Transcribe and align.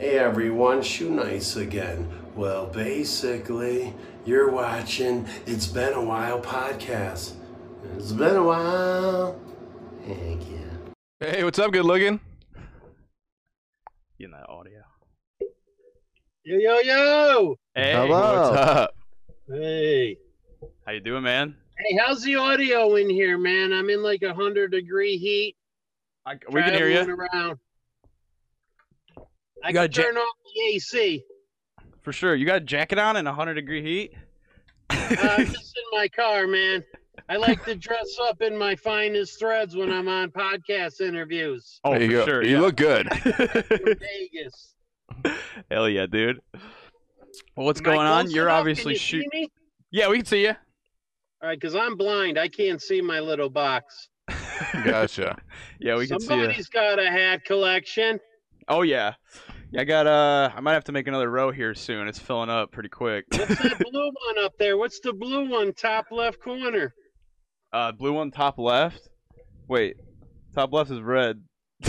Hey 0.00 0.18
everyone, 0.18 0.80
Shoe 0.80 1.10
Nice 1.10 1.56
again. 1.56 2.10
Well, 2.34 2.68
basically, 2.68 3.92
you're 4.24 4.50
watching 4.50 5.28
It's 5.44 5.66
Been 5.66 5.92
a 5.92 6.02
While 6.02 6.40
podcast. 6.40 7.34
It's 7.98 8.10
been 8.10 8.36
a 8.36 8.42
while. 8.42 9.38
Thank 10.06 10.48
you. 10.48 10.70
Hey, 11.20 11.44
what's 11.44 11.58
up, 11.58 11.70
good 11.72 11.84
looking? 11.84 12.18
You 14.16 14.24
in 14.24 14.30
that 14.30 14.48
audio. 14.48 14.80
Yo 16.44 16.56
yo 16.56 16.78
yo! 16.78 17.56
Hey, 17.74 18.08
What's 18.08 18.56
up? 18.56 18.96
Hey, 19.52 20.16
how 20.86 20.92
you 20.92 21.00
doing, 21.00 21.24
man? 21.24 21.54
hey, 21.76 21.98
how's 22.02 22.22
the 22.22 22.36
audio 22.36 22.94
in 22.94 23.10
here, 23.10 23.36
man? 23.36 23.70
I'm 23.74 23.90
in 23.90 24.02
like 24.02 24.22
a 24.22 24.32
hundred 24.32 24.70
degree 24.70 25.18
heat. 25.18 25.56
I, 26.24 26.38
we 26.50 26.62
can 26.62 26.72
hear 26.72 26.88
you 26.88 27.00
Around. 27.00 27.58
I 29.64 29.72
got 29.72 29.84
a 29.84 29.88
can 29.88 30.02
ja- 30.02 30.08
turn 30.10 30.16
off 30.18 30.36
the 30.54 30.60
AC. 30.74 31.24
for 32.02 32.12
sure. 32.12 32.34
You 32.34 32.46
got 32.46 32.56
a 32.56 32.64
jacket 32.64 32.98
on 32.98 33.16
in 33.16 33.24
100 33.24 33.54
degree 33.54 33.82
heat. 33.82 34.12
Uh, 34.90 35.16
I'm 35.38 35.46
just 35.52 35.76
in 35.76 35.98
my 35.98 36.08
car, 36.08 36.46
man. 36.46 36.82
I 37.28 37.36
like 37.36 37.64
to 37.66 37.74
dress 37.76 38.16
up 38.22 38.40
in 38.42 38.56
my 38.56 38.74
finest 38.74 39.38
threads 39.38 39.76
when 39.76 39.92
I'm 39.92 40.08
on 40.08 40.30
podcast 40.30 41.00
interviews. 41.00 41.80
oh, 41.84 41.90
there 41.92 42.02
you 42.02 42.08
for 42.08 42.12
go. 42.14 42.24
sure. 42.26 42.44
You 42.44 42.56
yeah. 42.56 42.60
look 42.60 42.76
good. 42.76 43.08
Vegas. 43.24 44.74
Hell 45.70 45.88
yeah, 45.88 46.06
dude. 46.06 46.40
Well, 47.56 47.66
what's 47.66 47.80
Am 47.80 47.84
going 47.84 48.00
on? 48.00 48.30
You're 48.30 48.46
enough? 48.48 48.60
obviously 48.60 48.82
Can 48.84 48.90
you 48.92 48.98
shoot. 48.98 49.22
see 49.32 49.38
me? 49.40 49.48
Yeah, 49.90 50.08
we 50.08 50.16
can 50.18 50.26
see 50.26 50.42
you. 50.42 50.54
All 51.42 51.48
right, 51.48 51.58
because 51.60 51.74
I'm 51.74 51.96
blind. 51.96 52.38
I 52.38 52.48
can't 52.48 52.80
see 52.80 53.00
my 53.00 53.20
little 53.20 53.50
box. 53.50 54.08
Gotcha. 54.84 55.36
yeah, 55.80 55.96
we 55.96 56.06
can 56.06 56.20
see 56.20 56.24
you. 56.34 56.40
Somebody's 56.40 56.68
got 56.68 56.98
a 56.98 57.10
hat 57.10 57.44
collection. 57.44 58.18
Oh 58.68 58.82
yeah. 58.82 59.14
Yeah, 59.72 59.82
I 59.82 59.84
got 59.84 60.06
uh 60.06 60.50
I 60.54 60.60
might 60.60 60.72
have 60.74 60.84
to 60.84 60.92
make 60.92 61.06
another 61.06 61.30
row 61.30 61.50
here 61.50 61.74
soon. 61.74 62.08
It's 62.08 62.18
filling 62.18 62.50
up 62.50 62.72
pretty 62.72 62.88
quick. 62.88 63.24
What's 63.30 63.62
that 63.62 63.78
blue 63.90 64.04
one 64.06 64.44
up 64.44 64.52
there? 64.58 64.76
What's 64.76 65.00
the 65.00 65.12
blue 65.12 65.48
one, 65.48 65.72
top 65.72 66.06
left 66.10 66.40
corner? 66.42 66.94
uh 67.72 67.92
blue 67.92 68.12
one 68.12 68.30
top 68.32 68.58
left. 68.58 69.08
Wait. 69.68 69.96
Top 70.54 70.72
left 70.72 70.90
is 70.90 71.00
red. 71.00 71.42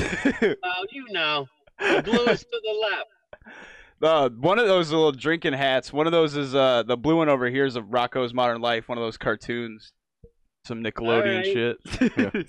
Oh, 0.63 0.85
you 0.91 1.05
know. 1.09 1.47
The 1.79 2.01
blue 2.03 2.25
is 2.25 2.41
to 2.41 2.61
the 2.63 2.87
left. 2.89 3.55
Uh, 4.03 4.29
one 4.29 4.57
of 4.57 4.65
those 4.65 4.89
little 4.89 5.11
drinking 5.11 5.53
hats. 5.53 5.93
One 5.93 6.07
of 6.07 6.11
those 6.11 6.35
is 6.35 6.55
uh 6.55 6.81
the 6.81 6.97
blue 6.97 7.17
one 7.17 7.29
over 7.29 7.47
here 7.51 7.65
is 7.65 7.75
of 7.75 7.85
Rocko's 7.85 8.33
Modern 8.33 8.59
Life. 8.59 8.89
One 8.89 8.97
of 8.97 9.03
those 9.03 9.15
cartoons, 9.15 9.93
some 10.65 10.83
Nickelodeon 10.83 11.45
Alright. 11.45 11.77
shit. 12.33 12.47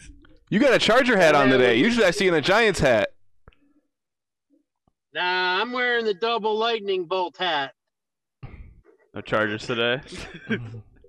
You 0.48 0.58
got 0.58 0.72
a 0.72 0.78
Charger 0.78 1.14
hat 1.18 1.34
on 1.34 1.50
today. 1.50 1.76
Usually 1.76 2.06
I 2.06 2.10
see 2.10 2.24
you 2.24 2.30
in 2.32 2.38
a 2.38 2.40
Giants 2.40 2.80
hat. 2.80 3.10
Nah, 5.14 5.60
I'm 5.60 5.72
wearing 5.72 6.04
the 6.04 6.14
double 6.14 6.56
lightning 6.56 7.04
bolt 7.04 7.36
hat. 7.36 7.72
no 9.14 9.20
Chargers 9.20 9.66
today. 9.66 10.00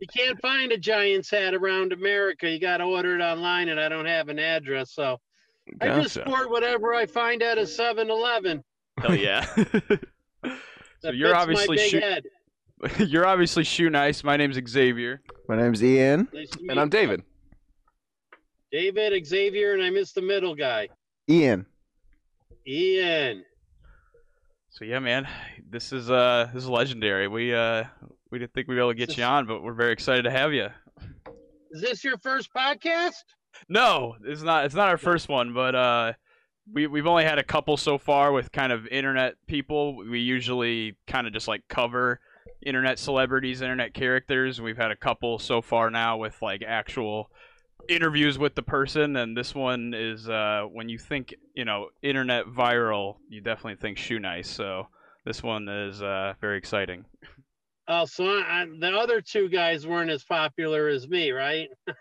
You 0.03 0.07
can't 0.13 0.41
find 0.41 0.73
a 0.73 0.77
Giants 0.77 1.29
hat 1.31 1.53
around 1.53 1.93
America. 1.93 2.49
You 2.49 2.59
got 2.59 2.77
to 2.79 2.83
order 2.83 3.17
it 3.17 3.21
online, 3.21 3.69
and 3.69 3.79
I 3.79 3.87
don't 3.87 4.05
have 4.05 4.27
an 4.27 4.37
address. 4.37 4.91
So 4.91 5.17
I 5.79 6.01
just 6.01 6.15
sport 6.15 6.49
whatever 6.49 6.93
I 6.93 7.05
find 7.05 7.41
at 7.41 7.57
a 7.57 7.65
7 7.65 8.09
Eleven. 8.09 8.61
Hell 8.99 9.15
yeah. 9.15 9.45
so 10.99 11.09
you're 11.13 11.33
obviously 11.33 11.77
my 11.77 12.01
big 12.81 12.99
shoe- 12.99 13.05
you're 13.05 13.25
obviously 13.25 13.63
shoe 13.63 13.89
nice. 13.89 14.25
My 14.25 14.35
name's 14.35 14.59
Xavier. 14.67 15.21
My 15.47 15.55
name's 15.55 15.81
Ian. 15.81 16.27
Nice 16.33 16.51
And 16.51 16.63
meet 16.63 16.77
I'm. 16.77 16.89
David. 16.89 17.23
David, 18.73 19.25
Xavier, 19.25 19.73
and 19.73 19.81
I 19.81 19.89
missed 19.89 20.15
the 20.15 20.21
middle 20.21 20.53
guy. 20.53 20.89
Ian. 21.29 21.65
Ian. 22.67 23.45
So 24.73 24.85
yeah, 24.85 24.97
man, 24.97 25.27
this 25.69 25.93
is 25.93 26.09
uh 26.09 26.49
this 26.51 26.63
is 26.63 26.69
legendary. 26.69 27.27
We 27.27 27.53
uh 27.53 27.83
we 28.31 28.39
didn't 28.39 28.53
think 28.53 28.67
we'd 28.67 28.73
be 28.73 28.79
able 28.79 28.89
to 28.89 28.95
get 28.95 29.09
This 29.09 29.19
you 29.19 29.23
on, 29.23 29.45
but 29.45 29.61
we're 29.61 29.73
very 29.73 29.93
excited 29.93 30.23
to 30.23 30.31
have 30.31 30.51
you. 30.51 30.69
Is 31.69 31.81
this 31.81 32.03
your 32.03 32.17
first 32.17 32.49
podcast? 32.51 33.23
No, 33.69 34.15
it's 34.23 34.41
not. 34.41 34.65
It's 34.65 34.73
not 34.73 34.89
our 34.89 34.97
first 34.97 35.29
one, 35.29 35.53
but 35.53 35.75
uh, 35.75 36.13
we 36.73 36.87
we've 36.87 37.05
only 37.05 37.23
had 37.23 37.37
a 37.37 37.43
couple 37.43 37.77
so 37.77 37.99
far 37.99 38.31
with 38.31 38.51
kind 38.51 38.71
of 38.71 38.87
internet 38.87 39.35
people. 39.45 39.95
We 39.95 40.21
usually 40.21 40.97
kind 41.05 41.27
of 41.27 41.33
just 41.33 41.47
like 41.47 41.61
cover 41.69 42.19
internet 42.65 42.97
celebrities, 42.97 43.61
internet 43.61 43.93
characters. 43.93 44.59
We've 44.59 44.77
had 44.77 44.89
a 44.89 44.95
couple 44.95 45.37
so 45.37 45.61
far 45.61 45.91
now 45.91 46.17
with 46.17 46.41
like 46.41 46.63
actual 46.67 47.29
interviews 47.89 48.37
with 48.37 48.55
the 48.55 48.63
person, 48.63 49.15
and 49.15 49.35
this 49.35 49.53
one 49.53 49.93
is 49.95 50.29
uh, 50.29 50.63
when 50.71 50.89
you 50.89 50.97
think 50.97 51.33
you 51.53 51.65
know 51.65 51.89
internet 52.01 52.45
viral, 52.45 53.17
you 53.29 53.41
definitely 53.41 53.75
think 53.75 53.97
shoe 53.97 54.19
nice. 54.19 54.49
So 54.49 54.87
this 55.25 55.43
one 55.43 55.67
is 55.67 56.01
uh, 56.01 56.33
very 56.41 56.57
exciting. 56.57 57.05
Oh, 57.87 58.05
so 58.05 58.25
I, 58.25 58.61
I, 58.61 58.65
the 58.79 58.97
other 58.97 59.19
two 59.19 59.49
guys 59.49 59.85
weren't 59.85 60.09
as 60.09 60.23
popular 60.23 60.87
as 60.87 61.07
me, 61.07 61.31
right? 61.31 61.69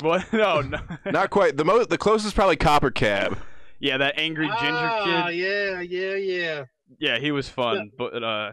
What? 0.00 0.32
No, 0.32 0.60
no. 0.60 0.78
Not 1.10 1.30
quite. 1.30 1.56
The 1.56 1.64
most, 1.64 1.90
the 1.90 1.98
closest 1.98 2.34
probably 2.34 2.56
Copper 2.56 2.90
Cab. 2.90 3.38
yeah, 3.80 3.96
that 3.96 4.14
angry 4.16 4.46
ginger 4.46 4.90
oh, 4.92 5.04
kid. 5.04 5.36
yeah, 5.36 5.80
yeah, 5.80 6.14
yeah. 6.14 6.64
Yeah, 6.98 7.18
he 7.18 7.32
was 7.32 7.48
fun, 7.48 7.90
but 7.98 8.22
uh, 8.22 8.52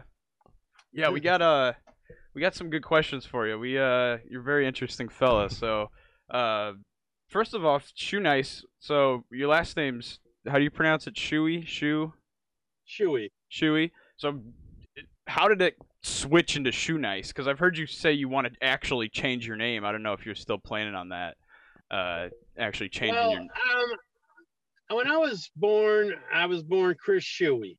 yeah, 0.92 1.08
we 1.08 1.20
got 1.20 1.40
uh, 1.40 1.72
we 2.34 2.40
got 2.42 2.54
some 2.54 2.68
good 2.68 2.82
questions 2.82 3.24
for 3.24 3.46
you. 3.46 3.58
We 3.58 3.78
uh, 3.78 4.18
you're 4.28 4.40
a 4.40 4.44
very 4.44 4.66
interesting 4.66 5.08
fella. 5.08 5.48
So, 5.48 5.90
uh, 6.30 6.72
first 7.28 7.54
of 7.54 7.64
all, 7.64 7.80
shoe 7.94 8.20
nice. 8.20 8.64
So 8.78 9.24
your 9.30 9.48
last 9.48 9.76
name's 9.76 10.18
how 10.48 10.58
do 10.58 10.64
you 10.64 10.70
pronounce 10.70 11.06
it? 11.06 11.14
Shuey, 11.14 11.66
shoe, 11.66 12.12
Chewy. 12.88 13.30
Shuey. 13.52 13.90
So, 14.16 14.40
how 15.26 15.48
did 15.48 15.60
it 15.60 15.74
switch 16.02 16.56
into 16.56 16.70
shoe 16.72 16.98
nice? 16.98 17.28
Because 17.28 17.48
I've 17.48 17.58
heard 17.58 17.76
you 17.76 17.86
say 17.86 18.12
you 18.12 18.28
want 18.28 18.46
to 18.46 18.52
actually 18.64 19.08
change 19.08 19.46
your 19.46 19.56
name. 19.56 19.84
I 19.84 19.90
don't 19.92 20.02
know 20.02 20.12
if 20.12 20.24
you're 20.24 20.34
still 20.36 20.58
planning 20.58 20.94
on 20.94 21.08
that. 21.08 21.36
Uh, 21.90 22.28
actually 22.58 22.88
changing 22.88 23.14
Well, 23.16 23.32
your. 23.32 23.40
um, 23.40 24.96
when 24.96 25.08
I 25.08 25.16
was 25.16 25.50
born, 25.56 26.12
I 26.32 26.46
was 26.46 26.62
born 26.62 26.94
Chris 26.98 27.24
Shuey, 27.24 27.76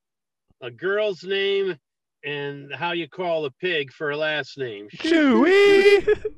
a 0.61 0.69
girl's 0.69 1.23
name, 1.23 1.77
and 2.25 2.73
how 2.75 2.91
you 2.91 3.07
call 3.07 3.45
a 3.45 3.51
pig 3.51 3.91
for 3.93 4.11
a 4.11 4.17
last 4.17 4.57
name. 4.57 4.87
Chewy. 4.97 6.07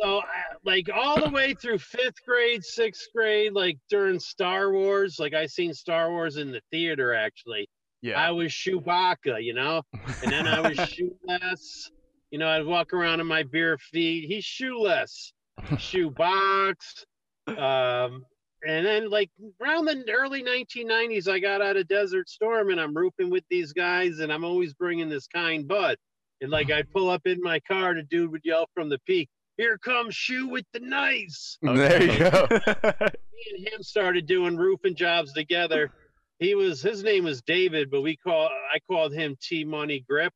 So, 0.00 0.18
I, 0.18 0.51
like 0.64 0.88
all 0.94 1.20
the 1.20 1.30
way 1.30 1.54
through 1.54 1.78
fifth 1.78 2.24
grade, 2.26 2.62
sixth 2.64 3.08
grade, 3.14 3.52
like 3.52 3.78
during 3.90 4.18
Star 4.20 4.72
Wars, 4.72 5.16
like 5.18 5.34
I 5.34 5.46
seen 5.46 5.74
Star 5.74 6.10
Wars 6.10 6.36
in 6.36 6.52
the 6.52 6.60
theater. 6.70 7.14
Actually, 7.14 7.68
Yeah. 8.00 8.20
I 8.20 8.30
was 8.30 8.52
Chewbacca, 8.52 9.42
you 9.42 9.54
know, 9.54 9.82
and 10.22 10.32
then 10.32 10.46
I 10.46 10.60
was 10.60 10.76
shoeless. 10.88 11.90
You 12.30 12.38
know, 12.38 12.48
I'd 12.48 12.64
walk 12.64 12.92
around 12.94 13.20
in 13.20 13.26
my 13.26 13.42
bare 13.42 13.76
feet. 13.76 14.26
He's 14.28 14.44
shoeless, 14.44 15.32
shoebox. 15.78 17.04
Um, 17.46 18.24
and 18.64 18.86
then 18.86 19.10
like 19.10 19.30
around 19.60 19.86
the 19.86 20.04
early 20.10 20.42
1990s, 20.42 21.28
I 21.28 21.38
got 21.40 21.60
out 21.60 21.76
of 21.76 21.88
Desert 21.88 22.28
Storm 22.28 22.70
and 22.70 22.80
I'm 22.80 22.96
roofing 22.96 23.30
with 23.30 23.44
these 23.50 23.72
guys, 23.72 24.20
and 24.20 24.32
I'm 24.32 24.44
always 24.44 24.72
bringing 24.74 25.08
this 25.08 25.26
kind 25.26 25.66
bud. 25.66 25.96
And 26.40 26.50
like 26.50 26.70
I'd 26.70 26.90
pull 26.92 27.10
up 27.10 27.22
in 27.26 27.40
my 27.40 27.60
car, 27.60 27.94
the 27.94 28.02
dude 28.02 28.30
would 28.30 28.42
yell 28.44 28.66
from 28.74 28.88
the 28.88 28.98
peak, 29.06 29.28
"Here 29.56 29.78
comes 29.78 30.14
Shoe 30.14 30.48
with 30.48 30.64
the 30.72 30.80
knives. 30.80 31.58
nice." 31.62 31.78
There 31.88 32.02
you 32.02 32.18
go. 32.18 32.46
Me 32.50 33.56
and 33.56 33.68
him 33.68 33.82
started 33.82 34.26
doing 34.26 34.56
roofing 34.56 34.94
jobs 34.94 35.32
together. 35.32 35.92
He 36.38 36.54
was 36.54 36.82
his 36.82 37.02
name 37.02 37.24
was 37.24 37.42
David, 37.42 37.90
but 37.90 38.02
we 38.02 38.16
call 38.16 38.48
I 38.48 38.78
called 38.90 39.12
him 39.12 39.36
T 39.40 39.64
Money 39.64 40.04
Grip, 40.08 40.32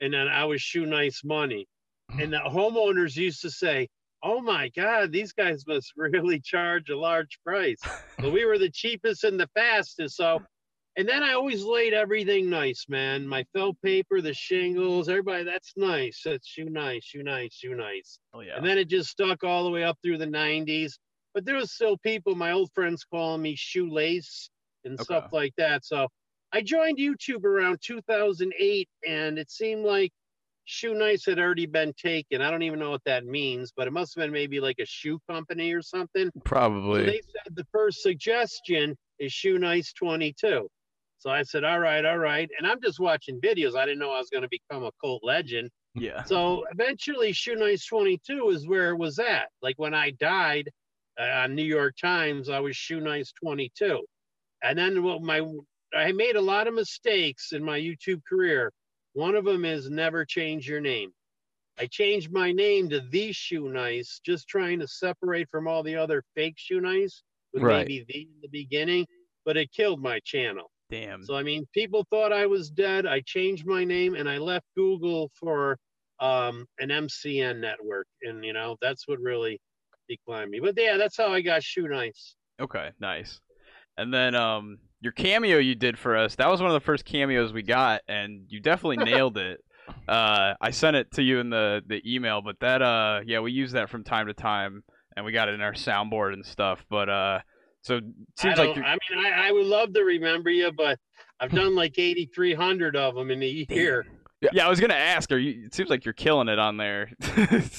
and 0.00 0.12
then 0.14 0.28
I 0.28 0.44
was 0.44 0.60
Shoe 0.62 0.86
Nice 0.86 1.22
Money. 1.24 1.66
Mm. 2.12 2.24
And 2.24 2.32
the 2.32 2.38
homeowners 2.38 3.16
used 3.16 3.42
to 3.42 3.50
say, 3.50 3.88
"Oh 4.22 4.40
my 4.40 4.68
God, 4.70 5.12
these 5.12 5.32
guys 5.32 5.64
must 5.66 5.92
really 5.96 6.40
charge 6.40 6.90
a 6.90 6.98
large 6.98 7.38
price." 7.44 7.80
But 8.18 8.32
we 8.32 8.44
were 8.44 8.58
the 8.58 8.70
cheapest 8.70 9.24
and 9.24 9.38
the 9.38 9.48
fastest, 9.54 10.16
so. 10.16 10.42
And 10.96 11.08
then 11.08 11.24
I 11.24 11.32
always 11.32 11.64
laid 11.64 11.92
everything 11.92 12.48
nice, 12.48 12.86
man. 12.88 13.26
My 13.26 13.44
felt 13.52 13.76
paper, 13.82 14.20
the 14.20 14.32
shingles, 14.32 15.08
everybody. 15.08 15.42
That's 15.42 15.72
nice. 15.76 16.22
That's 16.24 16.46
shoe 16.46 16.70
nice, 16.70 17.04
shoe 17.04 17.24
nice, 17.24 17.52
shoe 17.52 17.74
nice. 17.74 18.20
Oh 18.32 18.40
yeah. 18.40 18.56
And 18.56 18.66
then 18.66 18.78
it 18.78 18.88
just 18.88 19.10
stuck 19.10 19.42
all 19.42 19.64
the 19.64 19.70
way 19.70 19.82
up 19.82 19.98
through 20.02 20.18
the 20.18 20.26
90s. 20.26 20.92
But 21.34 21.44
there 21.44 21.56
was 21.56 21.72
still 21.72 21.98
people, 21.98 22.36
my 22.36 22.52
old 22.52 22.70
friends 22.74 23.04
calling 23.04 23.42
me 23.42 23.56
shoelace 23.56 24.50
and 24.84 24.98
stuff 25.00 25.30
like 25.32 25.52
that. 25.56 25.84
So 25.84 26.06
I 26.52 26.60
joined 26.62 26.98
YouTube 26.98 27.44
around 27.44 27.80
2008, 27.82 28.88
and 29.08 29.38
it 29.38 29.50
seemed 29.50 29.84
like 29.84 30.12
Shoe 30.64 30.94
Nice 30.94 31.26
had 31.26 31.40
already 31.40 31.66
been 31.66 31.92
taken. 31.94 32.40
I 32.40 32.50
don't 32.50 32.62
even 32.62 32.78
know 32.78 32.90
what 32.90 33.02
that 33.04 33.26
means, 33.26 33.72
but 33.76 33.88
it 33.88 33.92
must 33.92 34.14
have 34.14 34.22
been 34.22 34.32
maybe 34.32 34.60
like 34.60 34.78
a 34.78 34.86
shoe 34.86 35.18
company 35.28 35.72
or 35.72 35.82
something. 35.82 36.30
So 36.32 36.40
Probably. 36.44 37.04
they 37.04 37.20
said 37.20 37.56
the 37.56 37.66
first 37.72 38.02
suggestion 38.02 38.96
is 39.18 39.32
Shoe 39.32 39.58
Nice 39.58 39.92
22. 39.92 40.68
So 41.18 41.30
I 41.30 41.42
said, 41.42 41.64
all 41.64 41.78
right, 41.80 42.04
all 42.04 42.18
right. 42.18 42.50
And 42.58 42.66
I'm 42.66 42.80
just 42.82 43.00
watching 43.00 43.40
videos. 43.40 43.76
I 43.76 43.86
didn't 43.86 43.98
know 43.98 44.12
I 44.12 44.18
was 44.18 44.30
going 44.30 44.42
to 44.42 44.48
become 44.48 44.84
a 44.84 44.90
cult 45.02 45.22
legend. 45.24 45.70
yeah. 45.94 46.22
So 46.24 46.64
eventually, 46.70 47.32
Shoe 47.32 47.56
Nice 47.56 47.86
22 47.86 48.50
is 48.50 48.68
where 48.68 48.90
it 48.90 48.98
was 48.98 49.18
at. 49.18 49.48
Like 49.62 49.78
when 49.78 49.94
I 49.94 50.10
died 50.10 50.68
uh, 51.18 51.24
on 51.24 51.54
New 51.54 51.64
York 51.64 51.94
Times, 52.00 52.48
I 52.48 52.60
was 52.60 52.76
Shoe 52.76 53.00
Nice 53.00 53.32
22. 53.42 54.04
And 54.62 54.78
then 54.78 55.02
what 55.02 55.22
my 55.22 55.42
I 55.94 56.12
made 56.12 56.36
a 56.36 56.40
lot 56.40 56.66
of 56.66 56.74
mistakes 56.74 57.52
in 57.52 57.62
my 57.62 57.78
YouTube 57.78 58.20
career. 58.28 58.72
One 59.12 59.36
of 59.36 59.44
them 59.44 59.64
is 59.64 59.88
never 59.88 60.24
change 60.24 60.68
your 60.68 60.80
name. 60.80 61.12
I 61.78 61.86
changed 61.86 62.32
my 62.32 62.52
name 62.52 62.88
to 62.90 63.00
the 63.10 63.32
Shoe 63.32 63.68
Nice, 63.68 64.20
just 64.24 64.48
trying 64.48 64.80
to 64.80 64.88
separate 64.88 65.48
from 65.50 65.66
all 65.68 65.82
the 65.82 65.96
other 65.96 66.22
fake 66.34 66.54
Shoe 66.56 66.80
Nice 66.80 67.22
with 67.52 67.62
Right. 67.62 67.86
maybe 67.86 68.04
the 68.08 68.20
in 68.22 68.40
the 68.42 68.48
beginning, 68.48 69.06
but 69.44 69.56
it 69.56 69.70
killed 69.72 70.02
my 70.02 70.20
channel. 70.24 70.70
Damn. 70.90 71.24
So 71.24 71.34
I 71.34 71.42
mean, 71.42 71.66
people 71.72 72.06
thought 72.10 72.32
I 72.32 72.46
was 72.46 72.70
dead. 72.70 73.06
I 73.06 73.20
changed 73.24 73.66
my 73.66 73.84
name 73.84 74.14
and 74.14 74.28
I 74.28 74.38
left 74.38 74.66
Google 74.76 75.30
for 75.38 75.78
um, 76.20 76.66
an 76.78 76.90
MCN 76.90 77.60
network, 77.60 78.06
and 78.22 78.44
you 78.44 78.52
know 78.52 78.76
that's 78.80 79.08
what 79.08 79.18
really 79.20 79.60
declined 80.08 80.50
me. 80.50 80.60
But 80.60 80.74
yeah, 80.76 80.96
that's 80.96 81.16
how 81.16 81.32
I 81.32 81.40
got 81.40 81.62
Shoe 81.62 81.88
Nice. 81.88 82.36
Okay, 82.60 82.90
nice. 83.00 83.40
And 83.96 84.12
then 84.12 84.34
um 84.34 84.78
your 85.00 85.12
cameo 85.12 85.58
you 85.58 85.74
did 85.74 85.98
for 85.98 86.16
us, 86.16 86.36
that 86.36 86.48
was 86.48 86.60
one 86.60 86.70
of 86.70 86.74
the 86.74 86.84
first 86.84 87.04
cameos 87.04 87.52
we 87.52 87.62
got 87.62 88.02
and 88.08 88.44
you 88.48 88.60
definitely 88.60 88.96
nailed 89.04 89.38
it. 89.38 89.60
Uh 90.08 90.54
I 90.60 90.70
sent 90.70 90.96
it 90.96 91.10
to 91.12 91.22
you 91.22 91.40
in 91.40 91.50
the 91.50 91.82
the 91.86 92.02
email, 92.06 92.42
but 92.42 92.60
that 92.60 92.82
uh 92.82 93.20
yeah, 93.26 93.40
we 93.40 93.52
use 93.52 93.72
that 93.72 93.90
from 93.90 94.04
time 94.04 94.26
to 94.26 94.34
time 94.34 94.82
and 95.16 95.24
we 95.24 95.32
got 95.32 95.48
it 95.48 95.54
in 95.54 95.60
our 95.60 95.72
soundboard 95.72 96.32
and 96.32 96.44
stuff, 96.44 96.84
but 96.88 97.08
uh 97.08 97.40
so 97.84 97.96
it 97.98 98.04
seems 98.36 98.58
I, 98.58 98.66
like 98.66 98.76
you're 98.76 98.84
I 98.84 98.96
mean, 99.10 99.24
I, 99.24 99.48
I 99.48 99.52
would 99.52 99.66
love 99.66 99.92
to 99.94 100.02
remember 100.02 100.50
you, 100.50 100.72
but 100.72 100.98
I've 101.38 101.52
done 101.52 101.74
like 101.82 101.98
8,300 101.98 102.96
of 102.96 103.14
them 103.14 103.30
in 103.30 103.42
a 103.42 103.66
year. 103.68 104.06
Yeah, 104.52 104.66
I 104.66 104.68
was 104.68 104.80
to 104.80 104.96
ask 104.96 105.30
are 105.32 105.38
you 105.38 105.66
it 105.66 105.74
seems 105.74 105.88
like 105.90 106.04
you're 106.04 106.14
killing 106.14 106.48
it 106.48 106.58
on 106.58 106.76
there. 106.76 107.10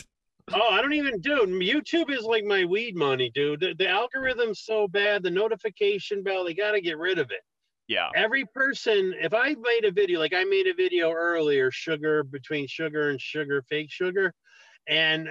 Oh, 0.53 0.69
I 0.69 0.79
don't 0.79 0.93
even 0.93 1.21
do. 1.21 1.37
YouTube 1.47 2.11
is 2.11 2.21
like 2.21 2.43
my 2.43 2.65
weed 2.65 2.95
money, 2.95 3.31
dude. 3.33 3.61
The, 3.61 3.73
the 3.79 3.87
algorithm's 3.87 4.61
so 4.63 4.87
bad. 4.87 5.23
The 5.23 5.31
notification 5.31 6.21
bell, 6.21 6.45
they 6.45 6.53
got 6.53 6.73
to 6.73 6.81
get 6.81 6.99
rid 6.99 7.17
of 7.17 7.31
it. 7.31 7.41
yeah. 7.87 8.09
every 8.15 8.45
person 8.53 9.13
if 9.21 9.33
i 9.33 9.55
made 9.59 9.85
a 9.85 9.91
video 9.91 10.19
like 10.19 10.33
i 10.33 10.43
made 10.43 10.67
a 10.67 10.73
video 10.73 11.11
earlier 11.11 11.71
sugar 11.71 12.23
between 12.23 12.67
sugar 12.67 13.09
and 13.09 13.21
sugar 13.21 13.63
fake 13.69 13.91
sugar 13.91 14.33
and 14.87 15.27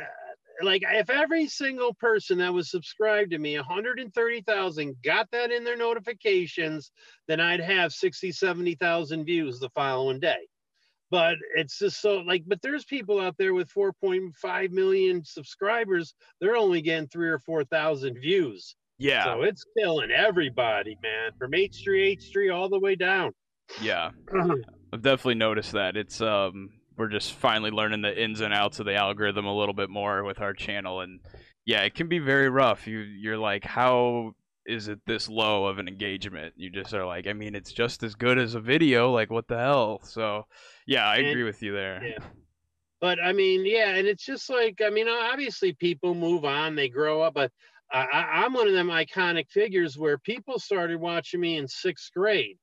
like 0.63 0.83
if 0.87 1.11
every 1.11 1.47
single 1.49 1.93
person 1.95 2.39
that 2.39 2.53
was 2.53 2.71
subscribed 2.71 3.31
to 3.33 3.39
me 3.39 3.57
130000 3.57 4.95
got 5.03 5.29
that 5.33 5.51
in 5.51 5.65
their 5.65 5.77
notifications 5.77 6.93
then 7.29 7.41
i'd 7.41 7.61
have 7.61 7.93
60 7.93 8.31
70000 8.33 9.25
views 9.25 9.59
the 9.59 9.71
following 9.71 10.21
day 10.21 10.47
but 11.11 11.37
it's 11.57 11.79
just 11.79 12.01
so 12.01 12.19
like 12.19 12.45
but 12.47 12.61
there's 12.63 12.85
people 12.85 13.21
out 13.21 13.37
there 13.39 13.55
with 13.55 13.69
4.5 13.73 14.71
million 14.71 15.25
subscribers 15.25 16.15
they're 16.41 16.57
only 16.57 16.81
getting 16.83 17.09
three 17.09 17.29
or 17.29 17.39
four 17.39 17.65
thousand 17.65 18.15
views 18.21 18.77
Yeah. 18.99 19.25
so 19.25 19.43
it's 19.43 19.65
killing 19.77 20.11
everybody, 20.11 20.97
man, 21.03 21.33
from 21.39 21.51
H3, 21.53 22.17
H3 22.19 22.55
all 22.55 22.69
the 22.69 22.79
way 22.79 22.95
down. 22.95 23.33
Yeah. 23.83 24.11
I've 24.93 25.03
definitely 25.03 25.35
noticed 25.35 25.73
that. 25.73 25.97
It's 25.97 26.21
um 26.21 26.71
we're 26.97 27.09
just 27.09 27.33
finally 27.35 27.71
learning 27.71 28.03
the 28.03 28.23
ins 28.23 28.41
and 28.41 28.55
outs 28.55 28.79
of 28.81 28.87
the 28.87 28.95
algorithm 28.95 29.47
a 29.47 29.57
little 29.57 29.75
bit 29.75 29.91
more 29.91 30.25
with 30.25 30.41
our 30.41 30.53
channel 30.53 31.01
and 31.01 31.21
yeah, 31.67 31.81
it 31.83 31.95
can 31.95 32.09
be 32.09 32.19
very 32.19 32.49
rough. 32.51 32.87
You 32.87 32.99
you're 32.99 33.39
like 33.39 33.65
how 33.65 34.33
is 34.67 34.89
it 34.89 34.99
this 35.07 35.29
low 35.29 35.67
of 35.67 35.79
an 35.79 35.89
engagement? 35.89 36.55
You 36.57 36.71
just 36.71 36.95
are 36.95 37.05
like, 37.07 37.27
I 37.27 37.33
mean, 37.35 37.55
it's 37.55 37.73
just 37.73 38.03
as 38.03 38.15
good 38.15 38.39
as 38.39 38.55
a 38.55 38.61
video, 38.61 39.11
like 39.13 39.31
what 39.31 39.47
the 39.47 39.59
hell? 39.59 40.01
So, 40.05 40.47
yeah, 40.87 41.07
I 41.07 41.17
And- 41.17 41.27
agree 41.29 41.43
with 41.45 41.63
you 41.63 41.73
there. 41.73 42.03
yeah. 42.03 42.25
But 43.01 43.19
I 43.23 43.33
mean, 43.35 43.67
yeah, 43.67 43.97
and 43.97 44.07
it's 44.07 44.25
just 44.25 44.49
like 44.49 44.81
I 44.85 44.89
mean, 44.91 45.09
obviously 45.09 45.73
people 45.75 46.15
move 46.15 46.45
on, 46.45 46.75
they 46.75 46.89
grow 46.89 47.21
up, 47.23 47.35
but 47.35 47.51
I, 47.93 48.05
I, 48.07 48.21
I'm 48.45 48.55
one 48.55 48.67
of 48.67 48.73
them 48.73 48.89
iconic 48.89 49.51
figures 49.51 49.99
where 49.99 50.17
people 50.19 50.59
started 50.59 50.99
watching 50.99 51.41
me 51.41 51.59
in 51.59 51.69
sixth 51.69 52.11
grade, 52.15 52.57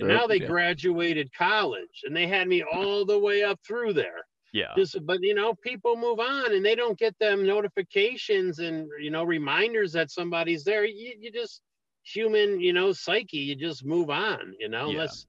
and 0.00 0.08
now 0.08 0.26
they 0.26 0.40
yeah. 0.40 0.46
graduated 0.46 1.32
college, 1.32 2.02
and 2.04 2.16
they 2.16 2.26
had 2.26 2.48
me 2.48 2.62
all 2.62 3.04
the 3.04 3.18
way 3.18 3.42
up 3.42 3.58
through 3.66 3.92
there. 3.92 4.24
Yeah. 4.52 4.72
Just, 4.76 4.98
but 5.06 5.18
you 5.22 5.34
know, 5.34 5.54
people 5.62 5.96
move 5.96 6.18
on, 6.18 6.54
and 6.54 6.64
they 6.64 6.74
don't 6.74 6.98
get 6.98 7.16
them 7.18 7.46
notifications 7.46 8.58
and 8.58 8.88
you 9.00 9.10
know 9.10 9.24
reminders 9.24 9.92
that 9.92 10.10
somebody's 10.10 10.64
there. 10.64 10.84
You, 10.84 11.14
you 11.18 11.30
just 11.30 11.60
human, 12.02 12.60
you 12.60 12.72
know, 12.72 12.92
psyche. 12.92 13.38
You 13.38 13.54
just 13.54 13.84
move 13.84 14.10
on, 14.10 14.54
you 14.58 14.68
know, 14.68 14.86
Yeah. 14.86 14.92
unless 14.92 15.26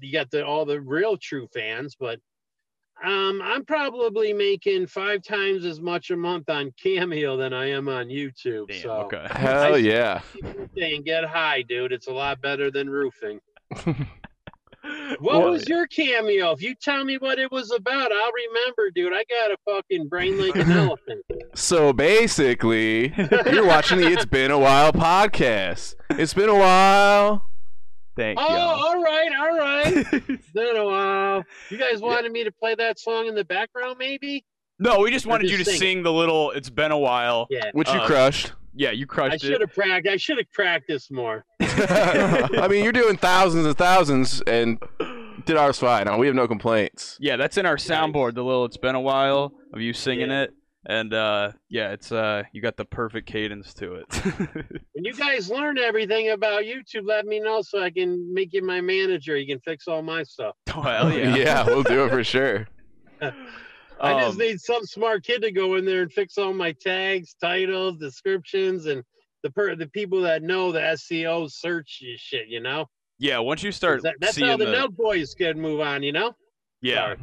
you 0.00 0.12
got 0.12 0.30
the 0.30 0.44
all 0.44 0.64
the 0.64 0.80
real 0.80 1.16
true 1.16 1.46
fans, 1.52 1.96
but. 1.98 2.18
Um, 3.04 3.40
I'm 3.42 3.64
probably 3.64 4.32
making 4.32 4.86
five 4.86 5.22
times 5.24 5.64
as 5.64 5.80
much 5.80 6.10
a 6.10 6.16
month 6.16 6.48
on 6.48 6.72
Cameo 6.80 7.36
than 7.36 7.52
I 7.52 7.70
am 7.70 7.88
on 7.88 8.06
YouTube. 8.06 8.68
Damn, 8.68 8.80
so 8.80 8.90
okay. 8.92 9.26
Hell 9.28 9.76
yeah. 9.76 10.20
people 10.32 10.68
saying 10.78 11.02
get 11.02 11.24
high, 11.24 11.62
dude. 11.62 11.90
It's 11.90 12.06
a 12.06 12.12
lot 12.12 12.40
better 12.40 12.70
than 12.70 12.88
roofing. 12.88 13.40
What 15.20 15.44
was 15.48 15.68
your 15.68 15.86
cameo? 15.86 16.50
If 16.52 16.62
you 16.62 16.74
tell 16.74 17.04
me 17.04 17.16
what 17.18 17.38
it 17.38 17.50
was 17.52 17.70
about, 17.70 18.10
I'll 18.12 18.32
remember, 18.32 18.90
dude. 18.92 19.12
I 19.12 19.24
got 19.30 19.50
a 19.52 19.56
fucking 19.64 20.08
brain 20.08 20.40
like 20.40 20.56
an 20.56 20.72
elephant. 20.72 21.24
So 21.54 21.92
basically, 21.92 23.12
you're 23.52 23.66
watching 23.66 23.98
the 24.00 24.08
It's 24.10 24.24
Been 24.24 24.50
a 24.50 24.58
While 24.58 24.92
podcast. 24.92 25.94
It's 26.10 26.34
been 26.34 26.48
a 26.48 26.54
while. 26.58 27.46
Thank 28.16 28.38
Oh, 28.40 28.48
you. 28.50 28.56
all 28.58 29.02
right, 29.02 29.30
all 29.38 29.56
right. 29.58 30.06
It's 30.28 30.50
been 30.50 30.76
a 30.76 30.84
while. 30.84 31.44
You 31.70 31.78
guys 31.78 32.00
wanted 32.00 32.32
me 32.32 32.42
to 32.44 32.52
play 32.52 32.74
that 32.74 32.98
song 32.98 33.26
in 33.26 33.34
the 33.34 33.44
background, 33.44 33.96
maybe? 33.98 34.44
no, 34.78 34.98
we 35.00 35.10
just 35.12 35.26
wanted 35.26 35.44
just 35.46 35.52
you 35.52 35.58
to 35.58 35.64
sing 35.64 35.78
sing 35.78 36.02
the 36.02 36.12
little 36.12 36.50
it's 36.50 36.70
been 36.70 36.90
a 36.90 36.98
while. 36.98 37.46
Yeah. 37.50 37.70
Which 37.72 37.88
you 37.88 38.00
Uh, 38.00 38.06
crushed. 38.06 38.52
Yeah, 38.74 38.90
you 38.90 39.06
crushed 39.06 39.26
I 39.26 39.30
crushed 39.38 39.44
should 39.44 39.52
it. 39.54 39.60
have 39.60 39.74
practiced. 39.74 40.12
I 40.12 40.16
should 40.16 40.38
have 40.38 40.52
practiced 40.52 41.12
more. 41.12 41.44
I 41.60 42.66
mean, 42.70 42.82
you're 42.84 42.92
doing 42.92 43.16
thousands 43.16 43.66
and 43.66 43.76
thousands, 43.76 44.40
and 44.42 44.82
did 45.44 45.56
ours 45.56 45.78
fine. 45.78 46.06
We 46.18 46.26
have 46.26 46.36
no 46.36 46.48
complaints. 46.48 47.16
Yeah, 47.20 47.36
that's 47.36 47.56
in 47.58 47.66
our 47.66 47.76
soundboard. 47.76 48.34
The 48.34 48.44
little 48.44 48.64
"It's 48.64 48.76
been 48.78 48.94
a 48.94 49.00
while" 49.00 49.52
of 49.74 49.80
you 49.80 49.92
singing 49.92 50.30
Yeah. 50.30 50.42
it, 50.44 50.54
and 50.86 51.12
uh, 51.12 51.52
yeah, 51.68 51.90
it's 51.92 52.12
uh, 52.12 52.44
you 52.52 52.62
got 52.62 52.76
the 52.76 52.84
perfect 52.86 53.26
cadence 53.28 53.74
to 53.74 53.94
it. 53.96 54.06
When 54.94 55.04
you 55.04 55.14
guys 55.14 55.50
learn 55.50 55.78
everything 55.78 56.30
about 56.30 56.62
YouTube, 56.62 57.06
let 57.06 57.26
me 57.26 57.40
know 57.40 57.60
so 57.62 57.82
I 57.82 57.90
can 57.90 58.32
make 58.32 58.52
you 58.52 58.62
my 58.64 58.80
manager. 58.80 59.36
You 59.36 59.46
can 59.46 59.58
fix 59.60 59.88
all 59.88 60.00
my 60.02 60.22
stuff. 60.22 60.54
well, 60.74 61.12
yeah, 61.12 61.34
yeah. 61.36 61.64
we'll 61.66 61.82
do 61.82 62.04
it 62.04 62.10
for 62.10 62.22
sure. 62.24 62.68
I 64.02 64.20
just 64.20 64.32
Um, 64.32 64.38
need 64.46 64.60
some 64.60 64.84
smart 64.84 65.24
kid 65.24 65.42
to 65.42 65.52
go 65.52 65.76
in 65.76 65.84
there 65.84 66.02
and 66.02 66.12
fix 66.12 66.36
all 66.36 66.52
my 66.52 66.72
tags, 66.72 67.34
titles, 67.40 67.98
descriptions, 67.98 68.86
and 68.86 69.02
the 69.42 69.50
per- 69.50 69.76
the 69.76 69.86
people 69.88 70.20
that 70.22 70.42
know 70.42 70.72
the 70.72 70.80
SEO 70.80 71.48
search 71.50 72.02
shit. 72.16 72.48
You 72.48 72.60
know, 72.60 72.86
yeah. 73.18 73.38
Once 73.38 73.62
you 73.62 73.72
start 73.72 74.02
That- 74.02 74.16
that's 74.20 74.34
seeing 74.34 74.48
how 74.50 74.56
the, 74.56 74.66
the, 74.66 74.72
Nug 74.72 74.96
Boys 74.96 75.34
can 75.34 75.60
move 75.60 75.80
on. 75.80 76.02
You 76.02 76.12
know. 76.12 76.34
yeah, 76.80 77.14
Sorry. 77.14 77.18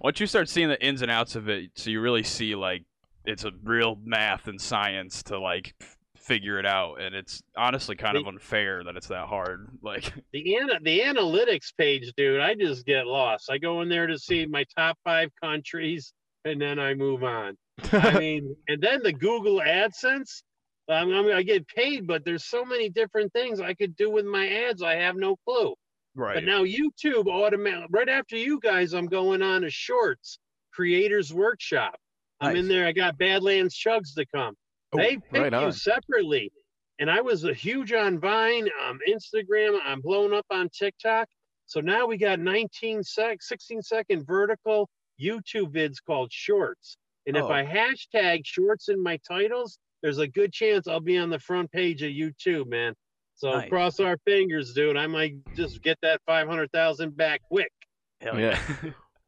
once 0.00 0.20
you 0.20 0.26
start 0.26 0.48
seeing 0.48 0.68
the 0.68 0.80
ins 0.84 1.02
and 1.02 1.10
outs 1.10 1.34
of 1.36 1.48
it, 1.48 1.70
so 1.76 1.90
you 1.90 2.00
really 2.00 2.22
see 2.22 2.54
like 2.54 2.84
it's 3.24 3.44
a 3.44 3.50
real 3.62 3.98
math 4.04 4.46
and 4.48 4.60
science 4.60 5.22
to 5.24 5.38
like 5.38 5.74
figure 6.16 6.58
it 6.60 6.66
out, 6.66 7.00
and 7.00 7.16
it's 7.16 7.42
honestly 7.56 7.96
kind 7.96 8.16
of 8.16 8.26
unfair 8.28 8.84
that 8.84 8.96
it's 8.96 9.08
that 9.08 9.26
hard. 9.26 9.68
Like, 9.82 10.12
The 10.32 10.56
ana- 10.56 10.78
the 10.80 11.00
analytics 11.00 11.72
page, 11.76 12.12
dude, 12.16 12.38
I 12.40 12.54
just 12.54 12.86
get 12.86 13.06
lost. 13.08 13.50
I 13.50 13.58
go 13.58 13.80
in 13.82 13.88
there 13.88 14.06
to 14.06 14.16
see 14.18 14.46
my 14.46 14.64
top 14.76 14.96
five 15.02 15.30
countries, 15.42 16.14
and 16.44 16.60
then 16.60 16.78
I 16.78 16.94
move 16.94 17.22
on. 17.22 17.56
I 17.92 18.18
mean, 18.18 18.56
and 18.68 18.82
then 18.82 19.02
the 19.02 19.12
Google 19.12 19.60
AdSense. 19.60 20.42
Um, 20.88 21.14
I, 21.14 21.22
mean, 21.22 21.32
I 21.32 21.42
get 21.42 21.66
paid, 21.68 22.06
but 22.06 22.24
there's 22.24 22.44
so 22.44 22.64
many 22.64 22.88
different 22.88 23.32
things 23.32 23.60
I 23.60 23.72
could 23.74 23.96
do 23.96 24.10
with 24.10 24.26
my 24.26 24.48
ads. 24.48 24.82
I 24.82 24.96
have 24.96 25.14
no 25.16 25.36
clue. 25.46 25.74
right? 26.16 26.34
But 26.34 26.44
now 26.44 26.64
YouTube 26.64 27.28
automatic. 27.28 27.86
Right 27.90 28.08
after 28.08 28.36
you 28.36 28.58
guys, 28.60 28.92
I'm 28.92 29.06
going 29.06 29.42
on 29.42 29.64
a 29.64 29.70
Shorts 29.70 30.38
Creators 30.72 31.32
Workshop. 31.32 31.94
I'm 32.40 32.56
in 32.56 32.66
there. 32.66 32.86
I 32.86 32.92
got 32.92 33.16
Badlands 33.16 33.78
Chugs 33.78 34.14
to 34.16 34.26
come. 34.34 34.54
Oh, 34.92 34.98
they 34.98 35.16
pick 35.16 35.52
right 35.52 35.62
you 35.62 35.70
separately. 35.70 36.50
And 36.98 37.08
I 37.08 37.20
was 37.20 37.44
a 37.44 37.54
huge 37.54 37.92
on 37.92 38.18
Vine, 38.18 38.68
um, 38.86 38.98
Instagram. 39.08 39.78
I'm 39.84 40.00
blown 40.00 40.34
up 40.34 40.46
on 40.50 40.68
TikTok. 40.76 41.28
So 41.66 41.80
now 41.80 42.06
we 42.06 42.18
got 42.18 42.40
19 42.40 43.02
sec, 43.02 43.40
16 43.40 43.82
second 43.82 44.26
vertical 44.26 44.88
YouTube 45.20 45.72
vids 45.74 45.96
called 46.04 46.32
Shorts. 46.32 46.96
And 47.26 47.36
if 47.36 47.44
Oh. 47.44 47.50
I 47.52 47.64
hashtag 47.64 48.42
Shorts 48.44 48.88
in 48.88 49.02
my 49.02 49.18
titles, 49.28 49.78
there's 50.02 50.18
a 50.18 50.26
good 50.26 50.52
chance 50.52 50.88
I'll 50.88 51.00
be 51.00 51.16
on 51.18 51.30
the 51.30 51.38
front 51.38 51.70
page 51.70 52.02
of 52.02 52.10
YouTube, 52.10 52.66
man. 52.68 52.94
So 53.34 53.50
Nice. 53.52 53.68
cross 53.68 54.00
our 54.00 54.16
fingers, 54.24 54.72
dude. 54.72 54.96
I 54.96 55.06
might 55.06 55.34
just 55.54 55.82
get 55.82 55.98
that 56.02 56.20
500,000 56.26 57.16
back 57.16 57.42
quick. 57.48 57.72
Hell 58.20 58.38
yeah. 58.38 58.58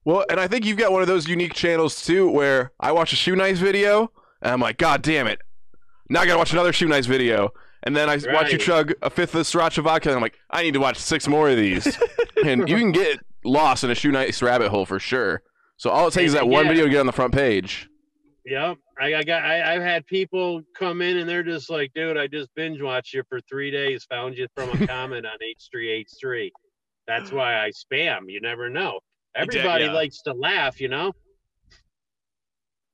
Well, 0.07 0.23
and 0.29 0.39
I 0.39 0.49
think 0.49 0.67
you've 0.67 0.77
got 0.77 0.93
one 0.93 1.01
of 1.01 1.09
those 1.09 1.27
unique 1.27 1.55
channels 1.55 2.05
too, 2.05 2.29
where 2.31 2.73
I 2.79 2.93
watch 2.93 3.15
a 3.15 3.17
shoe 3.17 3.35
nice 3.35 3.59
video, 3.59 4.13
and 4.43 4.53
I'm 4.53 4.61
like, 4.61 4.77
God 4.77 5.01
damn 5.01 5.27
it! 5.27 5.39
Now 6.11 6.21
I 6.21 6.27
gotta 6.27 6.37
watch 6.37 6.53
another 6.53 6.75
shoe 6.75 6.87
nice 6.89 7.07
video, 7.07 7.55
and 7.85 7.97
then 7.97 8.11
I 8.11 8.19
watch 8.35 8.53
you 8.53 8.59
chug 8.59 8.93
a 9.01 9.09
fifth 9.09 9.35
of 9.35 9.47
sriracha 9.47 9.83
vodka, 9.83 10.11
and 10.11 10.17
I'm 10.17 10.21
like, 10.21 10.39
I 10.51 10.63
need 10.63 10.75
to 10.75 10.79
watch 10.79 10.99
six 10.99 11.27
more 11.27 11.49
of 11.49 11.57
these, 11.57 11.99
and 12.45 12.69
you 12.69 12.77
can 12.77 12.93
get 12.93 13.19
lost 13.47 13.83
in 13.83 13.91
a 13.91 13.95
shoe 13.95 14.13
nice 14.13 14.43
rabbit 14.43 14.69
hole 14.69 14.85
for 14.85 15.01
sure. 15.01 15.43
So 15.77 15.91
all 15.91 16.07
it 16.09 16.13
takes 16.15 16.29
is 16.29 16.35
that 16.35 16.47
one 16.47 16.65
Yeah. 16.65 16.71
video 16.71 16.85
to 16.85 16.91
get 16.91 17.01
on 17.01 17.07
the 17.07 17.13
front 17.13 17.35
page. 17.35 17.89
Yep. 18.47 18.77
I, 19.01 19.15
I 19.15 19.23
got 19.25 19.43
I, 19.43 19.75
I've 19.75 19.83
had 19.83 20.07
people 20.07 20.63
come 20.79 21.03
in 21.03 21.17
and 21.19 21.29
they're 21.29 21.43
just 21.43 21.71
like, 21.71 21.93
dude, 21.95 22.17
I 22.17 22.27
just 22.27 22.49
binge 22.55 22.81
watched 22.81 23.15
you 23.15 23.23
for 23.29 23.41
three 23.49 23.71
days, 23.71 24.05
found 24.05 24.37
you 24.37 24.47
from 24.55 24.71
a 24.71 24.87
comment 24.87 25.27
on 25.27 25.39
H3H3. 25.75 26.51
That's 27.07 27.33
why 27.33 27.65
I 27.65 27.71
spam. 27.71 28.23
You 28.29 28.41
never 28.41 28.69
know. 28.71 29.01
Everybody 29.35 29.85
yeah. 29.85 29.93
likes 29.93 30.23
to 30.23 30.33
laugh, 30.33 30.81
you 30.81 30.89
know. 30.89 31.13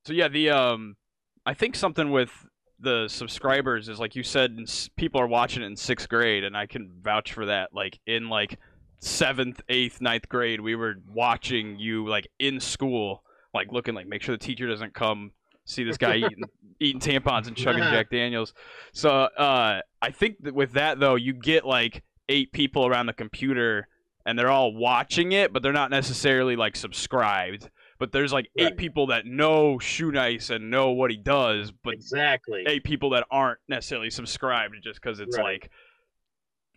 So 0.07 0.13
yeah, 0.13 0.29
the 0.29 0.51
um, 0.51 0.97
I 1.45 1.55
think 1.55 1.77
something 1.77 2.11
with 2.11 2.31
the 2.79 3.09
subscribers 3.09 3.89
is 3.89 4.01
like 4.01 4.17
you 4.17 4.23
said, 4.23 4.57
people 4.97 5.21
are 5.21 5.27
watching 5.27 5.63
it 5.63 5.67
in 5.67 5.77
sixth 5.77 6.09
grade, 6.09 6.45
and 6.45 6.57
I 6.57 6.67
can 6.67 6.91
vouch 7.03 7.33
for 7.33 7.47
that. 7.47 7.71
Like 7.75 7.99
in 8.07 8.29
like 8.29 8.59
seventh, 9.01 9.61
eighth, 9.69 10.01
ninth 10.01 10.29
grade, 10.29 10.61
we 10.61 10.75
were 10.77 10.97
watching 11.13 11.79
you 11.79 12.07
like 12.07 12.29
in 12.39 12.61
school, 12.61 13.25
like 13.53 13.73
looking 13.73 13.95
like 13.95 14.07
make 14.07 14.23
sure 14.23 14.35
the 14.35 14.45
teacher 14.45 14.67
doesn't 14.69 14.95
come 14.95 15.33
see 15.65 15.85
this 15.85 15.97
guy 15.99 16.17
eating 16.17 16.45
eating 16.81 17.01
tampons 17.01 17.47
and 17.47 17.57
chugging 17.57 17.83
Jack 17.83 18.11
Daniels. 18.11 18.55
So 18.93 19.11
uh, 19.11 19.81
I 20.01 20.11
think 20.11 20.43
that 20.45 20.55
with 20.55 20.73
that 20.73 21.01
though, 21.01 21.15
you 21.17 21.33
get 21.33 21.65
like 21.67 22.03
eight 22.29 22.53
people 22.53 22.87
around 22.87 23.07
the 23.07 23.13
computer, 23.13 23.89
and 24.25 24.39
they're 24.39 24.51
all 24.51 24.73
watching 24.75 25.33
it, 25.33 25.53
but 25.53 25.63
they're 25.63 25.73
not 25.73 25.91
necessarily 25.91 26.57
like 26.57 26.77
subscribed. 26.77 27.71
But 27.99 28.13
there's 28.13 28.33
like 28.33 28.51
eight 28.57 28.65
Right. 28.65 28.77
people 28.79 29.09
that 29.09 29.27
know 29.27 29.79
Shoe 29.79 30.11
Nice 30.11 30.49
and 30.49 30.71
know 30.71 30.91
what 30.93 31.11
he 31.11 31.19
does, 31.19 31.71
but 31.71 31.93
exactly. 31.95 32.65
eight 32.67 32.83
people 32.83 33.11
that 33.11 33.27
aren't 33.31 33.59
necessarily 33.69 34.09
subscribed 34.09 34.77
just 34.83 35.03
because 35.03 35.21
it's 35.21 35.37
Right. 35.37 35.61
like 35.61 35.71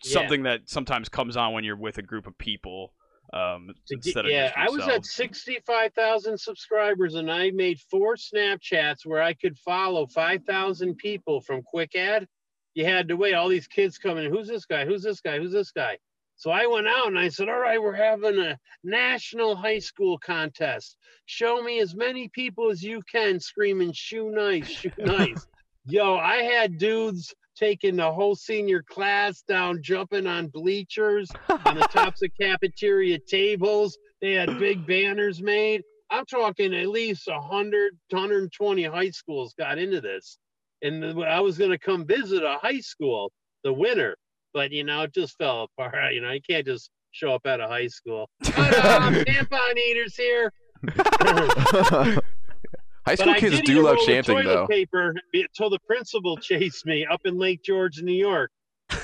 Yeah. 0.06 0.14
something 0.14 0.44
that 0.44 0.62
sometimes 0.70 1.10
comes 1.10 1.38
on 1.38 1.54
when 1.54 1.64
you're 1.64 1.78
with 1.78 1.98
a 1.98 2.02
group 2.02 2.28
of 2.28 2.38
people. 2.38 2.94
Um, 3.34 3.68
get- 3.90 3.98
instead 4.06 4.26
of 4.26 4.32
yeah, 4.32 4.52
I 4.56 4.70
was 4.70 4.88
at 4.88 5.06
65,000 5.06 6.38
subscribers 6.38 7.16
and 7.16 7.32
I 7.32 7.50
made 7.52 7.80
four 7.90 8.16
Snapchats 8.16 9.06
where 9.06 9.22
I 9.24 9.34
could 9.34 9.58
follow 9.58 10.06
5,000 10.08 10.96
people 10.98 11.42
from 11.42 11.64
Quick 11.64 11.96
Ad. 11.96 12.28
You 12.76 12.86
had 12.86 13.08
to 13.08 13.16
wait. 13.16 13.34
All 13.34 13.50
these 13.50 13.68
kids 13.68 13.98
coming 13.98 14.26
in. 14.26 14.32
Who's 14.32 14.48
this 14.48 14.66
guy? 14.66 14.86
Who's 14.86 15.04
this 15.04 15.22
guy? 15.22 15.38
Who's 15.40 15.52
this 15.52 15.72
guy? 15.72 15.98
So 16.36 16.52
I 16.52 16.66
went 16.66 16.88
out 16.88 17.08
and 17.08 17.18
I 17.18 17.30
said, 17.30 17.48
All 17.50 17.60
right, 17.60 17.82
we're 17.82 17.94
having 17.94 18.40
a 18.40 18.58
national 18.84 19.56
high 19.56 19.80
school 19.80 20.18
contest. 20.18 20.98
Show 21.26 21.62
me 21.62 21.80
as 21.80 21.96
many 21.96 22.30
people 22.30 22.70
as 22.72 22.84
you 22.84 23.02
can 23.12 23.40
screaming, 23.40 23.94
Shoe 23.94 24.32
nice, 24.32 24.68
shoe 24.68 24.92
nice. 24.98 25.46
Yo, 25.86 26.16
I 26.16 26.38
had 26.38 26.78
dudes 26.78 27.34
taking 27.56 27.96
the 27.96 28.12
whole 28.12 28.36
senior 28.36 28.84
class 28.84 29.42
down, 29.42 29.82
jumping 29.82 30.28
on 30.28 30.48
bleachers 30.48 31.30
on 31.50 31.76
the 31.76 31.88
tops 31.92 32.22
of 32.22 32.32
cafeteria 32.40 33.20
tables. 33.20 33.98
They 34.22 34.34
had 34.34 34.60
big 34.60 34.86
banners 34.88 35.42
made. 35.42 35.84
I'm 36.10 36.26
talking 36.26 36.74
at 36.74 36.88
least 36.90 37.28
100, 37.28 37.98
120 38.10 38.84
high 38.84 39.10
schools 39.10 39.54
got 39.58 39.78
into 39.78 40.00
this. 40.00 40.38
And 40.82 41.24
I 41.24 41.40
was 41.40 41.58
going 41.58 41.72
to 41.72 41.80
come 41.80 42.06
visit 42.06 42.44
a 42.44 42.58
high 42.62 42.82
school, 42.82 43.32
the 43.64 43.74
winter, 43.74 44.18
but 44.54 44.72
you 44.72 44.84
know, 44.84 45.04
it 45.04 45.14
just 45.14 45.38
fell 45.38 45.68
apart. 45.78 45.96
You 46.14 46.22
know, 46.22 46.32
you 46.32 46.42
can't 46.48 46.66
just 46.66 46.92
show 47.12 47.34
up 47.34 47.46
at 47.46 47.60
a 47.60 47.68
high 47.68 47.88
school. 47.88 48.30
But, 48.42 48.86
um, 48.86 49.14
tampon 49.26 49.78
eaters 49.78 50.16
here. 50.16 50.52
High 53.06 53.16
school 53.16 53.34
kids 53.36 53.62
do 53.62 53.82
love 53.82 53.98
chanting 54.06 54.44
though. 54.44 54.68
paper 54.68 55.14
until 55.34 55.70
the 55.70 55.80
principal 55.88 56.38
chased 56.38 56.86
me 56.86 57.06
up 57.06 57.22
in 57.26 57.38
Lake 57.38 57.62
George, 57.64 58.02
New 58.02 58.14
York. 58.14 58.52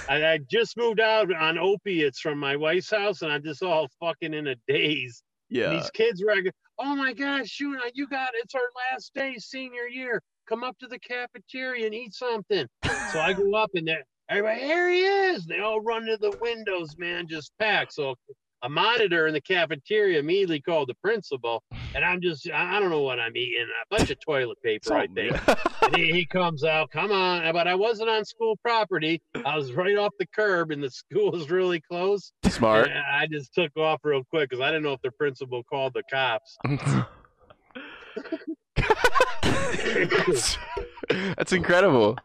I, 0.07 0.25
I 0.25 0.39
just 0.49 0.77
moved 0.77 0.99
out 0.99 1.33
on 1.33 1.57
opiates 1.57 2.19
from 2.19 2.37
my 2.39 2.55
wife's 2.55 2.91
house, 2.91 3.21
and 3.21 3.31
I'm 3.31 3.43
just 3.43 3.63
all 3.63 3.87
fucking 3.99 4.33
in 4.33 4.47
a 4.47 4.55
daze. 4.67 5.23
And 5.49 5.57
yeah. 5.57 5.69
These 5.71 5.89
kids 5.91 6.23
were 6.23 6.35
like, 6.35 6.51
"Oh 6.77 6.95
my 6.95 7.13
God, 7.13 7.41
Shuna, 7.41 7.77
uh, 7.77 7.89
you 7.93 8.07
got 8.07 8.29
it's 8.35 8.55
our 8.55 8.61
last 8.91 9.13
day, 9.13 9.35
senior 9.37 9.87
year. 9.87 10.21
Come 10.47 10.63
up 10.63 10.77
to 10.79 10.87
the 10.87 10.99
cafeteria 10.99 11.85
and 11.85 11.95
eat 11.95 12.13
something." 12.13 12.67
So 13.11 13.19
I 13.19 13.33
go 13.33 13.53
up 13.55 13.71
and 13.73 13.87
there, 13.87 14.03
everybody, 14.29 14.61
here 14.61 14.89
he 14.89 15.01
is. 15.01 15.45
They 15.45 15.59
all 15.59 15.81
run 15.81 16.05
to 16.05 16.17
the 16.17 16.37
windows, 16.41 16.95
man, 16.97 17.27
just 17.27 17.51
packed. 17.59 17.93
So 17.93 18.15
a 18.61 18.69
monitor 18.69 19.27
in 19.27 19.33
the 19.33 19.41
cafeteria 19.41 20.19
immediately 20.19 20.59
called 20.61 20.89
the 20.89 20.93
principal, 20.95 21.63
and 21.95 22.03
I'm 22.03 22.21
just 22.21 22.49
I 22.51 22.77
I 22.77 22.79
don't 22.79 22.89
know 22.89 23.01
what 23.01 23.19
I'm 23.19 23.35
eating. 23.35 23.67
A 23.91 23.97
bunch 23.97 24.09
of 24.09 24.19
toilet 24.19 24.61
paper, 24.63 24.93
I 24.93 25.05
Something, 25.05 25.33
think. 25.33 25.59
And 25.81 25.95
he, 25.95 26.11
he 26.11 26.25
comes 26.25 26.63
out, 26.63 26.91
come 26.91 27.11
on, 27.11 27.51
but 27.53 27.67
I 27.67 27.73
wasn't 27.73 28.09
on 28.09 28.25
school 28.25 28.57
property. 28.57 29.21
I 29.45 29.55
was 29.55 29.71
right 29.73 29.97
off 29.97 30.11
the 30.19 30.27
curb, 30.27 30.71
and 30.71 30.83
the 30.83 30.91
school 30.91 31.31
was 31.31 31.49
really 31.49 31.79
close. 31.79 32.31
Smart. 32.45 32.89
And 32.89 32.99
I 32.99 33.25
just 33.27 33.53
took 33.53 33.75
off 33.77 34.01
real 34.03 34.23
quick 34.29 34.49
because 34.49 34.61
I 34.61 34.67
didn't 34.67 34.83
know 34.83 34.93
if 34.93 35.01
the 35.01 35.11
principal 35.11 35.63
called 35.63 35.93
the 35.93 36.03
cops. 36.11 36.57
that's, 38.75 40.57
that's 41.09 41.53
incredible. 41.53 42.17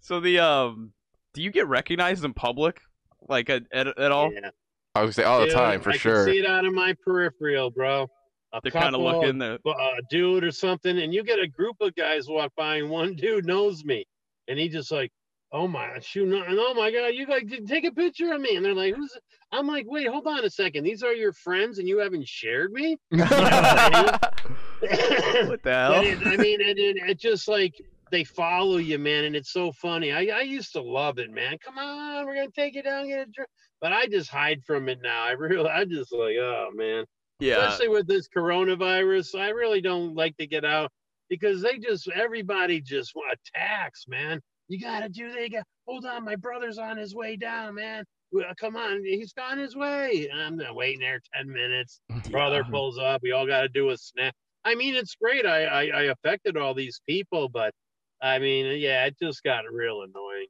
So 0.00 0.20
the 0.20 0.38
um, 0.38 0.92
do 1.32 1.42
you 1.42 1.50
get 1.50 1.66
recognized 1.66 2.24
in 2.24 2.34
public, 2.34 2.80
like 3.28 3.50
at 3.50 3.64
at, 3.72 3.98
at 3.98 4.12
all? 4.12 4.32
Yeah. 4.32 4.50
I 4.94 5.02
would 5.02 5.14
say 5.14 5.24
all 5.24 5.40
the 5.40 5.48
time 5.48 5.80
for 5.80 5.90
I 5.90 5.96
sure. 5.96 6.24
Can 6.24 6.34
see 6.34 6.38
it 6.40 6.46
out 6.46 6.64
of 6.64 6.72
my 6.72 6.94
peripheral, 7.04 7.70
bro. 7.70 8.08
A 8.52 8.60
They're 8.62 8.70
kind 8.70 8.94
of 8.94 9.00
looking. 9.00 9.38
The, 9.38 9.58
a 9.66 10.00
dude 10.08 10.44
or 10.44 10.52
something, 10.52 11.00
and 11.00 11.12
you 11.12 11.24
get 11.24 11.40
a 11.40 11.48
group 11.48 11.76
of 11.80 11.96
guys 11.96 12.28
walk 12.28 12.52
by, 12.56 12.76
and 12.76 12.88
one 12.88 13.16
dude 13.16 13.44
knows 13.44 13.84
me, 13.84 14.04
and 14.46 14.56
he 14.56 14.68
just 14.68 14.92
like, 14.92 15.10
oh 15.50 15.66
my, 15.66 15.98
shoot, 15.98 16.28
no, 16.28 16.42
and 16.42 16.56
oh 16.60 16.74
my 16.74 16.92
god, 16.92 17.08
you 17.08 17.26
like 17.26 17.48
take 17.66 17.84
a 17.84 17.90
picture 17.90 18.32
of 18.32 18.40
me, 18.40 18.54
and 18.54 18.64
they're 18.64 18.74
like, 18.74 18.94
who's? 18.94 19.16
I'm 19.50 19.66
like, 19.66 19.86
wait, 19.88 20.06
hold 20.06 20.28
on 20.28 20.44
a 20.44 20.50
second, 20.50 20.84
these 20.84 21.02
are 21.02 21.12
your 21.12 21.32
friends, 21.32 21.80
and 21.80 21.88
you 21.88 21.98
haven't 21.98 22.28
shared 22.28 22.72
me. 22.72 22.96
what 23.10 23.30
the 24.80 25.60
hell? 25.64 26.02
It- 26.02 26.24
I 26.24 26.36
mean, 26.36 26.60
it, 26.60 26.78
it, 26.78 26.96
it 26.98 27.18
just 27.18 27.48
like 27.48 27.74
they 28.12 28.22
follow 28.22 28.76
you, 28.76 28.98
man, 29.00 29.24
and 29.24 29.34
it's 29.34 29.52
so 29.52 29.72
funny. 29.72 30.12
I, 30.12 30.26
I 30.26 30.42
used 30.42 30.72
to 30.74 30.80
love 30.82 31.18
it, 31.18 31.32
man. 31.32 31.56
Come 31.64 31.78
on, 31.78 32.26
we're 32.26 32.36
gonna 32.36 32.50
take 32.54 32.76
you 32.76 32.82
down, 32.84 33.08
get 33.08 33.18
a 33.18 33.26
drink. 33.26 33.50
But 33.80 33.92
I 33.92 34.06
just 34.06 34.30
hide 34.30 34.62
from 34.66 34.88
it 34.88 35.00
now. 35.02 35.24
I 35.24 35.32
really, 35.32 35.68
I 35.68 35.84
just 35.84 36.12
like, 36.12 36.36
oh 36.36 36.70
man. 36.74 37.04
yeah. 37.40 37.66
Especially 37.66 37.88
with 37.88 38.06
this 38.06 38.28
coronavirus, 38.34 39.38
I 39.38 39.50
really 39.50 39.80
don't 39.80 40.14
like 40.14 40.36
to 40.38 40.46
get 40.46 40.64
out 40.64 40.90
because 41.28 41.62
they 41.62 41.78
just 41.78 42.08
everybody 42.08 42.80
just 42.80 43.12
attacks, 43.32 44.04
man. 44.08 44.40
You 44.68 44.80
gotta 44.80 45.08
do. 45.08 45.32
They 45.32 45.48
got. 45.48 45.64
Hold 45.86 46.06
on, 46.06 46.24
my 46.24 46.36
brother's 46.36 46.78
on 46.78 46.96
his 46.96 47.14
way 47.14 47.36
down, 47.36 47.74
man. 47.74 48.04
Come 48.58 48.76
on, 48.76 49.04
he's 49.04 49.32
on 49.38 49.58
his 49.58 49.76
way. 49.76 50.28
And 50.32 50.62
I'm 50.62 50.74
waiting 50.74 51.00
there 51.00 51.20
ten 51.34 51.52
minutes 51.52 52.00
brother 52.30 52.64
pulls 52.64 52.98
up. 52.98 53.22
We 53.22 53.32
all 53.32 53.46
got 53.46 53.62
to 53.62 53.68
do 53.68 53.90
a 53.90 53.96
snap. 53.96 54.34
I 54.64 54.74
mean, 54.74 54.94
it's 54.94 55.14
great. 55.14 55.44
I, 55.44 55.64
I 55.64 55.82
I 55.84 56.02
affected 56.04 56.56
all 56.56 56.74
these 56.74 57.00
people, 57.06 57.48
but 57.48 57.72
I 58.22 58.38
mean, 58.38 58.80
yeah, 58.80 59.04
it 59.04 59.16
just 59.20 59.42
got 59.42 59.64
real 59.70 60.02
annoying. 60.02 60.46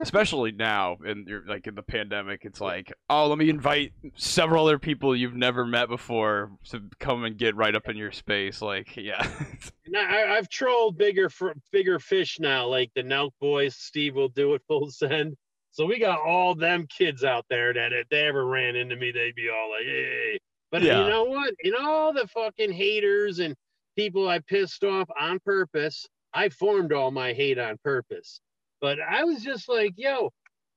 Especially 0.00 0.52
now 0.52 0.96
in 1.04 1.24
your 1.26 1.44
like 1.46 1.66
in 1.66 1.74
the 1.74 1.82
pandemic 1.82 2.44
it's 2.44 2.60
like 2.60 2.92
oh 3.10 3.26
let 3.26 3.38
me 3.38 3.48
invite 3.50 3.92
several 4.16 4.66
other 4.66 4.78
people 4.78 5.14
you've 5.14 5.34
never 5.34 5.64
met 5.64 5.88
before 5.88 6.50
to 6.64 6.82
come 6.98 7.24
and 7.24 7.36
get 7.38 7.54
right 7.56 7.74
up 7.74 7.88
in 7.88 7.96
your 7.96 8.12
space 8.12 8.60
like 8.62 8.96
yeah 8.96 9.26
And 9.86 9.96
I, 9.96 10.36
I've 10.36 10.50
trolled 10.50 10.98
bigger 10.98 11.30
bigger 11.72 11.98
fish 11.98 12.38
now, 12.38 12.66
like 12.66 12.90
the 12.94 13.02
Nelk 13.02 13.30
boys. 13.40 13.74
Steve 13.76 14.14
will 14.14 14.28
do 14.28 14.52
it 14.54 14.62
full 14.68 14.90
send. 14.90 15.34
So 15.70 15.86
we 15.86 15.98
got 15.98 16.20
all 16.20 16.54
them 16.54 16.86
kids 16.88 17.24
out 17.24 17.46
there 17.48 17.72
that 17.72 17.92
if 17.94 18.06
they 18.10 18.26
ever 18.26 18.44
ran 18.46 18.76
into 18.76 18.96
me, 18.96 19.12
they'd 19.12 19.34
be 19.34 19.48
all 19.48 19.70
like, 19.70 19.84
"Hey." 19.86 20.38
But 20.70 20.82
Yeah. 20.82 21.04
you 21.04 21.08
know 21.08 21.24
what? 21.24 21.54
in 21.60 21.74
all 21.74 22.12
the 22.12 22.26
fucking 22.28 22.72
haters 22.72 23.38
and 23.38 23.54
people 23.96 24.28
I 24.28 24.40
pissed 24.40 24.84
off 24.84 25.08
on 25.18 25.40
purpose. 25.40 26.06
I 26.34 26.50
formed 26.50 26.92
all 26.92 27.10
my 27.10 27.32
hate 27.32 27.58
on 27.58 27.78
purpose. 27.82 28.40
But 28.80 28.98
I 29.00 29.24
was 29.24 29.42
just 29.42 29.68
like, 29.68 29.94
yo, 29.96 30.30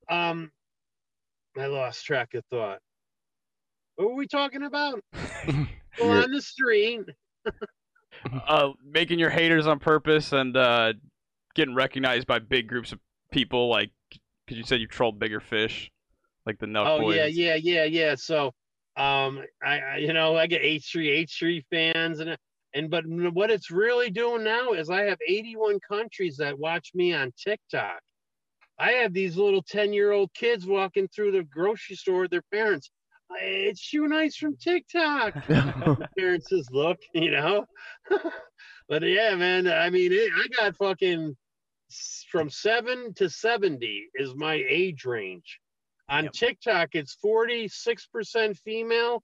um, 0.08 0.50
I 1.56 1.66
lost 1.66 2.04
track 2.04 2.34
of 2.34 2.44
thought. 2.50 2.78
What 3.96 4.08
were 4.10 4.16
we 4.16 4.26
talking 4.26 4.62
about? 4.62 5.00
Well, 6.00 6.22
on 6.24 6.30
the 6.30 6.40
street. 6.40 7.02
uh 8.48 8.70
making 8.82 9.18
your 9.18 9.28
haters 9.28 9.66
on 9.66 9.78
purpose 9.78 10.32
and 10.32 10.56
uh 10.56 10.94
getting 11.54 11.74
recognized 11.74 12.26
by 12.26 12.38
big 12.38 12.66
groups 12.66 12.92
of 12.92 12.98
people 13.30 13.68
like 13.68 13.90
because 14.46 14.56
you 14.56 14.64
said 14.64 14.80
you 14.80 14.86
trolled 14.86 15.18
bigger 15.18 15.38
fish 15.38 15.90
like 16.46 16.58
the 16.58 16.66
Nelk 16.66 16.86
Oh 16.86 17.00
boys 17.00 17.16
yeah, 17.16 17.26
yeah, 17.26 17.54
yeah, 17.56 17.84
yeah. 17.84 18.14
So, 18.14 18.46
um, 18.96 19.42
I, 19.62 19.78
I 19.80 19.96
you 19.98 20.12
know 20.12 20.36
I 20.36 20.46
get 20.46 20.62
H 20.62 20.90
three 20.90 21.10
H 21.10 21.36
three 21.38 21.64
fans 21.70 22.20
and 22.20 22.36
and 22.74 22.90
but 22.90 23.04
what 23.06 23.50
it's 23.50 23.70
really 23.70 24.10
doing 24.10 24.44
now 24.44 24.72
is 24.72 24.90
I 24.90 25.02
have 25.02 25.18
81 25.26 25.78
countries 25.86 26.36
that 26.38 26.58
watch 26.58 26.90
me 26.94 27.12
on 27.12 27.32
TikTok. 27.42 28.00
I 28.78 28.92
have 28.92 29.12
these 29.12 29.36
little 29.36 29.62
10 29.62 29.92
year 29.92 30.12
old 30.12 30.32
kids 30.34 30.66
walking 30.66 31.08
through 31.08 31.32
the 31.32 31.44
grocery 31.44 31.96
store 31.96 32.22
with 32.22 32.30
their 32.30 32.44
parents. 32.52 32.90
It's 33.40 33.80
Shoe 33.80 34.08
Nice 34.08 34.36
from 34.36 34.56
TikTok. 34.56 35.34
parents 36.18 36.48
just 36.50 36.72
look, 36.72 36.98
you 37.14 37.30
know. 37.30 37.64
but 38.88 39.02
yeah, 39.02 39.34
man, 39.34 39.66
I 39.66 39.90
mean, 39.90 40.12
it, 40.12 40.30
I 40.34 40.46
got 40.62 40.76
fucking 40.76 41.36
from 42.30 42.50
seven 42.50 43.14
to 43.14 43.28
70 43.28 44.08
is 44.14 44.34
my 44.34 44.62
age 44.68 45.04
range. 45.04 45.60
On 46.08 46.24
Yep. 46.24 46.32
TikTok, 46.32 46.88
it's 46.94 47.16
46% 47.24 48.58
female, 48.58 49.22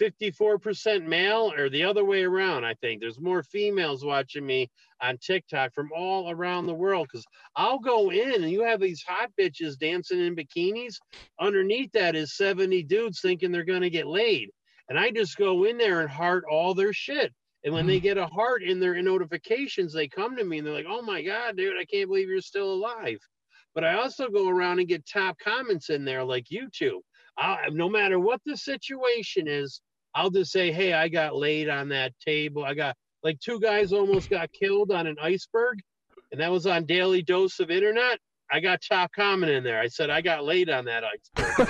54% 0.00 1.04
male 1.06 1.52
or 1.56 1.68
the 1.68 1.84
other 1.84 2.04
way 2.04 2.22
around. 2.22 2.64
I 2.64 2.74
think 2.74 3.00
there's 3.00 3.20
more 3.20 3.42
females 3.42 4.04
watching 4.04 4.46
me 4.46 4.70
on 5.02 5.18
TikTok 5.18 5.74
from 5.74 5.90
all 5.96 6.30
around 6.30 6.66
the 6.66 6.74
world 6.74 7.08
because 7.10 7.24
I'll 7.56 7.78
go 7.78 8.10
in 8.10 8.42
and 8.42 8.50
you 8.50 8.62
have 8.62 8.80
these 8.80 9.02
hot 9.02 9.30
bitches 9.38 9.78
dancing 9.78 10.20
in 10.20 10.36
bikinis. 10.36 10.96
Underneath 11.40 11.92
that 11.92 12.14
is 12.14 12.36
70 12.36 12.84
dudes 12.84 13.20
thinking 13.20 13.50
they're 13.50 13.64
going 13.64 13.82
to 13.82 13.90
get 13.90 14.06
laid. 14.06 14.50
And 14.88 14.98
I 14.98 15.10
just 15.10 15.36
go 15.36 15.64
in 15.64 15.78
there 15.78 16.00
and 16.00 16.10
heart 16.10 16.44
all 16.50 16.74
their 16.74 16.92
shit. 16.92 17.32
And 17.64 17.74
when 17.74 17.86
they 17.86 17.98
mm. 17.98 18.02
get 18.02 18.18
a 18.18 18.26
heart 18.26 18.62
in 18.62 18.80
their 18.80 19.00
notifications, 19.02 19.92
they 19.92 20.08
come 20.08 20.36
to 20.36 20.44
me 20.44 20.58
and 20.58 20.66
they're 20.66 20.74
like, 20.74 20.86
oh 20.88 21.02
my 21.02 21.22
God, 21.22 21.56
dude, 21.56 21.76
I 21.78 21.84
can't 21.84 22.08
believe 22.08 22.28
you're 22.28 22.40
still 22.40 22.72
alive. 22.72 23.18
But 23.74 23.84
I 23.84 23.94
also 23.94 24.28
go 24.28 24.48
around 24.48 24.78
and 24.78 24.88
get 24.88 25.06
top 25.06 25.36
comments 25.38 25.90
in 25.90 26.04
there 26.04 26.24
like 26.24 26.46
YouTube. 26.52 27.00
I, 27.38 27.68
no 27.70 27.88
matter 27.88 28.18
what 28.18 28.40
the 28.44 28.56
situation 28.56 29.46
is, 29.46 29.80
I'll 30.14 30.30
just 30.30 30.50
say, 30.50 30.72
hey, 30.72 30.92
I 30.94 31.08
got 31.08 31.36
laid 31.36 31.68
on 31.68 31.88
that 31.90 32.12
table. 32.24 32.64
I 32.64 32.74
got 32.74 32.96
like 33.22 33.38
two 33.40 33.60
guys 33.60 33.92
almost 33.92 34.30
got 34.30 34.50
killed 34.52 34.90
on 34.90 35.06
an 35.06 35.16
iceberg, 35.22 35.78
and 36.32 36.40
that 36.40 36.50
was 36.50 36.66
on 36.66 36.84
Daily 36.84 37.22
Dose 37.22 37.60
of 37.60 37.70
Internet. 37.70 38.18
I 38.50 38.60
got 38.60 38.80
top 38.80 39.12
comment 39.12 39.52
in 39.52 39.62
there. 39.62 39.78
I 39.78 39.88
said 39.88 40.10
I 40.10 40.20
got 40.20 40.44
laid 40.44 40.70
on 40.70 40.86
that 40.86 41.04
iceberg. 41.04 41.68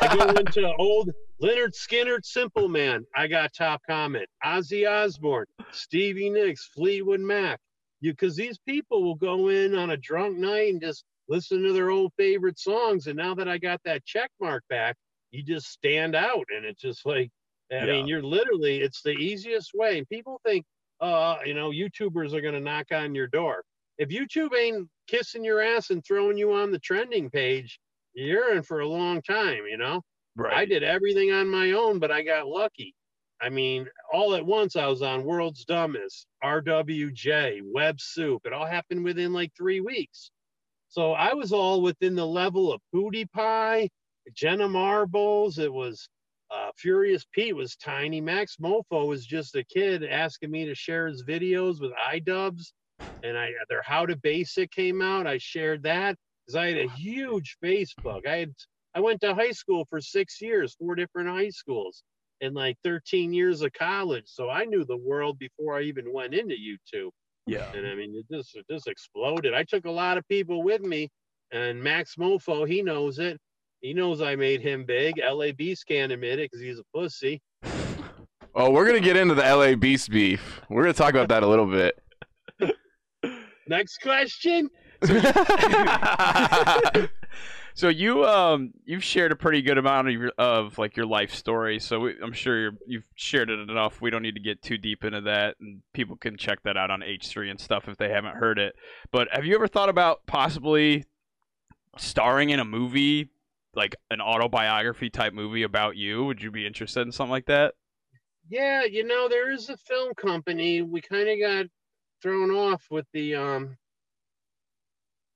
I 0.00 0.16
go 0.16 0.28
into 0.40 0.72
old 0.78 1.10
Lynyrd 1.42 1.74
Skynyrd, 1.74 2.24
Simple 2.24 2.68
Man. 2.68 3.04
I 3.16 3.26
got 3.26 3.52
top 3.52 3.82
comment. 3.88 4.26
Ozzy 4.44 4.88
Osbourne, 4.88 5.46
Stevie 5.72 6.30
Nicks, 6.30 6.70
Fleetwood 6.74 7.20
Mac. 7.20 7.58
You 8.00 8.12
because 8.12 8.36
these 8.36 8.58
people 8.66 9.02
will 9.02 9.16
go 9.16 9.48
in 9.48 9.74
on 9.74 9.90
a 9.90 9.96
drunk 9.96 10.38
night 10.38 10.72
and 10.72 10.80
just 10.80 11.04
listen 11.28 11.62
to 11.62 11.72
their 11.72 11.90
old 11.90 12.12
favorite 12.16 12.58
songs. 12.58 13.06
And 13.06 13.16
now 13.16 13.34
that 13.34 13.48
I 13.48 13.58
got 13.58 13.80
that 13.84 14.04
check 14.04 14.30
mark 14.40 14.64
back, 14.70 14.96
you 15.30 15.42
just 15.42 15.68
stand 15.68 16.14
out, 16.14 16.46
and 16.54 16.64
it's 16.64 16.80
just 16.80 17.06
like 17.06 17.30
I 17.72 17.86
Yeah. 17.86 17.86
mean, 17.86 18.06
you're 18.08 18.22
literally, 18.22 18.80
it's 18.80 19.02
the 19.02 19.12
easiest 19.12 19.72
way. 19.74 19.98
And 19.98 20.08
people 20.08 20.40
think, 20.44 20.66
uh, 21.00 21.38
you 21.44 21.54
know, 21.54 21.70
YouTubers 21.70 22.32
are 22.34 22.40
going 22.40 22.54
to 22.54 22.60
knock 22.60 22.86
on 22.92 23.14
your 23.14 23.28
door. 23.28 23.64
If 23.98 24.08
YouTube 24.08 24.56
ain't 24.58 24.88
kissing 25.06 25.44
your 25.44 25.60
ass 25.60 25.90
and 25.90 26.04
throwing 26.04 26.36
you 26.36 26.52
on 26.52 26.72
the 26.72 26.78
trending 26.80 27.30
page, 27.30 27.78
you're 28.12 28.56
in 28.56 28.62
for 28.64 28.80
a 28.80 28.88
long 28.88 29.22
time, 29.22 29.66
you 29.66 29.76
know? 29.76 30.02
Right. 30.34 30.62
I 30.62 30.64
did 30.66 30.82
everything 30.82 31.30
on 31.32 31.48
my 31.48 31.72
own, 31.72 31.98
but 32.00 32.10
I 32.10 32.22
got 32.22 32.46
lucky. 32.48 32.94
I 33.40 33.48
mean, 33.48 33.88
all 34.12 34.34
at 34.34 34.44
once, 34.44 34.76
I 34.76 34.86
was 34.86 35.00
on 35.00 35.24
World's 35.24 35.64
Dumbest, 35.64 36.26
RWJ, 36.42 37.62
Web 37.64 38.00
Soup. 38.00 38.40
It 38.44 38.52
all 38.52 38.66
happened 38.66 39.04
within 39.04 39.32
like 39.32 39.52
three 39.56 39.80
weeks. 39.80 40.30
So 40.88 41.12
I 41.12 41.34
was 41.34 41.52
all 41.52 41.82
within 41.82 42.14
the 42.16 42.26
level 42.26 42.72
of 42.72 42.80
PewDiePie, 42.94 43.88
Jenna 44.34 44.68
Marbles. 44.68 45.58
It 45.58 45.72
was 45.72 46.08
uh, 46.50 46.70
Furious 46.76 47.24
Pete 47.32 47.54
was 47.54 47.76
tiny. 47.76 48.20
MaxMoefoe 48.20 49.06
was 49.06 49.24
just 49.24 49.54
a 49.54 49.64
kid 49.64 50.04
asking 50.04 50.50
me 50.50 50.64
to 50.66 50.74
share 50.74 51.06
his 51.06 51.22
videos 51.24 51.80
with 51.80 51.92
iDubbbz. 52.12 52.72
And 53.22 53.36
I 53.36 53.50
their 53.68 53.82
How 53.82 54.06
to 54.06 54.16
Basic 54.16 54.70
came 54.70 55.02
out. 55.02 55.26
I 55.26 55.38
shared 55.38 55.82
that 55.84 56.16
because 56.46 56.56
I 56.56 56.68
had 56.68 56.78
a 56.78 56.88
huge 56.88 57.56
Facebook. 57.62 58.26
I 58.26 58.36
had 58.36 58.52
I 58.94 59.00
went 59.00 59.20
to 59.20 59.34
high 59.34 59.52
school 59.52 59.86
for 59.88 60.00
six 60.00 60.40
years, 60.40 60.74
four 60.74 60.94
different 60.94 61.28
high 61.28 61.50
schools, 61.50 62.02
and 62.40 62.54
like 62.54 62.76
13 62.82 63.32
years 63.32 63.62
of 63.62 63.72
college. 63.72 64.24
So 64.26 64.48
I 64.50 64.64
knew 64.64 64.84
the 64.84 64.96
world 64.96 65.38
before 65.38 65.78
I 65.78 65.82
even 65.82 66.12
went 66.12 66.34
into 66.34 66.54
YouTube. 66.54 67.10
yeah. 67.46 67.70
And 67.74 67.86
I 67.86 67.94
mean, 67.94 68.14
it 68.16 68.26
just 68.34 68.56
it 68.56 68.64
just 68.70 68.88
exploded. 68.88 69.54
I 69.54 69.64
took 69.64 69.84
a 69.84 69.90
lot 69.90 70.18
of 70.18 70.26
people 70.28 70.62
with 70.62 70.80
me, 70.82 71.10
and 71.52 71.80
MaxMoefoe, 71.80 72.68
he 72.68 72.82
knows 72.82 73.18
it. 73.18 73.38
He 73.80 73.94
knows 73.94 74.20
I 74.20 74.36
made 74.36 74.60
him 74.60 74.84
big. 74.84 75.18
LA 75.18 75.52
Beast 75.52 75.86
can't 75.86 76.12
admit 76.12 76.38
it 76.38 76.50
because 76.50 76.62
he's 76.62 76.78
a 76.78 76.84
pussy. 76.94 77.40
Oh, 78.54 78.70
we're 78.70 78.86
gonna 78.86 79.00
get 79.00 79.16
into 79.16 79.34
the 79.34 79.42
LA 79.42 79.74
Beast 79.74 80.10
beef. 80.10 80.60
We're 80.68 80.82
gonna 80.82 80.92
talk 80.92 81.10
about 81.10 81.28
that 81.28 81.42
a 81.42 81.46
little 81.46 81.66
bit. 81.66 81.98
Next 83.68 83.98
question. 84.02 84.68
so 87.74 87.88
you 87.88 88.26
um 88.26 88.72
you've 88.84 89.02
shared 89.02 89.32
a 89.32 89.36
pretty 89.36 89.62
good 89.62 89.78
amount 89.78 90.08
of 90.08 90.12
your, 90.12 90.30
of 90.36 90.76
like 90.76 90.94
your 90.94 91.06
life 91.06 91.32
story. 91.32 91.78
So 91.78 92.00
we, 92.00 92.16
I'm 92.22 92.34
sure 92.34 92.60
you're, 92.60 92.72
you've 92.86 93.06
shared 93.14 93.48
it 93.48 93.70
enough. 93.70 94.02
We 94.02 94.10
don't 94.10 94.22
need 94.22 94.34
to 94.34 94.42
get 94.42 94.60
too 94.60 94.76
deep 94.76 95.04
into 95.04 95.22
that, 95.22 95.56
and 95.60 95.80
people 95.94 96.16
can 96.16 96.36
check 96.36 96.62
that 96.64 96.76
out 96.76 96.90
on 96.90 97.00
H3 97.00 97.50
and 97.50 97.58
stuff 97.58 97.88
if 97.88 97.96
they 97.96 98.10
haven't 98.10 98.36
heard 98.36 98.58
it. 98.58 98.74
But 99.10 99.28
have 99.32 99.46
you 99.46 99.54
ever 99.54 99.68
thought 99.68 99.88
about 99.88 100.26
possibly 100.26 101.06
starring 101.96 102.50
in 102.50 102.60
a 102.60 102.64
movie, 102.64 103.30
like 103.74 103.96
an 104.10 104.20
autobiography 104.20 105.10
type 105.10 105.32
movie 105.32 105.62
about 105.62 105.96
you? 105.96 106.24
Would 106.24 106.42
you 106.42 106.50
be 106.50 106.66
interested 106.66 107.02
in 107.02 107.12
something 107.12 107.30
like 107.30 107.46
that? 107.46 107.74
Yeah, 108.48 108.84
you 108.84 109.04
know, 109.04 109.28
there 109.28 109.50
is 109.52 109.68
a 109.68 109.76
film 109.76 110.14
company. 110.14 110.82
We 110.82 111.00
kind 111.00 111.28
of 111.28 111.38
got 111.38 111.66
thrown 112.22 112.50
off 112.50 112.84
with 112.90 113.06
the 113.12 113.34
um 113.36 113.76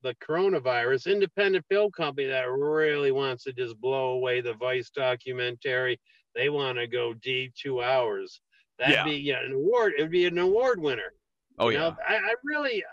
the 0.03 0.15
coronavirus 0.17 1.11
independent 1.11 1.65
film 1.71 1.91
company 1.91 2.27
that 2.27 2.51
really 2.51 3.11
wants 3.11 3.45
to 3.45 3.53
just 3.53 3.81
blow 3.81 4.11
away 4.11 4.41
the 4.41 4.53
Vice 4.55 4.91
documentary. 4.91 5.99
They 6.35 6.51
want 6.51 6.77
to 6.79 6.87
go 6.87 7.15
deep 7.15 7.55
two 7.55 7.83
hours. 7.83 8.41
That'd 8.79 8.95
Yeah. 8.97 9.05
be 9.05 9.17
yeah, 9.17 9.45
an 9.45 9.53
award. 9.53 9.95
It 9.97 10.03
would 10.03 10.11
be 10.11 10.27
an 10.27 10.39
award 10.39 10.81
winner. 10.81 11.15
Oh 11.59 11.69
You 11.69 11.75
yeah, 11.75 11.91
know, 11.91 11.97
I, 12.07 12.17
I 12.17 12.35
really, 12.43 12.85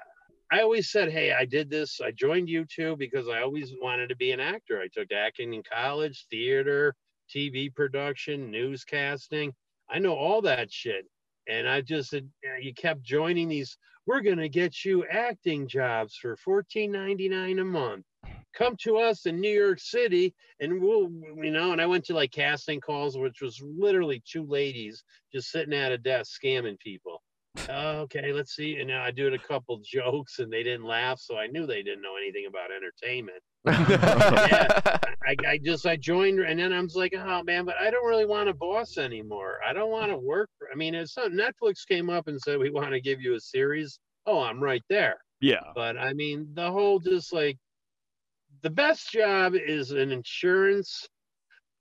I 0.52 0.62
always 0.62 0.92
said, 0.92 1.10
hey, 1.14 1.32
I 1.32 1.46
did 1.46 1.70
this. 1.70 2.02
I 2.02 2.12
joined 2.12 2.50
YouTube 2.50 2.98
because 2.98 3.30
I 3.30 3.42
always 3.42 3.72
wanted 3.82 4.10
to 4.10 4.18
be 4.18 4.34
an 4.34 4.42
actor. 4.42 4.82
I 4.82 4.90
took 4.90 5.14
acting 5.14 5.54
in 5.54 5.64
college, 5.64 6.26
theater, 6.30 6.94
TV 7.34 7.74
production, 7.74 8.52
newscasting. 8.52 9.54
I 9.90 10.00
know 10.00 10.14
all 10.14 10.42
that 10.42 10.70
shit. 10.70 11.06
And 11.48 11.70
I 11.70 11.80
just 11.80 12.10
said, 12.10 12.28
you, 12.62 12.74
kept 12.74 13.02
joining 13.02 13.48
these. 13.48 13.78
We're 14.06 14.22
gonna 14.22 14.50
get 14.50 14.84
you 14.84 15.06
acting 15.06 15.70
jobs 15.70 16.16
for 16.16 16.36
fourteen 16.36 16.92
ninety 16.92 17.30
nine 17.30 17.60
a 17.60 17.66
month. 17.66 18.06
Come 18.54 18.76
to 18.82 18.98
us 18.98 19.26
in 19.26 19.40
New 19.40 19.50
York 19.50 19.80
City, 19.80 20.34
and 20.60 20.82
we'll, 20.82 21.10
you 21.42 21.52
know. 21.52 21.72
And 21.72 21.82
I 21.82 21.86
went 21.86 22.06
to 22.06 22.14
like 22.14 22.32
casting 22.32 22.82
calls, 22.82 23.18
which 23.18 23.42
was 23.42 23.62
literally 23.64 24.22
two 24.30 24.46
ladies 24.46 25.04
just 25.34 25.50
sitting 25.50 25.74
at 25.74 25.92
a 25.92 25.98
desk 25.98 26.40
scamming 26.44 26.80
people 26.80 27.22
okay, 27.70 28.32
let's 28.34 28.56
see. 28.56 28.78
And 28.78 28.92
I 28.92 29.12
did 29.12 29.34
a 29.34 29.38
couple 29.38 29.80
jokes 29.84 30.40
and 30.40 30.52
they 30.52 30.64
didn't 30.64 30.86
laugh, 30.86 31.20
so 31.20 31.38
I 31.38 31.48
knew 31.48 31.66
they 31.66 31.84
didn't 31.84 32.02
know 32.02 32.16
anything 32.16 32.46
about 32.48 32.70
entertainment. 32.72 33.42
I, 33.68 35.36
I 35.48 35.60
just 35.64 35.86
I 35.86 35.96
joined 35.96 36.40
and 36.40 36.60
then 36.60 36.74
I 36.74 36.82
was 36.82 36.96
like, 36.96 37.14
oh 37.16 37.44
man, 37.44 37.66
but 37.66 37.76
I 37.80 37.92
don't 37.92 38.08
really 38.08 38.26
want 38.26 38.50
a 38.50 38.54
boss 38.54 38.98
anymore. 38.98 39.60
I 39.68 39.74
don't 39.74 39.92
want 39.92 40.12
to 40.12 40.18
work. 40.18 40.50
For, 40.58 40.68
I 40.72 40.76
mean, 40.76 40.96
it's 40.96 41.16
Netflix 41.16 41.88
came 41.88 42.10
up 42.10 42.28
and 42.28 42.40
said 42.40 42.58
we 42.58 42.72
want 42.72 42.92
to 42.92 43.02
give 43.02 43.22
you 43.22 43.36
a 43.36 43.40
series. 43.40 44.00
Oh, 44.26 44.42
I'm 44.42 44.64
right 44.64 44.84
there. 44.90 45.18
yeah, 45.42 45.62
But 45.76 45.98
I 45.98 46.14
mean, 46.14 46.48
the 46.54 46.72
whole 46.72 47.00
just 47.00 47.34
like 47.34 47.58
the 48.62 48.70
best 48.70 49.12
job 49.12 49.56
is 49.56 49.92
an 49.92 50.12
insurance 50.12 51.08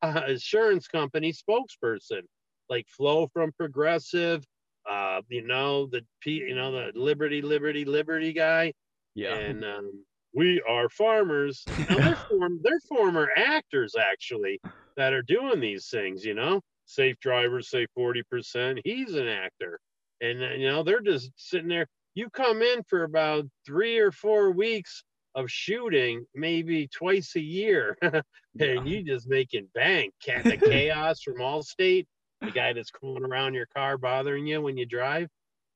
uh, 0.02 0.22
insurance 0.28 0.88
company 0.88 1.32
spokesperson, 1.32 2.22
like 2.68 2.86
Flo 2.88 3.28
from 3.32 3.52
Progressive. 3.52 4.44
Uh, 4.88 5.20
you 5.28 5.46
know 5.46 5.86
the 5.86 6.00
P, 6.20 6.32
you 6.32 6.54
know 6.54 6.72
the 6.72 6.92
Liberty, 6.94 7.42
Liberty, 7.42 7.84
Liberty 7.84 8.32
guy, 8.32 8.72
yeah. 9.14 9.34
and 9.34 9.64
um, 9.64 10.04
we 10.34 10.62
are 10.68 10.88
farmers. 10.88 11.64
Now, 11.88 11.96
they're, 11.96 12.16
form, 12.30 12.60
they're 12.62 12.80
former 12.88 13.28
actors 13.36 13.94
actually 13.98 14.60
that 14.96 15.12
are 15.12 15.22
doing 15.22 15.60
these 15.60 15.88
things. 15.88 16.24
You 16.24 16.34
know, 16.34 16.60
safe 16.86 17.18
drivers 17.20 17.70
say 17.70 17.86
forty 17.94 18.22
percent. 18.30 18.80
He's 18.84 19.14
an 19.14 19.28
actor, 19.28 19.78
and 20.20 20.42
uh, 20.42 20.50
you 20.50 20.68
know 20.68 20.82
they're 20.82 21.00
just 21.00 21.30
sitting 21.36 21.68
there. 21.68 21.86
You 22.14 22.28
come 22.30 22.62
in 22.62 22.82
for 22.88 23.04
about 23.04 23.44
three 23.66 23.98
or 23.98 24.10
four 24.10 24.50
weeks 24.50 25.02
of 25.34 25.50
shooting, 25.50 26.24
maybe 26.34 26.88
twice 26.88 27.36
a 27.36 27.40
year, 27.40 27.96
and 28.02 28.88
you 28.88 29.02
just 29.02 29.28
making 29.28 29.68
bank. 29.74 30.12
Cat 30.24 30.44
the 30.44 30.56
chaos 30.56 31.22
from 31.22 31.36
Allstate, 31.36 32.06
the 32.40 32.50
guy 32.50 32.72
that's 32.72 32.90
crawling 32.90 33.24
around 33.24 33.54
your 33.54 33.66
car 33.66 33.98
bothering 33.98 34.46
you 34.46 34.60
when 34.60 34.76
you 34.76 34.86
drive. 34.86 35.28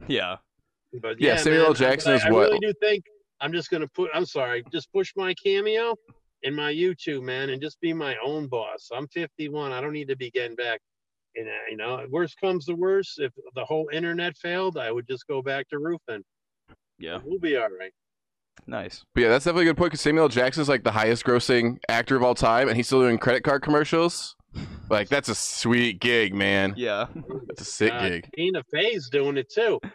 yeah. 0.06 0.36
But 1.02 1.20
Yeah, 1.20 1.30
yeah, 1.30 1.36
Samuel 1.38 1.64
man, 1.64 1.74
Jackson 1.74 2.12
I, 2.12 2.14
is 2.16 2.22
I 2.24 2.30
what- 2.30 2.42
I 2.42 2.46
really 2.46 2.58
do 2.60 2.72
think 2.80 3.04
I'm 3.40 3.52
just 3.52 3.68
gonna 3.70 3.88
put. 3.88 4.10
I'm 4.14 4.24
sorry, 4.26 4.62
just 4.72 4.92
push 4.92 5.12
my 5.16 5.34
cameo 5.34 5.96
in 6.44 6.54
my 6.54 6.72
YouTube, 6.72 7.22
man, 7.22 7.50
and 7.50 7.60
just 7.60 7.80
be 7.80 7.92
my 7.92 8.16
own 8.24 8.46
boss. 8.46 8.90
I'm 8.94 9.08
51. 9.08 9.72
I 9.72 9.80
don't 9.80 9.92
need 9.92 10.08
to 10.08 10.16
be 10.16 10.30
getting 10.30 10.54
back. 10.56 10.80
And 11.34 11.48
uh, 11.48 11.52
you 11.68 11.76
know, 11.76 12.06
worst 12.10 12.38
comes 12.40 12.64
to 12.66 12.74
worst, 12.74 13.18
if 13.18 13.32
the 13.56 13.64
whole 13.64 13.88
internet 13.92 14.36
failed, 14.36 14.78
I 14.78 14.92
would 14.92 15.08
just 15.08 15.26
go 15.26 15.42
back 15.42 15.68
to 15.70 15.78
roofing. 15.80 16.22
Yeah. 16.98 17.18
We'll 17.24 17.40
be 17.40 17.56
all 17.56 17.68
right. 17.76 17.92
Nice. 18.68 19.04
But 19.14 19.22
yeah, 19.22 19.28
that's 19.30 19.44
definitely 19.44 19.64
a 19.66 19.70
good 19.70 19.76
point 19.76 19.90
because 19.90 20.00
Samuel 20.00 20.26
L. 20.26 20.28
Jackson's 20.28 20.68
like 20.68 20.84
the 20.84 20.92
highest 20.92 21.24
grossing 21.24 21.78
actor 21.88 22.14
of 22.14 22.22
all 22.22 22.36
time, 22.36 22.68
and 22.68 22.76
he's 22.76 22.86
still 22.86 23.00
doing 23.00 23.18
credit 23.18 23.42
card 23.42 23.62
commercials. 23.62 24.36
Like 24.90 25.08
that's 25.08 25.28
a 25.28 25.34
sweet 25.34 26.00
gig, 26.00 26.34
man. 26.34 26.74
Yeah. 26.76 27.06
That's 27.48 27.62
a 27.62 27.64
sick 27.64 27.92
Uh, 27.92 28.08
gig. 28.08 28.28
Tina 28.36 28.62
Fey's 28.72 29.08
doing 29.08 29.36
it 29.36 29.50
too. 29.50 29.80
Well, 29.82 29.90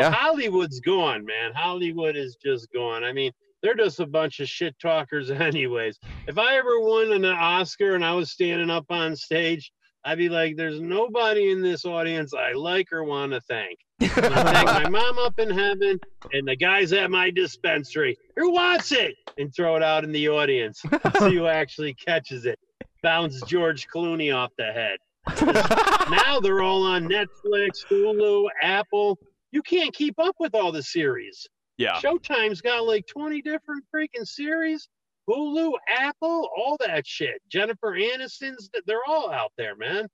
Yeah. 0.00 0.10
Hollywood's 0.10 0.80
gone, 0.80 1.24
man. 1.24 1.52
Hollywood 1.54 2.16
is 2.16 2.36
just 2.42 2.72
gone. 2.72 3.04
I 3.04 3.12
mean, 3.12 3.32
they're 3.62 3.74
just 3.74 4.00
a 4.00 4.06
bunch 4.06 4.40
of 4.40 4.48
shit 4.48 4.78
talkers, 4.78 5.30
anyways. 5.30 5.98
If 6.26 6.38
I 6.38 6.56
ever 6.56 6.80
won 6.80 7.12
an 7.12 7.24
Oscar 7.24 7.94
and 7.94 8.04
I 8.04 8.12
was 8.14 8.30
standing 8.30 8.70
up 8.70 8.86
on 8.90 9.14
stage, 9.16 9.70
I'd 10.06 10.18
be 10.18 10.28
like, 10.28 10.56
there's 10.56 10.80
nobody 10.82 11.50
in 11.50 11.62
this 11.62 11.84
audience 11.86 12.34
I 12.34 12.52
like 12.52 12.92
or 12.92 13.04
want 13.04 13.32
to 13.32 13.40
thank. 13.42 13.78
I'm 14.02 14.08
thank 14.08 14.66
my 14.66 14.88
mom 14.90 15.18
up 15.18 15.38
in 15.38 15.48
heaven 15.48 15.98
and 16.32 16.46
the 16.46 16.56
guys 16.56 16.92
at 16.92 17.10
my 17.10 17.30
dispensary. 17.30 18.16
Who 18.36 18.50
wants 18.52 18.92
it? 18.92 19.14
And 19.38 19.54
throw 19.54 19.76
it 19.76 19.82
out 19.82 20.04
in 20.04 20.12
the 20.12 20.28
audience. 20.28 20.80
See 21.18 21.34
who 21.36 21.46
actually 21.46 21.94
catches 21.94 22.44
it. 22.44 22.58
Bounce 23.04 23.42
George 23.42 23.86
Clooney 23.86 24.34
off 24.34 24.50
the 24.56 24.72
head. 24.72 24.96
now 26.10 26.40
they're 26.40 26.62
all 26.62 26.84
on 26.84 27.06
Netflix, 27.06 27.84
Hulu, 27.86 28.48
Apple. 28.62 29.18
You 29.52 29.62
can't 29.62 29.94
keep 29.94 30.18
up 30.18 30.34
with 30.40 30.54
all 30.54 30.72
the 30.72 30.82
series. 30.82 31.46
Yeah. 31.76 32.00
Showtime's 32.00 32.62
got 32.62 32.86
like 32.86 33.06
20 33.06 33.42
different 33.42 33.84
freaking 33.94 34.26
series. 34.26 34.88
Hulu, 35.28 35.72
Apple, 35.86 36.48
all 36.56 36.78
that 36.80 37.06
shit. 37.06 37.42
Jennifer 37.50 37.92
Aniston's, 37.92 38.70
they're 38.86 39.04
all 39.06 39.30
out 39.30 39.52
there, 39.58 39.76
man. 39.76 40.08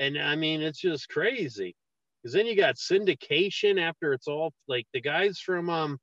And 0.00 0.18
I 0.18 0.34
mean, 0.34 0.62
it's 0.62 0.80
just 0.80 1.08
crazy. 1.08 1.76
Because 2.22 2.34
then 2.34 2.46
you 2.46 2.56
got 2.56 2.74
syndication 2.74 3.80
after 3.80 4.12
it's 4.12 4.26
all 4.26 4.52
like 4.66 4.86
the 4.92 5.00
guys 5.00 5.38
from 5.38 5.70
um, 5.70 5.96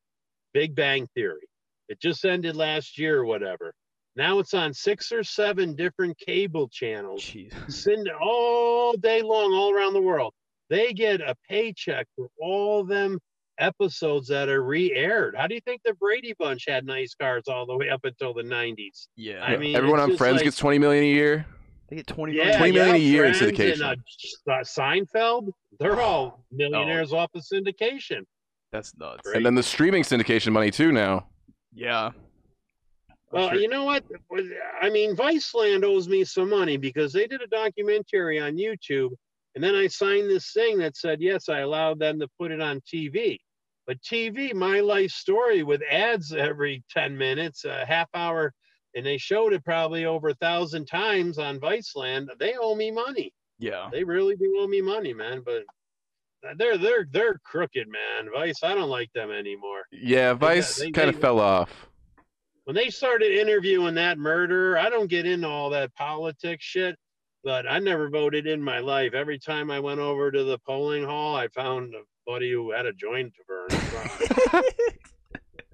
Big 0.54 0.73
Bang 0.73 1.06
Theory. 1.15 1.49
It 1.89 1.99
just 1.99 2.23
ended 2.23 2.56
last 2.56 2.97
year 2.97 3.19
or 3.19 3.25
whatever. 3.25 3.73
Now 4.19 4.39
it's 4.39 4.53
on 4.53 4.73
six 4.73 5.13
or 5.13 5.23
seven 5.23 5.75
different 5.77 6.17
cable 6.17 6.67
channels, 6.67 7.21
Jeez. 7.23 7.53
send 7.71 8.10
all 8.21 8.91
day 8.97 9.21
long, 9.21 9.53
all 9.53 9.73
around 9.73 9.93
the 9.93 10.01
world. 10.01 10.34
They 10.69 10.91
get 10.91 11.21
a 11.21 11.36
paycheck 11.49 12.05
for 12.17 12.27
all 12.38 12.84
them 12.84 13.17
episodes 13.60 14.27
that 14.27 14.49
are 14.49 14.62
re-aired. 14.62 15.36
How 15.38 15.47
do 15.47 15.55
you 15.55 15.62
think 15.62 15.79
the 15.86 15.93
Brady 15.93 16.34
Bunch 16.38 16.65
had 16.67 16.86
nice 16.86 17.15
cars 17.15 17.43
all 17.47 17.65
the 17.65 17.77
way 17.77 17.89
up 17.89 18.01
until 18.03 18.34
the 18.34 18.43
'90s? 18.43 19.08
Yeah. 19.15 19.41
I 19.41 19.55
mean, 19.55 19.73
Everyone 19.73 19.99
it's 20.01 20.12
on 20.12 20.17
Friends 20.17 20.36
like- 20.36 20.43
gets 20.43 20.58
20 20.58 20.79
million 20.79 21.05
a 21.05 21.08
year. 21.08 21.45
they 21.89 21.95
get 21.95 22.08
20 22.08 22.34
Yeah, 22.34 22.43
million. 22.43 22.58
20 22.60 22.71
million 22.73 22.95
a 22.95 22.99
year 22.99 23.23
in 23.25 23.34
Friends 23.34 23.58
syndication. 23.58 23.73
And, 23.91 24.01
uh, 24.47 24.51
uh, 24.51 24.63
Seinfeld, 24.63 25.51
they're 25.79 26.01
all 26.01 26.45
millionaires 26.51 27.13
off 27.13 27.29
of 27.36 27.41
syndication. 27.41 28.23
That's 28.73 28.93
nuts. 28.97 29.21
Great. 29.23 29.38
And 29.38 29.45
then 29.45 29.55
the 29.55 29.63
streaming 29.63 30.03
syndication 30.03 30.51
money 30.51 30.71
too 30.71 30.91
now. 30.91 31.27
Yeah. 31.73 32.12
Well, 33.32 33.60
you 33.60 33.68
know 33.68 33.84
what? 33.84 34.04
I 34.82 34.89
mean, 34.89 35.15
Viceland 35.15 35.84
owes 35.84 36.08
me 36.08 36.24
some 36.24 36.50
money 36.50 36.78
because 36.78 37.13
they 37.13 37.28
did 37.28 37.42
a 37.42 37.48
documentary 37.48 38.39
on 38.39 38.58
YouTube, 38.58 39.12
and 39.56 39.63
then 39.63 39.76
I 39.76 39.88
signed 39.88 40.30
this 40.30 40.52
thing 40.52 40.80
that 40.80 40.98
said 40.98 41.22
yes, 41.22 41.50
I 41.50 41.60
allowed 41.60 42.00
them 42.00 42.20
to 42.20 42.28
put 42.39 42.52
it 42.52 42.62
on 42.62 42.82
TV. 42.82 43.38
But 43.86 44.02
TV, 44.02 44.54
my 44.54 44.80
life 44.82 45.12
story 45.12 45.63
with 45.63 45.82
ads 45.89 46.32
every 46.32 46.84
10 46.92 47.18
minutes, 47.18 47.65
a 47.65 47.86
half 47.86 48.08
hour, 48.13 48.54
and 48.96 49.06
they 49.06 49.18
showed 49.18 49.54
it 49.54 49.63
probably 49.65 50.06
over 50.06 50.30
a 50.30 50.36
thousand 50.36 50.86
times 50.86 51.38
on 51.38 51.60
Viceland. 51.60 52.28
They 52.39 52.54
owe 52.60 52.76
me 52.76 52.92
money. 52.92 53.34
Yeah. 53.58 53.89
They 53.92 54.04
really 54.04 54.36
do 54.36 54.58
owe 54.60 54.68
me 54.68 54.82
money, 54.82 55.13
man. 55.13 55.42
But 55.44 55.63
they're 56.58 56.78
they're 56.78 57.08
they're 57.12 57.39
crooked, 57.44 57.88
man. 57.88 58.32
Vice, 58.34 58.63
I 58.63 58.74
don't 58.74 58.89
like 58.89 59.12
them 59.13 59.32
anymore. 59.32 59.82
Yeah, 59.92 60.34
Vice 60.34 60.82
kind 60.94 61.10
of 61.10 61.20
fell 61.20 61.39
off. 61.39 61.88
When 62.69 62.75
they 62.75 62.91
started 62.91 63.32
interviewing 63.32 63.95
that 63.95 64.19
murderer, 64.19 64.77
I 64.77 64.91
don't 64.91 65.10
get 65.10 65.25
into 65.25 65.47
all 65.47 65.71
that 65.71 65.91
politics 65.95 66.63
shit, 66.63 66.95
but 67.43 67.65
I 67.67 67.79
never 67.79 68.12
voted 68.12 68.45
in 68.45 68.62
my 68.62 68.77
life. 68.77 69.15
Every 69.15 69.39
time 69.39 69.71
I 69.71 69.79
went 69.79 69.99
over 69.99 70.29
to 70.29 70.43
the 70.43 70.60
polling 70.60 71.03
hall, 71.03 71.36
I 71.36 71.47
found 71.47 71.95
a 71.95 72.01
buddy 72.27 72.51
who 72.51 72.69
had 72.69 72.86
a 72.86 72.93
joint 72.93 73.34
to 73.34 73.43
burn. 74.51 74.63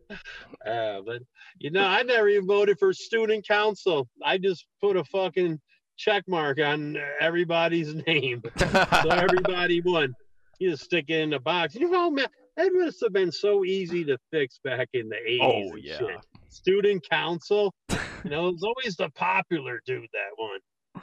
uh, 0.65 1.01
but 1.05 1.21
you 1.59 1.69
know, 1.69 1.83
I 1.83 2.01
never 2.03 2.29
even 2.29 2.47
voted 2.47 2.79
for 2.79 2.93
student 2.93 3.45
council. 3.45 4.07
I 4.23 4.37
just 4.37 4.65
put 4.79 4.95
a 4.95 5.03
fucking 5.03 5.59
check 5.97 6.23
mark 6.29 6.61
on 6.61 6.95
everybody's 7.19 7.93
name, 8.07 8.41
so 8.57 9.09
everybody 9.09 9.81
won. 9.81 10.15
You 10.59 10.71
just 10.71 10.85
stick 10.85 11.09
it 11.09 11.19
in 11.19 11.31
the 11.31 11.41
box. 11.41 11.75
You 11.75 11.91
know, 11.91 12.09
man, 12.09 12.27
that 12.55 12.71
must 12.73 13.03
have 13.03 13.11
been 13.11 13.33
so 13.33 13.65
easy 13.65 14.05
to 14.05 14.17
fix 14.31 14.61
back 14.63 14.87
in 14.93 15.09
the 15.09 15.17
80s. 15.17 15.39
Oh, 15.41 15.75
yeah. 15.75 15.97
shit 15.97 16.25
student 16.55 17.07
council. 17.09 17.73
You 17.89 18.29
know, 18.31 18.47
it's 18.47 18.63
always 18.63 18.95
the 18.95 19.09
popular 19.15 19.81
dude 19.85 20.07
that 20.13 21.01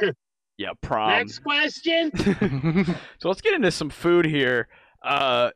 one. 0.00 0.12
Yeah. 0.58 0.72
Prom. 0.82 1.08
Next 1.08 1.38
question. 1.38 2.10
so 3.18 3.28
let's 3.30 3.40
get 3.40 3.54
into 3.54 3.70
some 3.70 3.88
food 3.88 4.26
here. 4.26 4.68
Uh, 5.02 5.52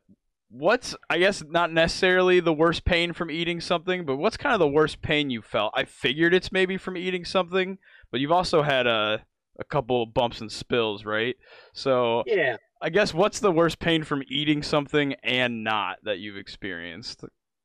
what's 0.49 0.97
I 1.11 1.19
guess 1.19 1.43
not 1.47 1.71
necessarily 1.71 2.41
the 2.41 2.55
worst 2.55 2.87
pain 2.87 3.13
from 3.13 3.31
eating 3.31 3.61
something, 3.61 4.07
but 4.07 4.17
what's 4.17 4.39
kind 4.39 4.55
of 4.55 4.61
the 4.61 4.67
worst 4.69 5.03
pain 5.03 5.29
you 5.29 5.43
felt? 5.43 5.75
I 5.77 5.85
figured 5.85 6.33
it's 6.33 6.51
maybe 6.51 6.79
from 6.79 6.97
eating 6.97 7.27
something, 7.27 7.77
but 8.11 8.21
you've 8.21 8.33
also 8.33 8.63
had 8.63 8.87
a 8.87 9.27
a 9.61 9.65
couple 9.65 10.07
bumps 10.07 10.41
and 10.41 10.51
spills, 10.51 11.05
right? 11.05 11.37
So 11.75 12.23
Yeah. 12.27 12.57
I 12.81 12.89
guess 12.89 13.13
what's 13.13 13.41
the 13.41 13.53
worst 13.53 13.79
pain 13.79 14.05
from 14.05 14.23
eating 14.29 14.63
something 14.63 15.15
and 15.23 15.63
not 15.65 15.99
that 16.05 16.19
you've 16.19 16.39
experienced? 16.39 17.25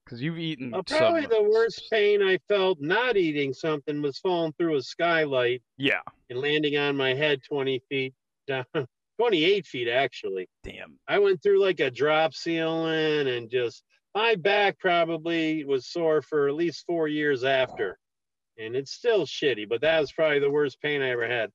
Because 0.09 0.23
you've 0.23 0.39
eaten. 0.39 0.71
Well, 0.71 0.81
probably 0.81 1.27
the 1.27 1.43
worst 1.43 1.83
pain 1.91 2.23
I 2.23 2.39
felt 2.47 2.81
not 2.81 3.15
eating 3.15 3.53
something 3.53 4.01
was 4.01 4.17
falling 4.17 4.53
through 4.53 4.77
a 4.77 4.81
skylight 4.81 5.61
Yeah. 5.77 6.01
and 6.31 6.39
landing 6.41 6.77
on 6.77 6.97
my 6.97 7.13
head 7.13 7.41
20 7.47 7.79
feet 7.89 8.15
down, 8.47 8.65
28 9.19 9.67
feet 9.67 9.87
actually. 9.87 10.49
Damn. 10.63 10.97
I 11.07 11.19
went 11.19 11.43
through 11.43 11.61
like 11.61 11.79
a 11.79 11.91
drop 11.91 12.33
ceiling 12.33 13.27
and 13.27 13.51
just 13.51 13.83
my 14.15 14.33
back 14.33 14.79
probably 14.79 15.63
was 15.63 15.85
sore 15.85 16.23
for 16.23 16.47
at 16.47 16.55
least 16.55 16.87
four 16.87 17.07
years 17.07 17.43
after. 17.43 17.99
And 18.57 18.75
it's 18.75 18.91
still 18.91 19.27
shitty, 19.27 19.69
but 19.69 19.81
that 19.81 19.99
was 19.99 20.11
probably 20.11 20.39
the 20.39 20.49
worst 20.49 20.81
pain 20.81 21.03
I 21.03 21.11
ever 21.11 21.27
had. 21.27 21.51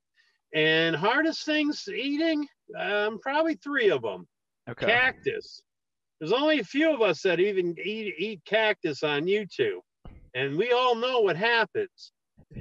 And 0.54 0.94
hardest 0.94 1.44
things 1.44 1.88
eating, 1.92 2.46
um, 2.78 3.18
probably 3.18 3.56
three 3.56 3.90
of 3.90 4.02
them. 4.02 4.28
Okay. 4.70 4.86
Cactus. 4.86 5.64
There's 6.20 6.32
only 6.32 6.60
a 6.60 6.64
few 6.64 6.92
of 6.92 7.02
us 7.02 7.22
that 7.22 7.40
even 7.40 7.76
eat, 7.82 8.14
eat 8.18 8.40
cactus 8.44 9.02
on 9.02 9.24
YouTube. 9.24 9.80
And 10.34 10.56
we 10.56 10.72
all 10.72 10.94
know 10.94 11.20
what 11.20 11.36
happens. 11.36 12.12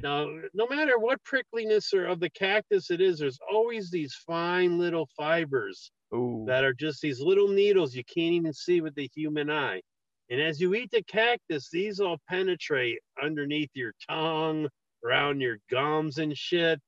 Now, 0.02 0.28
no 0.54 0.68
matter 0.68 0.98
what 0.98 1.24
prickliness 1.24 1.94
or 1.94 2.06
of 2.06 2.20
the 2.20 2.30
cactus 2.30 2.90
it 2.92 3.02
is, 3.02 3.20
there's 3.20 3.40
always 3.52 3.90
these 3.90 4.16
fine 4.26 4.80
little 4.80 5.08
fibers 5.16 5.92
Ooh. 6.14 6.44
that 6.48 6.64
are 6.64 6.74
just 6.74 7.02
these 7.02 7.20
little 7.20 7.48
needles 7.48 7.96
you 7.96 8.04
can't 8.04 8.34
even 8.34 8.54
see 8.54 8.82
with 8.82 8.96
the 8.96 9.10
human 9.16 9.50
eye. 9.50 9.82
And 10.30 10.42
as 10.42 10.60
you 10.60 10.74
eat 10.74 10.90
the 10.92 11.04
cactus, 11.04 11.70
these 11.72 12.00
all 12.00 12.18
penetrate 12.28 13.00
underneath 13.22 13.70
your 13.74 13.94
tongue, 14.10 14.68
around 15.04 15.42
your 15.42 15.58
gums 15.70 16.18
and 16.18 16.36
shit. 16.38 16.80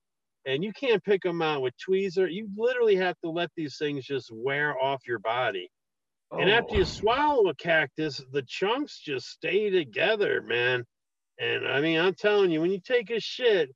And 0.46 0.64
you 0.64 0.72
can't 0.74 1.04
pick 1.04 1.24
them 1.24 1.42
out 1.42 1.62
with 1.62 1.74
tweezer. 1.78 2.32
You 2.32 2.48
literally 2.56 2.96
have 2.96 3.20
to 3.24 3.30
let 3.30 3.50
these 3.56 3.78
things 3.78 4.06
just 4.06 4.30
wear 4.32 4.80
off 4.80 5.02
your 5.08 5.20
body. 5.20 5.70
And 6.40 6.50
oh, 6.50 6.54
after 6.54 6.76
Oh. 6.76 6.78
you 6.80 6.86
swallow 6.86 7.50
a 7.50 7.56
cactus, 7.56 8.22
the 8.32 8.44
chunks 8.44 9.00
just 9.00 9.28
stay 9.28 9.70
together, 9.70 10.42
man. 10.42 10.86
And 11.40 11.68
I 11.68 11.82
mean, 11.82 12.00
I'm 12.00 12.14
telling 12.14 12.52
you, 12.52 12.62
when 12.62 12.72
you 12.72 12.80
take 12.80 13.10
a 13.10 13.20
shit 13.20 13.70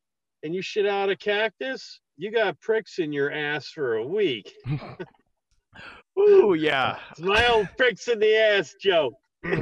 and 0.44 0.54
you 0.56 0.62
shit 0.62 0.86
out 0.86 1.10
a 1.10 1.16
cactus, 1.16 2.00
you 2.18 2.32
got 2.32 2.60
pricks 2.62 3.00
in 3.00 3.12
your 3.14 3.32
ass 3.32 3.70
for 3.70 3.96
a 3.96 4.06
week. 4.06 4.54
Ooh, 6.20 6.54
yeah. 6.54 6.98
It's 7.12 7.20
my 7.22 7.48
old 7.48 7.68
pricks 7.78 8.08
in 8.08 8.20
the 8.20 8.36
ass 8.36 8.76
joke. 8.82 9.14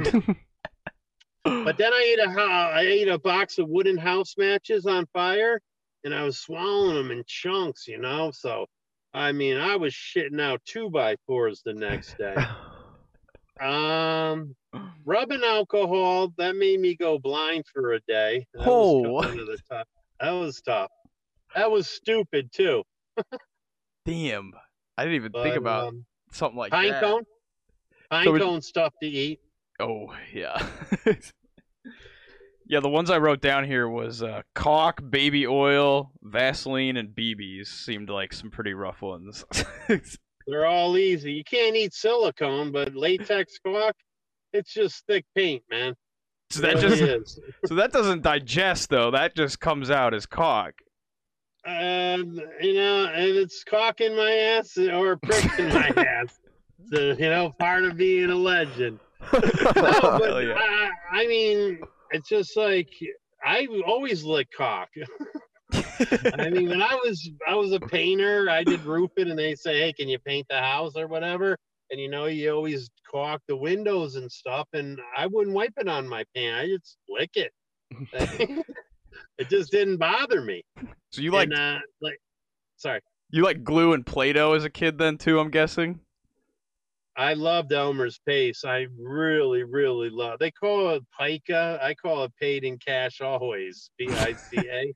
But 1.44 1.78
then 1.78 1.92
I 1.94 2.14
ate 2.14 2.18
a 2.18 2.30
I 2.40 2.80
ate 2.82 3.08
a 3.08 3.18
box 3.18 3.58
of 3.58 3.68
wooden 3.68 3.96
house 3.96 4.34
matches 4.36 4.84
on 4.86 5.06
fire, 5.14 5.60
and 6.04 6.14
I 6.14 6.22
was 6.24 6.38
swallowing 6.38 6.94
them 6.96 7.10
in 7.10 7.24
chunks, 7.26 7.88
you 7.88 7.98
know. 7.98 8.30
So, 8.32 8.66
I 9.14 9.32
mean, 9.32 9.56
I 9.56 9.76
was 9.76 9.94
shitting 9.94 10.40
out 10.40 10.60
two 10.66 10.90
by 10.90 11.16
fours 11.26 11.62
the 11.64 11.72
next 11.72 12.18
day. 12.18 12.34
Um, 13.60 14.54
rubbing 15.04 15.42
alcohol 15.44 16.32
that 16.38 16.56
made 16.56 16.80
me 16.80 16.94
go 16.96 17.18
blind 17.18 17.64
for 17.72 17.92
a 17.94 18.00
day. 18.00 18.46
That 18.54 18.60
was 18.60 18.66
Oh. 18.68 19.10
one 19.12 19.38
of 19.38 19.46
the 19.46 19.58
tough. 19.70 19.86
That 20.20 20.30
was 20.32 20.60
tough. 20.60 20.90
That 21.54 21.70
was 21.70 21.88
stupid 21.88 22.50
too. 22.52 22.82
Damn. 24.04 24.52
I 24.96 25.04
didn't 25.04 25.16
even 25.16 25.32
But, 25.32 25.42
think 25.44 25.56
about 25.56 25.88
um, 25.88 26.04
something 26.32 26.58
like 26.58 26.72
pine 26.72 26.90
that. 26.90 27.02
cone. 27.02 27.22
Pine 28.10 28.24
So 28.24 28.38
cone 28.38 28.62
stuff 28.62 28.92
to 29.02 29.08
eat. 29.08 29.40
Oh 29.80 30.12
yeah. 30.34 30.66
yeah, 32.66 32.80
the 32.80 32.88
ones 32.88 33.10
I 33.10 33.18
wrote 33.18 33.40
down 33.40 33.64
here 33.64 33.88
was 33.88 34.22
uh, 34.22 34.42
caulk, 34.54 35.00
baby 35.08 35.46
oil, 35.46 36.10
Vaseline, 36.22 36.96
and 36.96 37.10
BBs. 37.10 37.66
Seemed 37.68 38.10
like 38.10 38.32
some 38.32 38.50
pretty 38.50 38.74
rough 38.74 39.02
ones. 39.02 39.44
They're 40.48 40.66
all 40.66 40.96
easy. 40.96 41.32
You 41.32 41.44
can't 41.44 41.76
eat 41.76 41.92
silicone, 41.92 42.72
but 42.72 42.94
latex 42.94 43.58
caulk, 43.64 43.94
it's 44.54 44.72
just 44.72 45.04
thick 45.06 45.26
paint, 45.36 45.62
man. 45.70 45.94
so 46.48 46.62
that 46.62 46.78
just 46.78 47.02
is. 47.02 47.38
so 47.66 47.74
that 47.74 47.92
doesn't 47.92 48.22
digest 48.22 48.88
though. 48.88 49.10
That 49.10 49.36
just 49.36 49.60
comes 49.60 49.90
out 49.90 50.14
as 50.14 50.24
caulk. 50.24 50.72
Um, 51.66 52.40
you 52.62 52.74
know, 52.74 53.06
and 53.14 53.36
it's 53.36 53.62
caulk 53.62 54.00
in 54.00 54.16
my 54.16 54.32
ass 54.32 54.78
or 54.78 55.18
prick 55.18 55.58
in 55.58 55.68
my 55.68 55.88
ass. 55.96 56.38
So, 56.90 57.14
you 57.18 57.28
know, 57.28 57.52
part 57.58 57.84
of 57.84 57.96
being 57.98 58.30
a 58.30 58.34
legend. 58.34 58.98
No, 59.32 59.42
but 59.74 60.44
yeah. 60.46 60.54
I, 60.56 60.90
I 61.12 61.26
mean, 61.26 61.80
it's 62.12 62.28
just 62.28 62.56
like 62.56 62.88
I 63.44 63.66
always 63.86 64.24
lick 64.24 64.48
cock. 64.56 64.88
I 66.38 66.50
mean, 66.50 66.68
when 66.68 66.82
I 66.82 66.94
was 66.94 67.30
I 67.46 67.54
was 67.54 67.72
a 67.72 67.80
painter, 67.80 68.48
I 68.50 68.64
did 68.64 68.84
roofing, 68.84 69.30
and 69.30 69.38
they 69.38 69.54
say, 69.54 69.80
"Hey, 69.80 69.92
can 69.92 70.08
you 70.08 70.18
paint 70.18 70.46
the 70.48 70.58
house 70.58 70.92
or 70.96 71.06
whatever?" 71.06 71.56
And 71.90 72.00
you 72.00 72.08
know, 72.08 72.26
you 72.26 72.52
always 72.52 72.90
caulk 73.10 73.40
the 73.48 73.56
windows 73.56 74.16
and 74.16 74.30
stuff, 74.30 74.68
and 74.72 75.00
I 75.16 75.26
wouldn't 75.26 75.54
wipe 75.54 75.74
it 75.78 75.88
on 75.88 76.08
my 76.08 76.24
paint. 76.34 76.54
I 76.54 76.66
just 76.66 76.98
lick 77.08 77.30
it. 77.34 77.52
it 79.38 79.48
just 79.48 79.70
didn't 79.70 79.96
bother 79.96 80.42
me. 80.42 80.62
so 81.10 81.22
you 81.22 81.30
like 81.30 81.48
and, 81.50 81.58
uh, 81.58 81.78
like, 82.02 82.18
sorry, 82.76 83.00
you 83.30 83.42
like 83.42 83.64
glue 83.64 83.92
and 83.92 84.06
Play-Doh 84.06 84.54
as 84.54 84.64
a 84.64 84.70
kid 84.70 84.98
then 84.98 85.18
too? 85.18 85.38
I'm 85.38 85.50
guessing. 85.50 86.00
I 87.18 87.34
loved 87.34 87.72
Elmer's 87.72 88.20
Pace. 88.24 88.64
I 88.64 88.86
really, 88.96 89.64
really 89.64 90.08
love. 90.08 90.38
They 90.38 90.52
call 90.52 90.90
it 90.90 91.02
pica. 91.18 91.78
I 91.82 91.92
call 91.94 92.22
it 92.24 92.32
paid 92.40 92.62
in 92.62 92.78
cash 92.78 93.20
always. 93.20 93.90
P 93.98 94.08
I 94.08 94.34
C 94.34 94.58
A. 94.58 94.94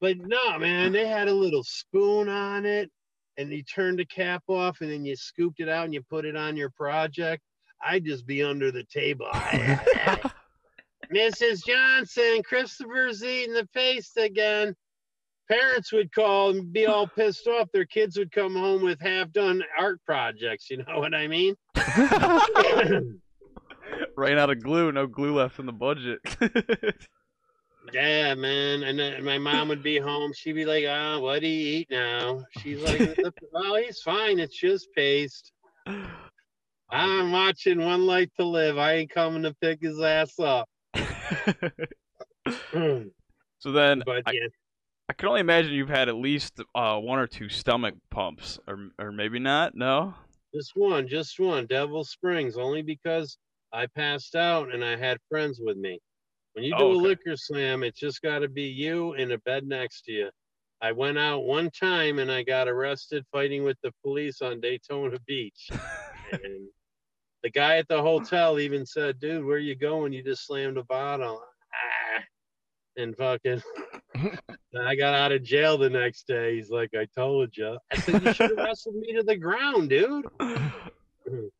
but 0.00 0.18
no, 0.18 0.58
man, 0.58 0.92
they 0.92 1.06
had 1.06 1.28
a 1.28 1.34
little 1.34 1.64
spoon 1.64 2.28
on 2.28 2.66
it, 2.66 2.90
and 3.36 3.50
you 3.50 3.62
turned 3.62 3.98
the 3.98 4.04
cap 4.04 4.42
off, 4.48 4.80
and 4.80 4.90
then 4.90 5.04
you 5.04 5.16
scooped 5.16 5.60
it 5.60 5.68
out 5.68 5.84
and 5.84 5.94
you 5.94 6.02
put 6.02 6.24
it 6.24 6.36
on 6.36 6.56
your 6.56 6.70
project. 6.70 7.42
I'd 7.84 8.04
just 8.04 8.26
be 8.26 8.42
under 8.42 8.72
the 8.72 8.84
table. 8.84 9.28
Mrs. 11.12 11.64
Johnson, 11.66 12.42
Christopher's 12.42 13.22
eating 13.22 13.54
the 13.54 13.68
paste 13.74 14.16
again. 14.16 14.74
Parents 15.50 15.92
would 15.92 16.14
call 16.14 16.50
and 16.50 16.72
be 16.72 16.86
all 16.86 17.06
pissed 17.06 17.46
off. 17.46 17.68
Their 17.72 17.84
kids 17.84 18.16
would 18.16 18.32
come 18.32 18.56
home 18.56 18.82
with 18.82 18.98
half 19.00 19.30
done 19.32 19.62
art 19.78 20.00
projects. 20.06 20.70
You 20.70 20.78
know 20.78 20.98
what 20.98 21.14
I 21.14 21.26
mean? 21.26 21.54
Ran 24.16 24.38
out 24.38 24.50
of 24.50 24.62
glue, 24.62 24.92
no 24.92 25.06
glue 25.06 25.34
left 25.34 25.58
in 25.58 25.66
the 25.66 25.72
budget. 25.72 26.20
Yeah, 27.92 28.34
man. 28.34 28.82
And 28.82 28.98
then 28.98 29.24
my 29.24 29.38
mom 29.38 29.68
would 29.68 29.82
be 29.82 29.98
home. 29.98 30.32
She'd 30.34 30.52
be 30.52 30.64
like, 30.64 30.84
"Ah, 30.88 31.18
what 31.18 31.40
do 31.40 31.46
you 31.46 31.78
eat 31.78 31.90
now?" 31.90 32.44
She's 32.58 32.80
like, 32.80 33.16
"Well, 33.52 33.76
he's 33.76 34.00
fine. 34.00 34.38
It's 34.38 34.56
just 34.56 34.88
paste." 34.94 35.52
I'm 36.90 37.32
watching 37.32 37.80
One 37.84 38.06
Life 38.06 38.30
to 38.38 38.44
Live. 38.44 38.78
I 38.78 38.94
ain't 38.94 39.10
coming 39.10 39.42
to 39.42 39.54
pick 39.54 39.82
his 39.82 40.00
ass 40.00 40.38
up. 40.38 40.68
so 42.72 43.72
then, 43.72 44.02
but 44.06 44.22
I, 44.26 44.32
yeah, 44.32 44.46
I 45.08 45.12
can 45.12 45.28
only 45.28 45.40
imagine 45.40 45.72
you've 45.72 45.88
had 45.88 46.08
at 46.08 46.16
least 46.16 46.60
uh, 46.74 46.98
one 46.98 47.18
or 47.18 47.26
two 47.26 47.48
stomach 47.48 47.94
pumps, 48.10 48.58
or 48.66 48.90
or 48.98 49.12
maybe 49.12 49.38
not. 49.38 49.74
No. 49.74 50.14
just 50.54 50.72
one, 50.74 51.08
just 51.08 51.38
one. 51.38 51.66
Devil 51.66 52.04
Springs, 52.04 52.56
only 52.56 52.82
because 52.82 53.36
I 53.72 53.86
passed 53.86 54.36
out 54.36 54.72
and 54.72 54.84
I 54.84 54.96
had 54.96 55.18
friends 55.28 55.60
with 55.62 55.76
me. 55.76 56.00
When 56.54 56.64
you 56.64 56.70
do 56.76 56.84
Oh, 56.84 56.92
a 56.92 56.94
liquor 56.94 57.36
slam, 57.36 57.82
it's 57.82 57.98
just 57.98 58.22
got 58.22 58.38
to 58.40 58.48
be 58.48 58.62
you 58.64 59.14
in 59.14 59.32
a 59.32 59.38
bed 59.38 59.66
next 59.66 60.02
to 60.06 60.12
you. 60.12 60.30
I 60.80 60.92
went 60.92 61.18
out 61.18 61.40
one 61.44 61.70
time 61.70 62.18
and 62.20 62.30
I 62.30 62.42
got 62.42 62.68
arrested 62.68 63.24
fighting 63.32 63.64
with 63.64 63.76
the 63.82 63.92
police 64.02 64.40
on 64.40 64.60
Daytona 64.60 65.18
Beach. 65.26 65.68
and 66.32 66.68
the 67.42 67.50
guy 67.50 67.76
at 67.78 67.88
the 67.88 68.00
hotel 68.00 68.58
even 68.60 68.86
said, 68.86 69.18
"Dude, 69.18 69.44
where 69.44 69.58
you 69.58 69.74
going? 69.74 70.12
You 70.12 70.22
just 70.22 70.46
slammed 70.46 70.78
a 70.78 70.84
bottle." 70.84 71.42
Ah, 71.74 72.22
and 72.96 73.16
fucking, 73.16 73.62
I 74.80 74.94
got 74.94 75.14
out 75.14 75.32
of 75.32 75.42
jail 75.42 75.76
the 75.76 75.90
next 75.90 76.26
day. 76.26 76.54
He's 76.56 76.70
like, 76.70 76.90
"I 76.94 77.06
told 77.16 77.56
you." 77.56 77.78
I 77.92 77.96
said, 77.96 78.22
"You 78.22 78.32
should 78.32 78.50
have 78.50 78.58
wrestled 78.66 78.94
me 78.96 79.12
to 79.14 79.22
the 79.22 79.36
ground, 79.36 79.90
dude." 79.90 80.24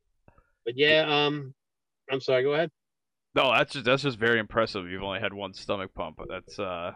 But 0.66 0.78
yeah, 0.78 1.26
um, 1.26 1.54
I'm 2.10 2.22
sorry. 2.22 2.42
Go 2.42 2.54
ahead. 2.54 2.70
No, 3.34 3.52
that's 3.52 3.72
just 3.72 3.84
that's 3.84 4.02
just 4.02 4.18
very 4.18 4.38
impressive. 4.38 4.88
You've 4.88 5.02
only 5.02 5.20
had 5.20 5.32
one 5.32 5.52
stomach 5.54 5.90
pump, 5.94 6.16
but 6.18 6.28
that's 6.28 6.58
uh 6.58 6.92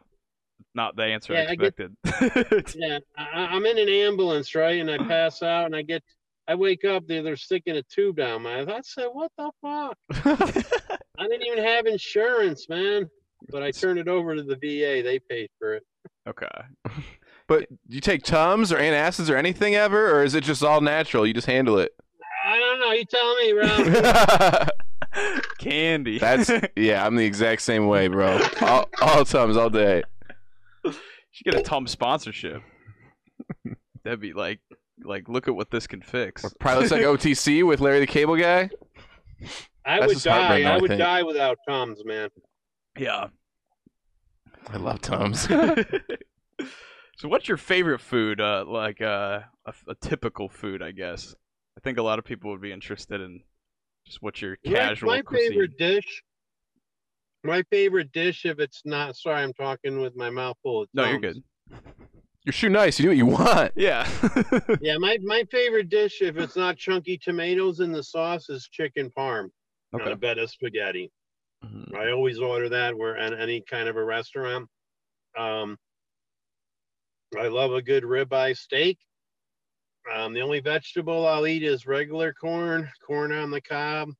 not 0.75 0.97
the 0.97 1.05
answer 1.05 1.35
I 1.35 1.43
Yeah, 1.43 1.51
I 1.51 1.55
get- 1.57 1.75
expected. 2.05 2.75
Yeah, 2.81 2.99
I, 3.17 3.47
I'm 3.47 3.65
in 3.67 3.79
an 3.79 3.89
ambulance, 3.89 4.55
right? 4.55 4.81
And 4.81 4.91
I 4.91 4.99
pass 5.09 5.43
out, 5.43 5.67
and 5.67 5.75
I 5.77 5.83
get, 5.83 6.03
I 6.49 6.55
wake 6.55 6.85
up. 6.85 7.07
They're 7.07 7.23
they're 7.23 7.37
sticking 7.37 7.77
a 7.77 7.83
tube 7.85 8.17
down 8.17 8.43
my. 8.43 8.61
I 8.63 8.81
said, 8.83 9.07
"What 9.13 9.31
the 9.39 9.51
fuck?" 9.63 9.97
I 11.19 11.27
didn't 11.27 11.47
even 11.47 11.63
have 11.65 11.87
insurance, 11.87 12.69
man. 12.69 13.09
But 13.51 13.63
I 13.63 13.71
turned 13.71 13.99
it 14.01 14.09
over 14.09 14.35
to 14.35 14.43
the 14.43 14.57
VA. 14.57 15.03
They 15.03 15.21
paid 15.29 15.49
for 15.59 15.75
it. 15.75 15.83
okay. 16.29 16.49
But 17.47 17.67
do 17.89 17.95
you 17.95 18.03
take 18.03 18.25
Tums 18.25 18.73
or 18.73 18.77
antacids 18.77 19.31
or 19.31 19.37
anything 19.37 19.75
ever, 19.75 20.11
or 20.13 20.23
is 20.23 20.35
it 20.35 20.45
just 20.45 20.63
all 20.63 20.83
natural? 20.83 21.27
You 21.27 21.33
just 21.33 21.47
handle 21.47 21.79
it. 21.79 21.93
I 22.47 22.59
don't 22.59 22.79
know. 22.79 22.93
You 22.93 23.05
tell 23.07 23.37
me, 23.37 23.53
Rob. 23.53 24.69
Candy. 25.59 26.19
That's 26.19 26.51
yeah. 26.77 27.05
I'm 27.07 27.17
the 27.17 27.25
exact 27.25 27.63
same 27.63 27.87
way, 27.87 28.09
bro. 28.09 28.41
All, 28.61 28.89
all 29.01 29.25
Tums 29.25 29.57
all 29.57 29.71
day. 29.71 30.03
You 30.85 30.93
should 31.33 31.45
get 31.45 31.55
a 31.55 31.63
Tums 31.63 31.91
sponsorship. 31.91 32.63
That'd 34.05 34.21
be 34.21 34.33
like 34.33 34.61
like 35.05 35.29
look 35.29 35.49
at 35.49 35.55
what 35.55 35.71
this 35.71 35.87
can 35.87 36.01
fix. 36.03 36.45
Probably 36.61 36.81
looks 36.89 36.93
like 36.93 37.03
OTC 37.37 37.67
with 37.67 37.81
Larry 37.81 38.01
the 38.01 38.07
Cable 38.07 38.37
Guy. 38.37 38.71
I 39.85 40.01
That's 40.01 40.15
would 40.15 40.23
die. 40.23 40.63
I 40.63 40.75
I 40.75 40.79
would 40.79 40.89
think. 40.89 40.99
die 40.99 41.23
without 41.23 41.59
Tums, 41.69 42.05
man. 42.05 42.29
Yeah. 42.99 43.29
I 44.71 44.77
love 44.77 45.01
Tums. 45.01 45.41
so 47.17 47.29
what's 47.29 47.49
your 47.49 47.57
favorite 47.57 48.01
food? 48.01 48.41
Uh 48.41 48.65
like 48.67 49.01
uh 49.01 49.41
a, 49.67 49.75
a 49.89 49.95
typical 50.01 50.49
food, 50.49 50.83
I 50.83 50.91
guess. 50.93 51.35
I 51.77 51.81
think 51.81 51.99
a 51.99 52.03
lot 52.03 52.19
of 52.19 52.25
people 52.25 52.51
would 52.51 52.61
be 52.61 52.73
interested 52.73 53.21
in 53.21 53.41
just 54.09 54.23
what's 54.23 54.41
your 54.43 54.57
My- 54.65 54.73
casual 54.73 55.11
my, 55.11 55.23
cuisine. 55.23 55.51
favorite 55.51 55.79
dish. 55.79 56.23
My 57.45 57.63
favorite 57.71 58.11
dish, 58.13 58.45
if 58.47 58.59
it's 58.59 58.83
not, 58.85 59.17
sorry, 59.17 59.43
I'm 59.43 59.53
talking 59.53 60.01
with 60.01 60.17
my 60.17 60.29
mouth 60.31 60.57
full. 60.63 60.83
Of 60.83 60.89
No, 60.95 61.05
you're 61.05 61.21
Tums. 61.21 61.41
good. 61.71 61.79
You're 62.45 62.53
shoe 62.53 62.69
nice. 62.69 62.99
You 62.99 63.05
do 63.05 63.09
what 63.11 63.17
you 63.17 63.27
want. 63.27 63.73
Yeah. 63.77 64.09
Yeah, 64.81 64.97
my, 64.99 65.19
my 65.23 65.45
favorite 65.51 65.89
dish, 65.89 66.21
if 66.23 66.37
it's 66.37 66.57
not 66.57 66.77
chunky 66.77 67.19
tomatoes 67.19 67.81
in 67.81 67.93
the 67.93 68.03
sauce, 68.03 68.49
is 68.49 68.69
chicken 68.71 69.11
parm 69.17 69.51
on 69.93 70.01
okay. 70.01 70.13
a 70.13 70.17
bed 70.17 70.39
of 70.39 70.51
spaghetti. 70.51 71.11
Mhm. 71.65 71.95
I 71.95 72.11
always 72.13 72.39
order 72.39 72.69
that 72.71 72.97
where 72.97 73.17
at 73.17 73.39
any 73.39 73.61
kind 73.61 73.89
of 73.89 73.97
a 73.97 74.05
restaurant. 74.05 74.69
Um, 75.37 75.77
I 77.39 77.49
love 77.49 77.73
a 77.73 77.83
good 77.83 78.05
ribeye 78.05 78.57
steak. 78.57 78.99
Um, 80.15 80.33
the 80.33 80.41
only 80.41 80.61
vegetable 80.61 81.27
I'll 81.27 81.47
eat 81.47 81.63
is 81.63 81.87
regular 81.87 82.33
corn, 82.33 82.89
corn 83.07 83.33
on 83.33 83.51
the 83.51 83.61
cob, 83.61 84.11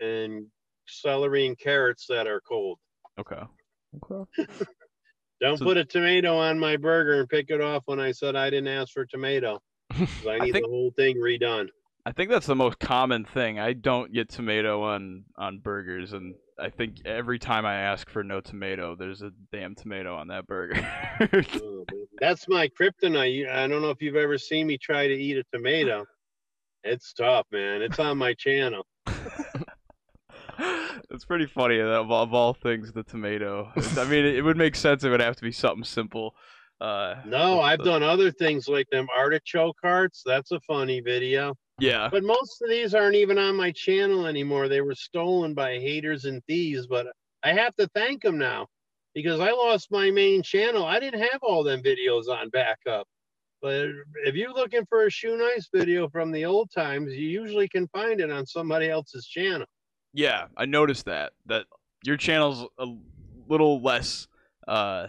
and 0.00 0.46
celery 0.86 1.46
and 1.46 1.58
carrots 1.58 2.06
that 2.08 2.26
are 2.26 2.40
cold. 2.40 2.78
Okay. 3.18 3.42
Okay. 4.10 4.46
Don't 5.40 5.56
So- 5.58 5.64
put 5.64 5.76
a 5.76 5.84
tomato 5.84 6.36
on 6.36 6.58
my 6.58 6.76
burger 6.76 7.20
and 7.20 7.28
pick 7.28 7.50
it 7.50 7.60
off 7.60 7.82
when 7.86 8.00
I 8.00 8.12
said 8.12 8.36
I 8.36 8.50
didn't 8.50 8.68
ask 8.68 8.92
for 8.92 9.04
tomato. 9.06 9.60
I 9.90 10.06
I 10.30 10.38
need 10.40 10.52
think- 10.52 10.64
the 10.64 10.70
whole 10.70 10.92
thing 10.96 11.16
redone. 11.16 11.68
I 12.06 12.12
think 12.12 12.28
that's 12.30 12.46
the 12.46 12.54
most 12.54 12.78
common 12.78 13.24
thing. 13.24 13.58
I 13.58 13.72
don't 13.72 14.12
get 14.12 14.28
tomato 14.28 14.82
on 14.82 15.24
on 15.38 15.60
burgers, 15.60 16.12
and 16.12 16.34
I 16.58 16.68
think 16.68 16.96
every 17.06 17.38
time 17.38 17.64
I 17.64 17.76
ask 17.76 18.10
for 18.10 18.22
no 18.22 18.42
tomato, 18.42 18.94
there's 18.94 19.22
a 19.22 19.30
damn 19.50 19.74
tomato 19.74 20.14
on 20.14 20.28
that 20.28 20.46
burger. 20.46 20.86
Man. 22.24 22.30
That's 22.30 22.48
my 22.48 22.68
kryptonite. 22.68 23.48
I 23.48 23.66
don't 23.66 23.82
know 23.82 23.90
if 23.90 24.00
you've 24.02 24.16
ever 24.16 24.38
seen 24.38 24.66
me 24.66 24.78
try 24.78 25.06
to 25.06 25.14
eat 25.14 25.36
a 25.36 25.44
tomato. 25.52 26.04
It's 26.82 27.12
tough, 27.12 27.46
man. 27.52 27.82
It's 27.82 27.98
on 27.98 28.18
my 28.18 28.34
channel. 28.34 28.86
it's 31.10 31.24
pretty 31.24 31.46
funny 31.46 31.78
that 31.78 31.86
of 31.86 32.10
all, 32.10 32.22
of 32.22 32.34
all 32.34 32.54
things, 32.54 32.92
the 32.92 33.02
tomato. 33.02 33.70
I 33.76 34.04
mean, 34.04 34.24
it, 34.24 34.36
it 34.36 34.42
would 34.42 34.56
make 34.56 34.76
sense. 34.76 35.04
It 35.04 35.10
would 35.10 35.20
have 35.20 35.36
to 35.36 35.42
be 35.42 35.52
something 35.52 35.84
simple. 35.84 36.34
Uh, 36.80 37.16
No, 37.24 37.60
I've 37.60 37.78
the- 37.78 37.84
done 37.84 38.02
other 38.02 38.30
things 38.30 38.68
like 38.68 38.88
them 38.90 39.06
artichoke 39.16 39.76
hearts. 39.82 40.22
That's 40.24 40.52
a 40.52 40.60
funny 40.60 41.00
video. 41.00 41.54
Yeah, 41.80 42.08
But 42.10 42.22
most 42.22 42.62
of 42.62 42.68
these 42.68 42.94
aren't 42.94 43.16
even 43.16 43.36
on 43.36 43.56
my 43.56 43.72
channel 43.72 44.26
anymore. 44.26 44.68
They 44.68 44.80
were 44.80 44.94
stolen 44.94 45.54
by 45.54 45.72
haters 45.80 46.24
and 46.24 46.40
thieves. 46.46 46.86
But 46.86 47.08
I 47.42 47.52
have 47.52 47.74
to 47.76 47.88
thank 47.94 48.22
them 48.22 48.38
now 48.38 48.68
because 49.14 49.40
I 49.40 49.52
lost 49.52 49.90
my 49.90 50.10
main 50.10 50.42
channel. 50.42 50.84
I 50.84 50.98
didn't 51.00 51.20
have 51.20 51.42
all 51.42 51.62
them 51.62 51.82
videos 51.82 52.28
on 52.28 52.50
backup. 52.50 53.06
But 53.62 53.86
if 54.26 54.34
you're 54.34 54.52
looking 54.52 54.84
for 54.86 55.06
a 55.06 55.10
shoe 55.10 55.38
nice 55.38 55.70
video 55.72 56.08
from 56.08 56.30
the 56.30 56.44
old 56.44 56.70
times, 56.70 57.14
you 57.14 57.28
usually 57.28 57.68
can 57.68 57.88
find 57.88 58.20
it 58.20 58.30
on 58.30 58.44
somebody 58.44 58.90
else's 58.90 59.26
channel. 59.26 59.66
yeah, 60.12 60.46
I 60.56 60.66
noticed 60.66 61.06
that 61.06 61.32
that 61.46 61.64
your 62.04 62.18
channel's 62.18 62.66
a 62.78 62.86
little 63.48 63.80
less 63.80 64.28
uh, 64.68 65.06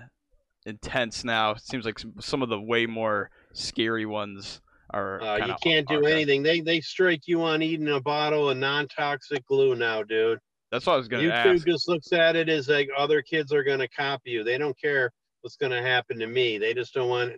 intense 0.65 1.25
now. 1.25 1.51
It 1.51 1.61
seems 1.61 1.85
like 1.85 1.99
some, 2.19 2.41
of 2.41 2.49
the 2.49 2.59
way 2.59 2.85
more 2.85 3.29
scary 3.51 4.05
ones 4.05 4.61
are. 4.91 5.21
Uh, 5.21 5.47
you 5.47 5.55
can't 5.61 5.87
do 5.87 6.05
anything. 6.05 6.41
They 6.41 6.61
they 6.61 6.79
strike 6.79 7.27
you 7.27 7.41
on 7.43 7.61
eating 7.61 7.89
a 7.89 7.99
bottle 7.99 8.49
of 8.49 8.57
non-toxic 8.57 9.45
glue 9.45 9.75
now, 9.75 10.03
dude. 10.03 10.39
That's 10.75 10.87
what 10.87 10.95
I 10.95 10.97
was 10.97 11.07
gonna 11.07 11.23
YouTube 11.23 11.55
ask. 11.55 11.65
just 11.65 11.87
looks 11.87 12.11
at 12.11 12.35
it 12.35 12.49
as 12.49 12.67
like 12.67 12.89
other 12.97 13.21
kids 13.21 13.53
are 13.53 13.63
gonna 13.63 13.87
copy 13.87 14.31
you. 14.31 14.43
They 14.43 14.57
don't 14.57 14.77
care 14.77 15.09
what's 15.39 15.55
gonna 15.55 15.81
happen 15.81 16.19
to 16.19 16.27
me. 16.27 16.57
They 16.57 16.73
just 16.73 16.93
don't 16.93 17.07
want 17.07 17.31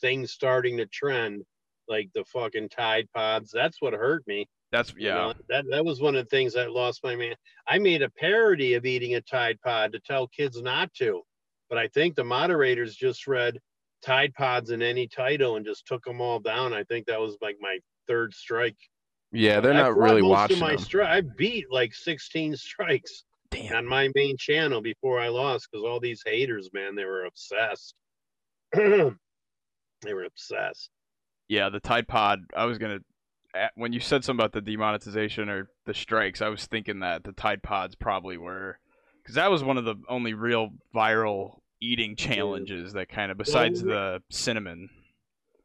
things 0.00 0.30
starting 0.30 0.76
to 0.76 0.86
trend 0.86 1.42
like 1.88 2.10
the 2.14 2.24
fucking 2.26 2.68
Tide 2.68 3.08
Pods. 3.12 3.50
That's 3.52 3.82
what 3.82 3.92
hurt 3.92 4.24
me. 4.28 4.46
That's 4.70 4.90
you 4.96 5.08
yeah. 5.08 5.14
know? 5.14 5.34
that 5.48 5.64
that 5.68 5.84
was 5.84 6.00
one 6.00 6.14
of 6.14 6.24
the 6.26 6.30
things 6.30 6.54
that 6.54 6.70
lost 6.70 7.02
my 7.02 7.16
man. 7.16 7.34
I 7.66 7.80
made 7.80 8.02
a 8.02 8.10
parody 8.10 8.74
of 8.74 8.86
eating 8.86 9.16
a 9.16 9.20
Tide 9.20 9.58
Pod 9.64 9.90
to 9.92 9.98
tell 9.98 10.28
kids 10.28 10.62
not 10.62 10.94
to. 10.94 11.22
but 11.68 11.78
I 11.78 11.88
think 11.88 12.14
the 12.14 12.22
moderators 12.22 12.94
just 12.94 13.26
read 13.26 13.58
Tide 14.00 14.32
Pods 14.34 14.70
in 14.70 14.80
any 14.80 15.08
title 15.08 15.56
and 15.56 15.66
just 15.66 15.86
took 15.86 16.04
them 16.04 16.20
all 16.20 16.38
down. 16.38 16.72
I 16.72 16.84
think 16.84 17.06
that 17.06 17.20
was 17.20 17.36
like 17.42 17.56
my 17.60 17.80
third 18.06 18.32
strike. 18.32 18.76
Yeah, 19.36 19.60
they're 19.60 19.74
not 19.74 19.94
brought 19.94 20.04
really 20.10 20.22
most 20.22 20.30
watching 20.30 20.56
Of 20.56 20.60
my 20.62 20.76
them. 20.76 20.84
stri- 20.84 21.06
I 21.06 21.20
beat 21.20 21.66
like 21.70 21.94
16 21.94 22.56
strikes 22.56 23.24
Damn. 23.50 23.76
on 23.76 23.86
my 23.86 24.10
main 24.14 24.36
channel 24.36 24.80
before 24.80 25.20
I 25.20 25.28
lost 25.28 25.68
because 25.70 25.84
all 25.84 26.00
these 26.00 26.22
haters, 26.24 26.70
man, 26.72 26.94
they 26.94 27.04
were 27.04 27.24
obsessed. 27.24 27.94
they 28.72 30.14
were 30.14 30.24
obsessed. 30.24 30.90
Yeah, 31.48 31.68
the 31.68 31.80
Tide 31.80 32.08
Pod. 32.08 32.40
I 32.56 32.64
was 32.64 32.78
gonna 32.78 32.98
when 33.74 33.92
you 33.92 34.00
said 34.00 34.22
something 34.24 34.42
about 34.44 34.52
the 34.52 34.60
demonetization 34.60 35.48
or 35.48 35.68
the 35.86 35.94
strikes, 35.94 36.42
I 36.42 36.48
was 36.48 36.66
thinking 36.66 37.00
that 37.00 37.24
the 37.24 37.32
Tide 37.32 37.62
Pods 37.62 37.94
probably 37.94 38.36
were, 38.36 38.78
because 39.22 39.36
that 39.36 39.50
was 39.50 39.64
one 39.64 39.78
of 39.78 39.84
the 39.84 39.94
only 40.08 40.34
real 40.34 40.70
viral 40.94 41.60
eating 41.80 42.16
challenges 42.16 42.92
that 42.94 43.08
kind 43.08 43.30
of 43.30 43.38
besides 43.38 43.82
Well, 43.82 43.94
the 43.94 44.22
cinnamon. 44.30 44.90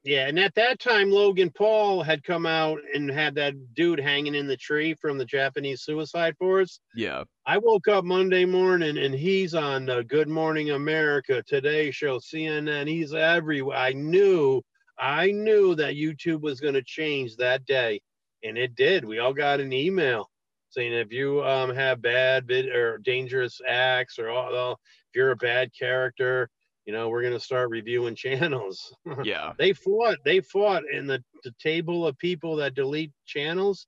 Yeah, 0.03 0.27
and 0.27 0.39
at 0.39 0.55
that 0.55 0.79
time, 0.79 1.11
Logan 1.11 1.51
Paul 1.51 2.01
had 2.01 2.23
come 2.23 2.47
out 2.47 2.79
and 2.95 3.09
had 3.11 3.35
that 3.35 3.53
dude 3.75 3.99
hanging 3.99 4.33
in 4.33 4.47
the 4.47 4.57
tree 4.57 4.95
from 4.95 5.19
the 5.19 5.25
Japanese 5.25 5.83
suicide 5.83 6.35
force. 6.37 6.79
Yeah, 6.95 7.23
I 7.45 7.59
woke 7.59 7.87
up 7.87 8.03
Monday 8.03 8.45
morning 8.45 8.97
and 8.97 9.13
he's 9.13 9.53
on 9.53 9.85
the 9.85 10.03
Good 10.03 10.27
Morning 10.27 10.71
America 10.71 11.43
Today 11.45 11.91
show, 11.91 12.17
CNN. 12.17 12.87
He's 12.87 13.13
everywhere. 13.13 13.77
I 13.77 13.93
knew, 13.93 14.63
I 14.97 15.31
knew 15.31 15.75
that 15.75 15.93
YouTube 15.93 16.41
was 16.41 16.59
going 16.59 16.73
to 16.73 16.83
change 16.83 17.35
that 17.35 17.65
day, 17.65 18.01
and 18.43 18.57
it 18.57 18.73
did. 18.75 19.05
We 19.05 19.19
all 19.19 19.33
got 19.33 19.59
an 19.59 19.71
email 19.71 20.31
saying 20.71 20.93
if 20.93 21.11
you 21.11 21.43
um, 21.43 21.75
have 21.75 22.01
bad 22.01 22.47
vid 22.47 22.69
or 22.69 22.97
dangerous 22.97 23.61
acts 23.67 24.17
or 24.17 24.29
all, 24.29 24.55
all- 24.55 24.79
if 25.11 25.17
you're 25.17 25.31
a 25.31 25.35
bad 25.35 25.69
character, 25.77 26.49
you 26.85 26.93
know, 26.93 27.09
we're 27.09 27.21
going 27.21 27.33
to 27.33 27.39
start 27.39 27.69
reviewing 27.69 28.15
channels. 28.15 28.93
yeah, 29.23 29.53
they 29.57 29.73
fought 29.73 30.17
they 30.25 30.39
fought 30.39 30.83
in 30.91 31.07
the, 31.07 31.23
the 31.43 31.53
table 31.61 32.07
of 32.07 32.17
people 32.17 32.55
that 32.57 32.75
delete 32.75 33.11
channels 33.25 33.87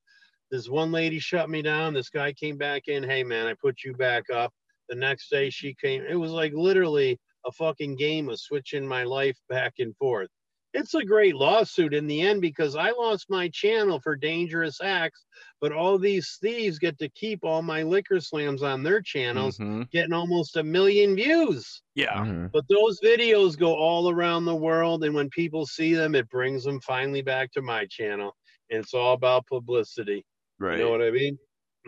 this 0.54 0.70
one 0.70 0.92
lady 0.92 1.18
shut 1.18 1.50
me 1.50 1.64
down 1.64 1.96
this 1.96 2.10
guy 2.10 2.32
came 2.32 2.58
back 2.58 2.88
in 2.88 3.04
hey 3.04 3.24
man 3.24 3.48
i 3.48 3.56
put 3.56 3.84
you 3.84 3.94
back 3.94 4.30
up. 4.30 4.54
The 4.88 4.96
next 4.96 5.30
day 5.30 5.50
she 5.50 5.74
came 5.74 6.04
it 6.08 6.16
was 6.16 6.32
like 6.32 6.54
literally 6.54 7.20
a 7.46 7.52
fucking 7.52 7.96
game 7.96 8.30
of 8.30 8.40
switching 8.40 8.88
my 8.88 9.04
life 9.04 9.38
back 9.50 9.74
and 9.80 9.96
forth 9.98 10.30
it's 10.74 10.94
a 10.96 11.04
great 11.04 11.36
lawsuit 11.36 11.94
in 11.94 12.08
the 12.08 12.22
end 12.22 12.42
because 12.42 12.76
i 12.76 12.92
lost 12.92 13.30
my 13.30 13.48
channel 13.50 14.00
for 14.00 14.16
dangerous 14.16 14.82
acts 14.82 15.26
but 15.62 15.72
all 15.72 15.98
these 15.98 16.38
thieves 16.42 16.80
get 16.80 16.98
to 16.98 17.08
keep 17.10 17.44
all 17.44 17.62
my 17.62 17.84
liquor 17.84 18.20
slams 18.20 18.64
on 18.64 18.84
their 18.84 19.02
channels 19.02 19.58
Mhm, 19.60 19.90
getting 19.92 20.14
almost 20.14 20.58
a 20.58 20.64
million 20.64 21.16
views 21.16 21.82
yeah, 21.96 22.16
mhm. 22.26 22.52
but 22.52 22.64
those 22.70 23.00
videos 23.02 23.58
go 23.58 23.76
all 23.76 24.10
around 24.10 24.46
the 24.46 24.56
world, 24.56 25.04
and 25.04 25.14
when 25.14 25.30
people 25.30 25.68
see 25.68 25.94
them, 25.94 26.16
it 26.16 26.28
brings 26.30 26.64
them 26.64 26.80
finally 26.80 27.22
back 27.22 27.52
to 27.52 27.62
my 27.62 27.86
channel. 27.86 28.36
And 28.72 28.80
it's 28.80 28.96
all 28.96 29.14
about 29.14 29.46
publicity. 29.46 30.26
right. 30.58 30.80
You 30.80 30.86
know 30.86 30.90
what 30.90 31.04
I 31.04 31.12
mean? 31.12 31.38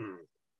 Mm. 0.00 0.18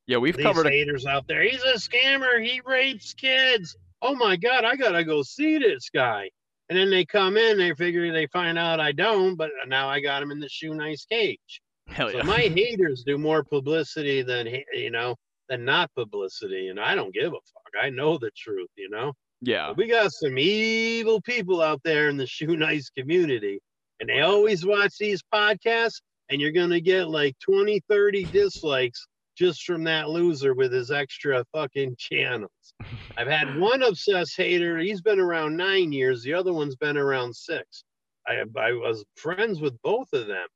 yeah, 0.09 0.17
we've 0.17 0.37
These 0.37 0.45
covered. 0.45 0.67
A, 0.67 0.71
haters 0.71 1.07
out 1.07 1.29
there. 1.29 1.43
He's 1.45 1.63
a 1.63 1.75
scammer. 1.75 2.45
He 2.45 2.61
rapes 2.67 3.15
kids. 3.15 3.77
Oh 4.03 4.17
my 4.17 4.35
God, 4.37 4.65
I 4.65 4.75
gotta 4.75 5.05
go 5.05 5.23
see 5.23 5.59
this 5.59 5.91
guy. 5.95 6.29
And 6.69 6.77
then 6.77 6.91
they 6.91 7.05
come 7.05 7.37
in, 7.37 7.59
they 7.59 7.75
figure 7.75 8.13
they 8.13 8.27
find 8.27 8.59
out 8.59 8.81
I 8.81 8.93
don't, 8.93 9.37
but 9.37 9.51
now 9.69 9.89
I 9.89 10.01
got 10.01 10.23
him 10.23 10.31
in 10.33 10.41
the 10.41 10.49
shoenice 10.49 11.09
cage. 11.09 11.61
hell 11.87 12.11
So 12.11 12.23
my 12.25 12.41
haters 12.41 13.05
do 13.07 13.19
more 13.19 13.45
publicity 13.45 14.23
than 14.23 14.49
you 14.73 14.91
know 14.91 15.15
than 15.49 15.65
not 15.65 15.95
publicity, 15.95 16.69
and 16.69 16.81
I 16.81 16.95
don't 16.95 17.15
give 17.15 17.33
a 17.33 17.37
fuck. 17.37 17.73
I 17.81 17.91
know 17.91 18.19
the 18.19 18.31
truth, 18.37 18.71
you 18.77 18.91
know. 18.91 19.13
yeah, 19.43 19.69
But 19.69 19.77
we 19.77 19.89
got 19.89 20.13
some 20.13 20.39
evil 20.39 21.21
people 21.21 21.63
out 21.63 21.81
there 21.85 22.09
in 22.09 22.17
the 22.17 22.27
shoe 22.27 22.57
nice 22.57 22.91
community, 22.91 23.61
and 24.01 24.09
they 24.09 24.23
always 24.23 24.67
watch 24.67 24.95
these 24.99 25.23
podcasts, 25.33 26.01
and 26.29 26.41
you're 26.41 26.53
going 26.53 26.71
to 26.71 26.81
get 26.81 27.09
like 27.09 27.37
20, 27.45 27.81
30 27.89 28.25
dislikes 28.25 29.07
just 29.37 29.65
from 29.65 29.85
that 29.85 30.09
loser 30.11 30.55
with 30.55 30.73
his 30.73 30.91
extra 30.91 31.45
fucking 31.53 31.95
channels. 31.99 32.51
I've 33.17 33.29
had 33.29 33.59
one 33.59 33.83
obsessed 33.83 34.37
hater. 34.37 34.79
He's 34.79 35.01
been 35.01 35.21
around 35.21 35.57
nine 35.57 35.93
years. 35.93 36.23
The 36.23 36.35
other 36.35 36.53
one's 36.53 36.77
been 36.77 36.97
around 36.97 37.35
six. 37.35 37.85
I, 38.27 38.43
I 38.59 38.73
was 38.73 39.05
friends 39.17 39.61
with 39.61 39.81
both 39.83 40.13
of 40.13 40.27
them 40.27 40.47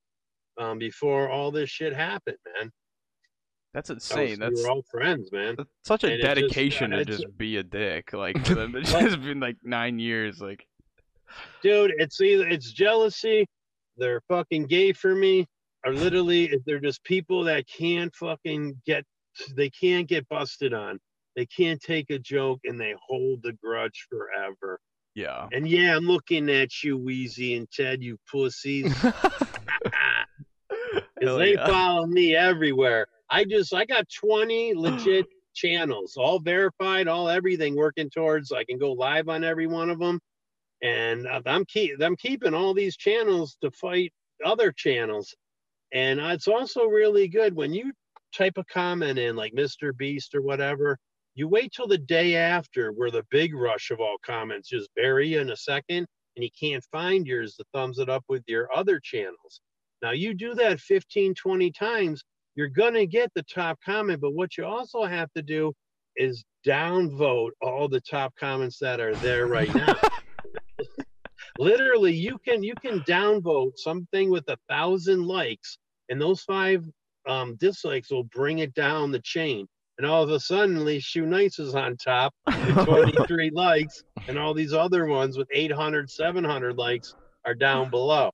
um, 0.58 0.78
before 0.78 1.30
all 1.30 1.50
this 1.50 1.70
shit 1.70 1.94
happened, 1.94 2.36
man. 2.58 2.70
that's 3.72 3.88
That 3.88 3.94
was- 3.94 4.10
insane. 4.10 4.30
we 4.30 4.36
That's 4.36 4.62
were 4.64 4.70
all 4.70 4.82
friends, 4.90 5.30
man. 5.32 5.56
such 5.84 6.02
a 6.04 6.08
and 6.08 6.14
it 6.14 6.22
just- 6.22 6.34
dedication 6.34 6.90
to 6.90 7.04
just 7.04 7.38
be 7.38 7.56
a 7.58 7.62
dick. 7.62 8.12
Like 8.14 8.44
for 8.44 8.54
them, 8.56 8.74
it's 8.76 8.92
just 8.92 9.22
been 9.22 9.40
like 9.40 9.56
nine 9.62 9.98
years. 9.98 10.40
Like 10.40 10.66
dude 11.62 11.92
it's 11.98 12.20
either 12.20 12.48
it's 12.48 12.72
jealousy 12.72 13.46
they're 13.96 14.20
fucking 14.26 14.64
gay 14.66 14.92
for 14.92 15.14
me 15.14 15.46
or 15.84 15.92
literally 15.92 16.54
they're 16.66 16.80
just 16.80 17.02
people 17.04 17.44
that 17.44 17.66
can't 17.66 18.14
fucking 18.14 18.80
get 18.86 19.04
they 19.56 19.70
can't 19.70 20.08
get 20.08 20.28
busted 20.28 20.74
on. 20.74 20.98
They 21.36 21.46
can't 21.46 21.80
take 21.80 22.10
a 22.10 22.18
joke 22.18 22.60
and 22.64 22.78
they 22.78 22.94
hold 23.06 23.42
the 23.42 23.52
grudge 23.52 24.06
forever. 24.10 24.80
Yeah, 25.14 25.48
and 25.52 25.68
yeah 25.68 25.96
i'm 25.96 26.04
looking 26.04 26.48
at 26.48 26.82
you 26.84 26.96
wheezy 26.96 27.56
and 27.56 27.70
ted 27.70 28.02
you 28.02 28.18
pussies. 28.30 28.94
Because 31.18 31.36
they 31.36 31.52
yeah. 31.52 31.66
follow 31.66 32.06
me 32.06 32.34
everywhere. 32.34 33.06
I 33.28 33.44
just 33.44 33.74
i 33.74 33.84
got 33.84 34.06
20 34.08 34.74
legit 34.76 35.26
channels 35.54 36.16
all 36.16 36.38
verified 36.38 37.08
all 37.08 37.28
everything 37.28 37.74
working 37.74 38.08
towards 38.08 38.52
i 38.52 38.62
can 38.64 38.78
go 38.78 38.92
live 38.92 39.28
on 39.28 39.42
every 39.42 39.66
one 39.66 39.90
of 39.90 39.98
them 39.98 40.20
and 40.82 41.26
uh, 41.26 41.40
i'm 41.46 41.64
keep 41.64 42.00
i'm 42.00 42.16
keeping 42.16 42.54
all 42.54 42.72
these 42.72 42.96
channels 42.96 43.56
to 43.60 43.70
fight 43.72 44.12
other 44.44 44.70
channels 44.70 45.34
and 45.92 46.20
it's 46.20 46.48
also 46.48 46.84
really 46.84 47.28
good 47.28 47.54
when 47.54 47.72
you 47.72 47.92
type 48.34 48.54
a 48.56 48.64
comment 48.64 49.18
in 49.18 49.34
like 49.36 49.52
mr 49.54 49.96
beast 49.96 50.34
or 50.34 50.42
whatever 50.42 50.96
you 51.34 51.48
wait 51.48 51.72
till 51.72 51.86
the 51.86 51.98
day 51.98 52.34
after 52.36 52.92
where 52.92 53.10
the 53.10 53.24
big 53.30 53.54
rush 53.54 53.90
of 53.90 54.00
all 54.00 54.16
comments 54.24 54.68
just 54.68 54.90
bury 54.94 55.28
you 55.28 55.40
in 55.40 55.50
a 55.50 55.56
second 55.56 56.06
and 56.36 56.44
you 56.44 56.50
can't 56.58 56.84
find 56.90 57.26
yours 57.26 57.54
to 57.56 57.64
thumbs 57.72 57.98
it 57.98 58.08
up 58.08 58.24
with 58.28 58.42
your 58.46 58.68
other 58.74 59.00
channels. 59.02 59.60
Now 60.02 60.12
you 60.12 60.34
do 60.34 60.54
that 60.54 60.80
15 60.80 61.34
20 61.34 61.70
times 61.72 62.24
you're 62.56 62.68
going 62.68 62.94
to 62.94 63.06
get 63.06 63.30
the 63.34 63.42
top 63.44 63.78
comment 63.84 64.20
but 64.20 64.34
what 64.34 64.56
you 64.56 64.64
also 64.64 65.04
have 65.04 65.30
to 65.34 65.42
do 65.42 65.72
is 66.16 66.44
downvote 66.66 67.50
all 67.62 67.88
the 67.88 68.00
top 68.00 68.34
comments 68.38 68.78
that 68.78 69.00
are 69.00 69.14
there 69.16 69.46
right 69.46 69.72
now 69.74 69.94
literally 71.60 72.14
you 72.14 72.38
can 72.38 72.62
you 72.62 72.74
can 72.74 73.00
downvote 73.00 73.76
something 73.76 74.30
with 74.30 74.48
a 74.48 74.56
thousand 74.68 75.26
likes 75.26 75.76
and 76.08 76.18
those 76.20 76.40
five 76.42 76.82
um, 77.28 77.54
dislikes 77.56 78.10
will 78.10 78.24
bring 78.24 78.60
it 78.60 78.72
down 78.74 79.12
the 79.12 79.20
chain. 79.20 79.66
And 79.98 80.06
all 80.06 80.22
of 80.22 80.30
a 80.30 80.40
sudden 80.40 80.76
Shoenice 80.76 81.60
is 81.60 81.74
on 81.74 81.98
top 81.98 82.32
with 82.46 82.86
23 82.86 83.50
likes 83.50 84.02
and 84.26 84.38
all 84.38 84.54
these 84.54 84.72
other 84.72 85.04
ones 85.06 85.36
with 85.36 85.48
800 85.52 86.10
700 86.10 86.78
likes 86.78 87.14
are 87.44 87.54
down 87.54 87.90
below. 87.90 88.30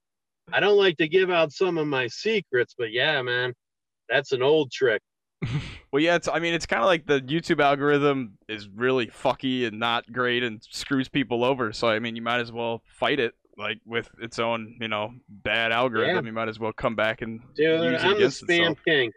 I 0.53 0.61
don't 0.61 0.77
like 0.77 0.95
to 0.97 1.09
give 1.09 1.29
out 1.29 1.51
some 1.51 1.77
of 1.77 1.85
my 1.85 2.07
secrets 2.07 2.73
but 2.77 2.93
yeah 2.93 3.21
man 3.21 3.53
that's 4.07 4.31
an 4.31 4.41
old 4.41 4.71
trick 4.71 5.01
Well, 5.91 6.03
yeah, 6.03 6.15
it's. 6.15 6.27
I 6.27 6.39
mean, 6.39 6.53
it's 6.53 6.65
kind 6.65 6.81
of 6.81 6.87
like 6.87 7.05
the 7.05 7.21
YouTube 7.21 7.61
algorithm 7.63 8.37
is 8.49 8.67
really 8.67 9.07
fucky 9.07 9.65
and 9.65 9.79
not 9.79 10.11
great 10.11 10.43
and 10.43 10.61
screws 10.69 11.07
people 11.07 11.45
over. 11.45 11.71
So 11.71 11.87
I 11.87 11.99
mean, 11.99 12.15
you 12.15 12.21
might 12.21 12.39
as 12.39 12.51
well 12.51 12.83
fight 12.99 13.19
it 13.21 13.33
like 13.57 13.79
with 13.85 14.09
its 14.19 14.37
own, 14.37 14.77
you 14.81 14.89
know, 14.89 15.13
bad 15.29 15.71
algorithm. 15.71 16.25
You 16.25 16.33
might 16.33 16.49
as 16.49 16.59
well 16.59 16.73
come 16.73 16.95
back 16.95 17.21
and 17.21 17.39
Dude, 17.55 17.95
I'm 17.95 18.19
the 18.19 18.25
spam 18.27 18.49
itself. 18.49 18.77
king. 18.85 19.11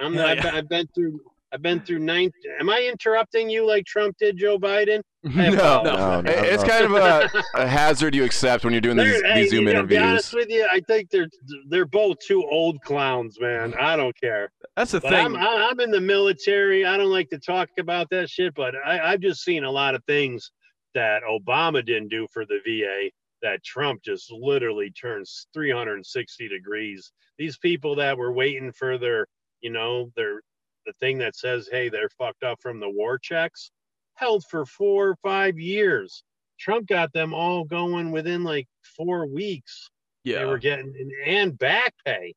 I'm 0.00 0.14
Hell 0.14 0.26
I've, 0.28 0.36
yeah. 0.44 0.50
I've 0.54 0.68
been 0.68 0.86
through 0.94 1.20
I've 1.52 1.62
been 1.62 1.80
through 1.80 1.98
nine. 1.98 2.30
Am 2.60 2.70
I 2.70 2.88
interrupting 2.90 3.50
you 3.50 3.66
like 3.66 3.84
Trump 3.84 4.16
did 4.18 4.38
Joe 4.38 4.58
Biden? 4.58 5.02
I 5.26 5.50
no, 5.50 5.80
apologize. 5.82 5.94
no, 5.94 6.20
no, 6.22 6.48
it's 6.48 6.64
kind 6.64 6.84
of 6.84 6.92
a, 6.92 7.30
a 7.54 7.66
hazard 7.66 8.14
you 8.14 8.24
accept 8.24 8.64
when 8.64 8.72
you're 8.72 8.80
doing 8.80 8.96
these, 8.96 9.22
these 9.34 9.50
Zoom 9.50 9.68
you 9.68 9.74
know, 9.74 9.82
to 9.82 9.86
be 9.86 9.98
honest 9.98 10.32
with 10.34 10.48
you, 10.48 10.66
I 10.72 10.80
think 10.88 11.10
they're 11.10 11.28
they're 11.68 11.84
both 11.84 12.18
two 12.20 12.42
old 12.44 12.80
clowns, 12.82 13.38
man. 13.40 13.74
I 13.78 13.96
don't 13.96 14.18
care. 14.18 14.50
That's 14.76 14.92
the 14.92 15.00
But 15.00 15.10
thing. 15.10 15.26
I'm 15.26 15.36
I'm 15.36 15.80
in 15.80 15.90
the 15.90 16.00
military. 16.00 16.86
I 16.86 16.96
don't 16.96 17.10
like 17.10 17.28
to 17.30 17.38
talk 17.38 17.68
about 17.78 18.08
that 18.10 18.30
shit, 18.30 18.54
but 18.54 18.74
I, 18.84 19.12
I've 19.12 19.20
just 19.20 19.44
seen 19.44 19.64
a 19.64 19.70
lot 19.70 19.94
of 19.94 20.02
things 20.04 20.50
that 20.94 21.22
Obama 21.22 21.84
didn't 21.84 22.08
do 22.08 22.26
for 22.32 22.44
the 22.44 22.58
VA 22.64 23.10
that 23.42 23.62
Trump 23.64 24.02
just 24.02 24.30
literally 24.32 24.90
turns 24.90 25.46
360 25.52 26.48
degrees. 26.48 27.12
These 27.38 27.58
people 27.58 27.96
that 27.96 28.16
were 28.16 28.32
waiting 28.32 28.72
for 28.72 28.98
their, 28.98 29.26
you 29.60 29.70
know, 29.70 30.10
their 30.16 30.40
the 30.86 30.92
thing 31.00 31.18
that 31.18 31.36
says, 31.36 31.68
hey, 31.70 31.88
they're 31.88 32.08
fucked 32.18 32.42
up 32.42 32.58
from 32.60 32.80
the 32.80 32.90
war 32.90 33.18
checks, 33.18 33.70
held 34.14 34.44
for 34.50 34.64
four 34.66 35.08
or 35.10 35.16
five 35.22 35.58
years. 35.58 36.22
Trump 36.58 36.86
got 36.86 37.12
them 37.12 37.34
all 37.34 37.64
going 37.64 38.10
within 38.12 38.44
like 38.44 38.68
four 38.96 39.26
weeks 39.26 39.90
Yeah. 40.24 40.40
they 40.40 40.44
were 40.44 40.58
getting 40.58 40.92
and 41.26 41.58
back 41.58 41.94
pay. 42.04 42.34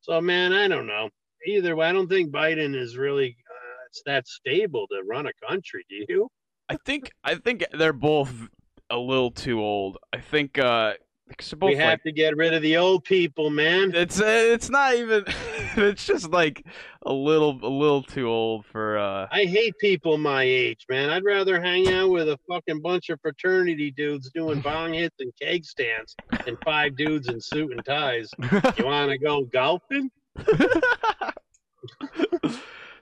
So 0.00 0.20
man, 0.20 0.52
I 0.52 0.68
don't 0.68 0.86
know. 0.86 1.08
Either 1.46 1.74
way, 1.76 1.86
I 1.88 1.92
don't 1.92 2.08
think 2.08 2.30
Biden 2.32 2.74
is 2.76 2.96
really 2.96 3.36
uh, 3.50 3.84
it's 3.88 4.02
that 4.06 4.26
stable 4.26 4.86
to 4.88 5.02
run 5.08 5.26
a 5.26 5.32
country. 5.48 5.84
Do 5.88 6.04
you? 6.08 6.28
I 6.68 6.76
think 6.84 7.10
I 7.24 7.34
think 7.36 7.64
they're 7.72 7.92
both 7.92 8.32
a 8.90 8.96
little 8.98 9.30
too 9.30 9.60
old. 9.60 9.98
I 10.12 10.18
think 10.18 10.58
uh, 10.58 10.94
because 10.94 10.94
they're 10.94 10.96
both 10.96 11.11
we 11.60 11.76
have 11.76 11.90
like 11.92 12.02
to 12.04 12.12
get 12.12 12.36
rid 12.36 12.54
of 12.54 12.62
the 12.62 12.76
old 12.76 13.04
people, 13.04 13.50
man. 13.50 13.94
it's 13.94 14.20
uh, 14.20 14.24
it's 14.26 14.70
not 14.70 14.94
even. 14.94 15.24
it's 15.76 16.04
just 16.04 16.30
like 16.30 16.64
a 17.02 17.12
little 17.12 17.58
a 17.62 17.68
little 17.68 18.02
too 18.02 18.28
old 18.28 18.66
for. 18.66 18.98
uh 18.98 19.28
I 19.30 19.44
hate 19.44 19.78
people 19.78 20.18
my 20.18 20.42
age, 20.42 20.86
man. 20.88 21.10
I'd 21.10 21.24
rather 21.24 21.60
hang 21.60 21.88
out 21.92 22.10
with 22.10 22.28
a 22.28 22.38
fucking 22.48 22.80
bunch 22.80 23.08
of 23.08 23.20
fraternity 23.20 23.90
dudes 23.90 24.30
doing 24.30 24.60
bong 24.64 24.92
hits 24.94 25.16
and 25.20 25.32
keg 25.40 25.64
stands 25.64 26.14
than 26.44 26.56
five 26.64 26.96
dudes 26.96 27.28
in 27.28 27.40
suit 27.40 27.72
and 27.72 27.84
ties. 27.84 28.30
You 28.78 28.86
want 28.86 29.10
to 29.10 29.18
go 29.18 29.44
golfing? 29.44 30.10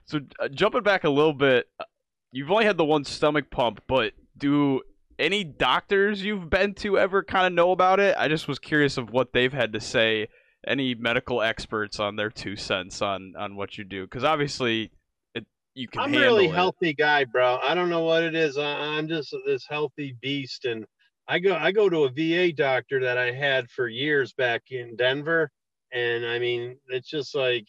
so 0.05 0.19
uh, 0.39 0.47
jumping 0.49 0.83
back 0.83 1.03
a 1.03 1.09
little 1.09 1.33
bit, 1.33 1.67
uh, 1.79 1.85
you've 2.31 2.51
only 2.51 2.65
had 2.65 2.77
the 2.77 2.85
one 2.85 3.03
stomach 3.03 3.49
pump, 3.49 3.81
but 3.87 4.13
do 4.37 4.81
any 5.21 5.43
doctors 5.43 6.23
you've 6.23 6.49
been 6.49 6.73
to 6.75 6.97
ever 6.97 7.23
kind 7.23 7.47
of 7.47 7.53
know 7.53 7.71
about 7.71 7.99
it? 7.99 8.15
I 8.17 8.27
just 8.27 8.47
was 8.47 8.59
curious 8.59 8.97
of 8.97 9.11
what 9.11 9.31
they've 9.33 9.53
had 9.53 9.73
to 9.73 9.79
say. 9.79 10.27
Any 10.67 10.93
medical 10.95 11.41
experts 11.41 11.99
on 11.99 12.15
their 12.15 12.29
two 12.29 12.55
cents 12.55 13.01
on 13.01 13.33
on 13.37 13.55
what 13.55 13.77
you 13.77 13.83
do? 13.83 14.03
Because 14.03 14.23
obviously, 14.23 14.91
it 15.33 15.45
you 15.73 15.87
can. 15.87 16.01
I'm 16.01 16.13
a 16.13 16.19
really 16.19 16.47
it. 16.47 16.53
healthy 16.53 16.93
guy, 16.93 17.25
bro. 17.25 17.59
I 17.63 17.73
don't 17.73 17.89
know 17.89 18.03
what 18.03 18.23
it 18.23 18.35
is. 18.35 18.57
I, 18.57 18.71
I'm 18.71 19.07
just 19.07 19.33
this 19.45 19.65
healthy 19.67 20.15
beast, 20.21 20.65
and 20.65 20.85
I 21.27 21.39
go 21.39 21.55
I 21.55 21.71
go 21.71 21.89
to 21.89 22.03
a 22.03 22.09
VA 22.09 22.53
doctor 22.53 22.99
that 23.01 23.17
I 23.17 23.31
had 23.31 23.69
for 23.71 23.87
years 23.87 24.33
back 24.33 24.63
in 24.69 24.95
Denver, 24.95 25.49
and 25.91 26.25
I 26.25 26.37
mean 26.37 26.77
it's 26.89 27.09
just 27.09 27.33
like 27.33 27.65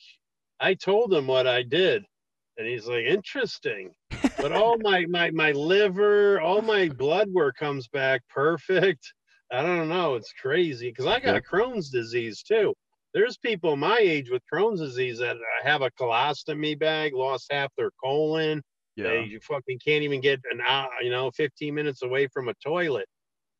I 0.61 0.75
told 0.75 1.15
him 1.15 1.27
what 1.27 1.47
I 1.47 1.63
did, 1.63 2.05
and 2.63 2.71
he's 2.71 2.87
like, 2.87 3.05
interesting. 3.05 3.91
But 4.39 4.53
all 4.53 4.79
my 4.79 5.05
my 5.07 5.31
my 5.33 5.51
liver, 5.53 6.41
all 6.41 6.63
my 6.63 6.89
blood 6.89 7.29
work 7.33 7.57
comes 7.57 7.89
back 7.89 8.23
perfect. 8.29 9.13
I 9.51 9.63
don't 9.63 9.89
know. 9.89 10.15
It's 10.15 10.33
crazy 10.41 10.91
because 10.91 11.07
I 11.07 11.19
got 11.21 11.35
Yeah. 11.35 11.41
Crohn's 11.41 11.91
disease 11.91 12.43
too. 12.43 12.75
There's 13.15 13.37
people 13.37 13.77
my 13.77 13.99
age 13.99 14.31
with 14.31 14.43
Crohn's 14.53 14.81
disease 14.81 15.19
that 15.19 15.37
have 15.65 15.83
a 15.83 15.91
colostomy 15.91 16.79
bag, 16.79 17.13
lost 17.15 17.49
half 17.51 17.71
their 17.77 17.91
colon. 18.03 18.63
Yeah. 18.97 19.09
They 19.09 19.25
you 19.25 19.41
fucking 19.41 19.81
can't 19.85 20.05
even 20.05 20.21
get 20.21 20.41
an 20.51 20.61
hour, 20.61 20.89
you 21.03 21.11
know, 21.11 21.31
15 21.33 21.75
minutes 21.75 22.03
away 22.03 22.29
from 22.29 22.49
a 22.49 22.55
toilet. 22.65 23.07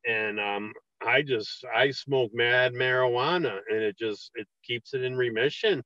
And 0.07 0.39
um, 0.39 0.73
I 1.05 1.21
just 1.21 1.65
I 1.75 1.91
smoke 1.91 2.31
mad 2.33 2.73
marijuana, 2.73 3.59
and 3.69 3.81
it 3.81 3.97
just 3.97 4.31
it 4.35 4.47
keeps 4.65 4.93
it 4.93 5.03
in 5.03 5.15
remission. 5.15 5.83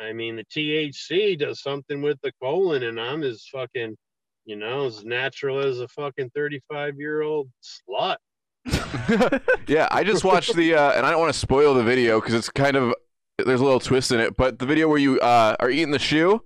I 0.00 0.12
mean, 0.12 0.36
the 0.36 0.44
THC 0.44 1.38
does 1.38 1.62
something 1.62 2.02
with 2.02 2.18
the 2.22 2.32
colon, 2.42 2.82
and 2.84 3.00
I'm 3.00 3.22
as 3.22 3.46
fucking, 3.52 3.96
you 4.44 4.56
know, 4.56 4.86
as 4.86 5.04
natural 5.04 5.58
as 5.60 5.80
a 5.80 5.88
fucking 5.88 6.30
35 6.34 6.96
year 6.98 7.22
old 7.22 7.48
slut. 7.62 8.16
yeah, 9.66 9.88
I 9.90 10.04
just 10.04 10.24
watched 10.24 10.54
the, 10.54 10.74
uh, 10.74 10.92
and 10.92 11.04
I 11.04 11.10
don't 11.10 11.20
want 11.20 11.32
to 11.32 11.38
spoil 11.38 11.74
the 11.74 11.82
video 11.82 12.20
because 12.20 12.34
it's 12.34 12.48
kind 12.48 12.76
of 12.76 12.94
there's 13.38 13.60
a 13.60 13.64
little 13.64 13.80
twist 13.80 14.12
in 14.12 14.20
it. 14.20 14.36
But 14.36 14.58
the 14.58 14.66
video 14.66 14.88
where 14.88 14.98
you 14.98 15.20
uh, 15.20 15.56
are 15.58 15.70
eating 15.70 15.90
the 15.90 15.98
shoe, 15.98 16.42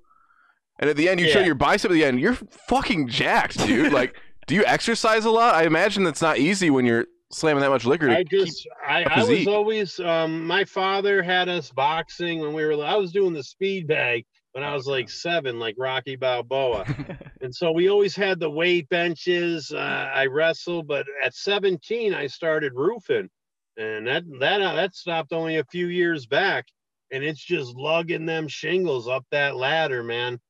and 0.79 0.91
at 0.91 0.97
the 0.97 1.09
end 1.09 1.21
you 1.21 1.29
show 1.29 1.41
your 1.41 1.55
bicep. 1.55 1.91
At 1.91 1.95
the 1.95 2.05
end, 2.05 2.21
you're 2.21 2.35
fucking 2.69 3.09
jacked, 3.09 3.59
dude. 3.67 3.93
like, 3.93 4.17
do 4.47 4.55
you 4.55 4.65
exercise 4.65 5.25
a 5.25 5.31
lot? 5.31 5.55
I 5.55 5.65
imagine 5.65 6.05
that's 6.05 6.23
not 6.23 6.39
easy 6.39 6.71
when 6.71 6.85
you're 6.85 7.07
slamming 7.33 7.61
that 7.61 7.71
much 7.71 7.85
liquor. 7.85 8.07
To 8.09 8.17
I 8.17 8.23
just 8.23 8.67
I, 8.87 9.05
I 9.05 9.19
was 9.19 9.29
physique. 9.29 9.49
always 9.49 10.01
um 10.01 10.47
my 10.47 10.65
father 10.65 11.23
had 11.23 11.49
us 11.49 11.71
boxing 11.71 12.41
when 12.41 12.53
we 12.53 12.65
were 12.65 12.83
I 12.85 12.97
was 12.97 13.13
doing 13.13 13.33
the 13.33 13.43
speed 13.43 13.87
bag 13.87 14.25
when 14.57 14.65
I 14.65 14.73
was 14.73 14.87
like 14.87 15.11
seven, 15.11 15.59
like 15.59 15.75
Rocky 15.77 16.17
Balboa. 16.17 16.87
and 17.43 17.55
so 17.55 17.73
we 17.73 17.91
always 17.91 18.17
had 18.17 18.41
the 18.41 18.49
weight 18.49 18.89
benches. 18.89 19.71
Uh, 19.71 20.11
I 20.15 20.25
wrestled, 20.27 20.87
but 20.89 21.05
at 21.23 21.35
17 21.35 22.15
I 22.15 22.27
started 22.27 22.73
roofing, 22.75 23.29
and 23.77 24.07
that 24.07 24.25
that 24.41 24.63
uh, 24.63 24.75
that 24.75 24.95
stopped 24.95 25.35
only 25.35 25.59
a 25.59 25.65
few 25.65 25.89
years 25.89 26.27
back. 26.27 26.65
And 27.13 27.23
it's 27.23 27.45
just 27.45 27.77
lugging 27.77 28.25
them 28.25 28.49
shingles 28.49 29.09
up 29.09 29.27
that 29.31 29.57
ladder, 29.57 30.03
man. 30.03 30.41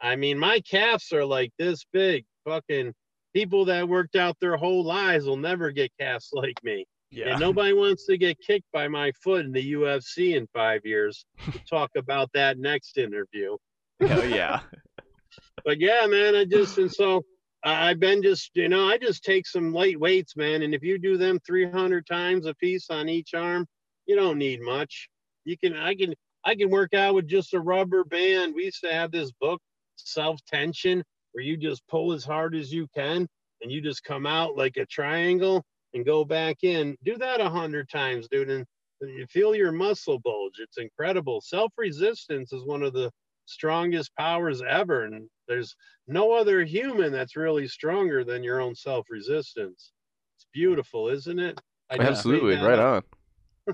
I 0.00 0.14
mean, 0.14 0.38
my 0.38 0.60
calves 0.60 1.12
are 1.12 1.24
like 1.24 1.52
this 1.58 1.84
big. 1.92 2.24
Fucking 2.44 2.94
people 3.36 3.66
that 3.66 3.86
worked 3.86 4.16
out 4.16 4.34
their 4.40 4.56
whole 4.56 4.82
lives 4.82 5.26
will 5.26 5.36
never 5.36 5.70
get 5.70 5.92
cast 6.00 6.34
like 6.34 6.58
me. 6.64 6.86
yeah. 7.10 7.32
And 7.32 7.40
nobody 7.40 7.74
wants 7.74 8.06
to 8.06 8.16
get 8.16 8.38
kicked 8.40 8.64
by 8.72 8.88
my 8.88 9.12
foot 9.22 9.44
in 9.44 9.52
the 9.52 9.72
UFC 9.74 10.36
in 10.36 10.46
five 10.54 10.80
years. 10.84 11.26
We'll 11.46 11.60
talk 11.70 11.90
about 11.98 12.30
that 12.32 12.58
next 12.58 12.96
interview. 12.96 13.58
Hell 14.00 14.24
yeah. 14.24 14.60
But 15.66 15.80
yeah, 15.80 16.06
man, 16.06 16.34
I 16.34 16.44
just 16.44 16.78
and 16.78 16.90
so 16.90 17.22
I- 17.64 17.90
I've 17.90 17.98
been 18.00 18.22
just 18.22 18.52
you 18.54 18.68
know 18.68 18.88
I 18.88 18.96
just 18.98 19.22
take 19.24 19.46
some 19.46 19.72
light 19.72 19.98
weights, 20.00 20.34
man, 20.36 20.62
and 20.62 20.72
if 20.74 20.82
you 20.82 20.98
do 20.98 21.18
them 21.18 21.38
300 21.46 22.06
times 22.06 22.46
a 22.46 22.54
piece 22.54 22.88
on 22.88 23.08
each 23.08 23.34
arm, 23.34 23.66
you 24.06 24.14
don't 24.16 24.38
need 24.38 24.60
much. 24.62 25.08
You 25.44 25.58
can 25.58 25.74
I 25.76 25.94
can 25.94 26.14
I 26.44 26.54
can 26.54 26.70
work 26.70 26.94
out 26.94 27.14
with 27.16 27.26
just 27.26 27.52
a 27.52 27.60
rubber 27.60 28.04
band. 28.04 28.54
We 28.54 28.64
used 28.66 28.82
to 28.84 28.92
have 28.92 29.10
this 29.10 29.30
book, 29.40 29.60
Self 29.96 30.40
Tension, 30.46 31.02
where 31.36 31.44
you 31.44 31.54
just 31.54 31.86
pull 31.86 32.14
as 32.14 32.24
hard 32.24 32.54
as 32.54 32.72
you 32.72 32.88
can 32.94 33.28
and 33.60 33.70
you 33.70 33.82
just 33.82 34.02
come 34.04 34.24
out 34.24 34.56
like 34.56 34.78
a 34.78 34.86
triangle 34.86 35.62
and 35.92 36.02
go 36.02 36.24
back 36.24 36.56
in. 36.62 36.96
Do 37.04 37.18
that 37.18 37.42
a 37.42 37.50
hundred 37.50 37.90
times, 37.90 38.26
dude, 38.30 38.48
and 38.48 38.64
you 39.02 39.26
feel 39.26 39.54
your 39.54 39.70
muscle 39.70 40.18
bulge. 40.18 40.54
It's 40.58 40.78
incredible. 40.78 41.42
Self 41.42 41.74
resistance 41.76 42.54
is 42.54 42.64
one 42.64 42.82
of 42.82 42.94
the 42.94 43.10
strongest 43.44 44.16
powers 44.16 44.62
ever, 44.66 45.04
and 45.04 45.28
there's 45.46 45.76
no 46.08 46.32
other 46.32 46.64
human 46.64 47.12
that's 47.12 47.36
really 47.36 47.68
stronger 47.68 48.24
than 48.24 48.42
your 48.42 48.62
own 48.62 48.74
self 48.74 49.04
resistance. 49.10 49.92
It's 50.38 50.46
beautiful, 50.54 51.08
isn't 51.08 51.38
it? 51.38 51.60
I 51.90 51.98
Absolutely, 51.98 52.56
right 52.56 52.78
up. 52.78 53.04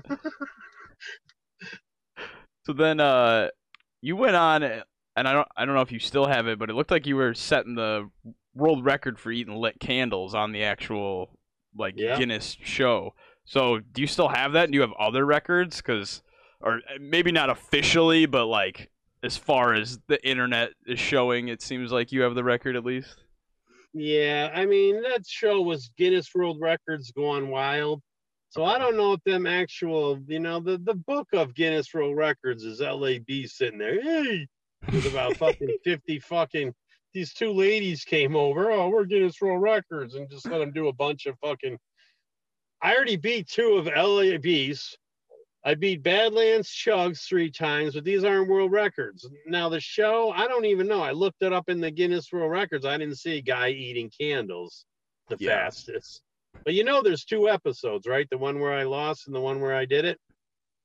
on. 0.09 0.17
So 2.65 2.71
then, 2.71 3.01
uh, 3.01 3.49
you 4.01 4.15
went 4.15 4.37
on, 4.37 4.63
and 5.15 5.27
I 5.27 5.33
don't, 5.33 5.47
I 5.55 5.65
don't 5.65 5.75
know 5.75 5.81
if 5.81 5.91
you 5.91 5.99
still 5.99 6.25
have 6.25 6.47
it, 6.47 6.59
but 6.59 6.69
it 6.69 6.73
looked 6.73 6.91
like 6.91 7.05
you 7.05 7.15
were 7.15 7.33
setting 7.33 7.75
the 7.75 8.09
world 8.53 8.85
record 8.85 9.19
for 9.19 9.31
eating 9.31 9.55
lit 9.55 9.79
candles 9.79 10.35
on 10.35 10.51
the 10.51 10.63
actual 10.63 11.37
like 11.75 11.95
Yeah. 11.97 12.17
Guinness 12.17 12.57
show. 12.63 13.13
So 13.45 13.79
do 13.79 14.01
you 14.01 14.07
still 14.07 14.29
have 14.29 14.53
that? 14.53 14.65
And 14.65 14.73
do 14.73 14.77
you 14.77 14.81
have 14.81 14.93
other 14.99 15.25
records? 15.25 15.77
Because, 15.77 16.21
or 16.61 16.75
uh, 16.75 16.99
maybe 16.99 17.31
not 17.31 17.49
officially, 17.49 18.25
but 18.25 18.45
like 18.45 18.89
as 19.23 19.37
far 19.37 19.73
as 19.73 19.99
the 20.07 20.25
internet 20.27 20.71
is 20.85 20.99
showing, 20.99 21.47
it 21.47 21.61
seems 21.61 21.91
like 21.91 22.11
you 22.11 22.21
have 22.21 22.35
the 22.35 22.43
record 22.43 22.75
at 22.75 22.85
least. 22.85 23.23
Yeah, 23.93 24.49
I 24.53 24.65
mean 24.65 25.01
that 25.03 25.25
show 25.27 25.61
was 25.61 25.91
Guinness 25.97 26.29
World 26.33 26.57
Records 26.59 27.11
gone 27.11 27.49
wild. 27.49 28.01
So 28.49 28.63
I 28.63 28.77
don't 28.77 28.97
know 28.97 29.13
if 29.13 29.23
them 29.23 29.47
actual, 29.47 30.19
you 30.27 30.39
know, 30.39 30.59
the 30.59 30.77
the 30.77 30.95
book 30.95 31.27
of 31.33 31.55
Guinness 31.55 31.93
World 31.93 32.15
Records 32.15 32.63
is 32.63 32.79
LAB 32.81 33.45
sitting 33.45 33.79
there. 33.79 34.01
Hey, 34.01 34.47
with 34.91 35.05
about 35.05 35.37
fucking 35.37 35.77
fifty 35.83 36.19
fucking. 36.19 36.73
These 37.13 37.33
two 37.33 37.51
ladies 37.51 38.03
came 38.03 38.35
over. 38.35 38.71
Oh, 38.71 38.89
we're 38.89 39.05
Guinness 39.05 39.39
World 39.39 39.61
Records, 39.61 40.15
and 40.15 40.29
just 40.31 40.49
let 40.49 40.57
them 40.59 40.71
do 40.71 40.87
a 40.87 40.93
bunch 40.93 41.25
of 41.27 41.37
fucking. 41.39 41.77
I 42.81 42.95
already 42.95 43.15
beat 43.17 43.47
two 43.47 43.73
of 43.75 43.85
LAB's. 43.85 44.97
I 45.65 45.75
beat 45.75 46.03
Badlands 46.03 46.67
Chugs 46.67 47.25
three 47.25 47.49
times, 47.49 47.93
but 47.93 48.03
these 48.03 48.25
aren't 48.25 48.49
world 48.49 48.73
records. 48.73 49.25
Now 49.47 49.69
the 49.69 49.79
show, 49.79 50.31
I 50.31 50.47
don't 50.47 50.65
even 50.65 50.87
know. 50.87 51.01
I 51.01 51.11
looked 51.11 51.41
it 51.41 51.53
up 51.53 51.69
in 51.69 51.79
the 51.79 51.89
Guinness 51.91 52.33
World 52.33 52.51
Records. 52.51 52.85
I 52.85 52.97
didn't 52.97 53.15
see 53.17 53.37
a 53.37 53.41
guy 53.41 53.69
eating 53.69 54.11
candles 54.19 54.85
the 55.29 55.37
Yeah. 55.39 55.63
fastest. 55.63 56.21
But 56.65 56.73
you 56.73 56.83
know, 56.83 57.01
there's 57.01 57.23
two 57.23 57.47
episodes, 57.47 58.05
right? 58.07 58.27
The 58.29 58.37
one 58.37 58.59
where 58.59 58.73
I 58.73 58.83
lost 58.83 59.27
and 59.27 59.35
the 59.35 59.39
one 59.39 59.61
where 59.61 59.73
I 59.75 59.85
did 59.85 60.03
it. 60.03 60.19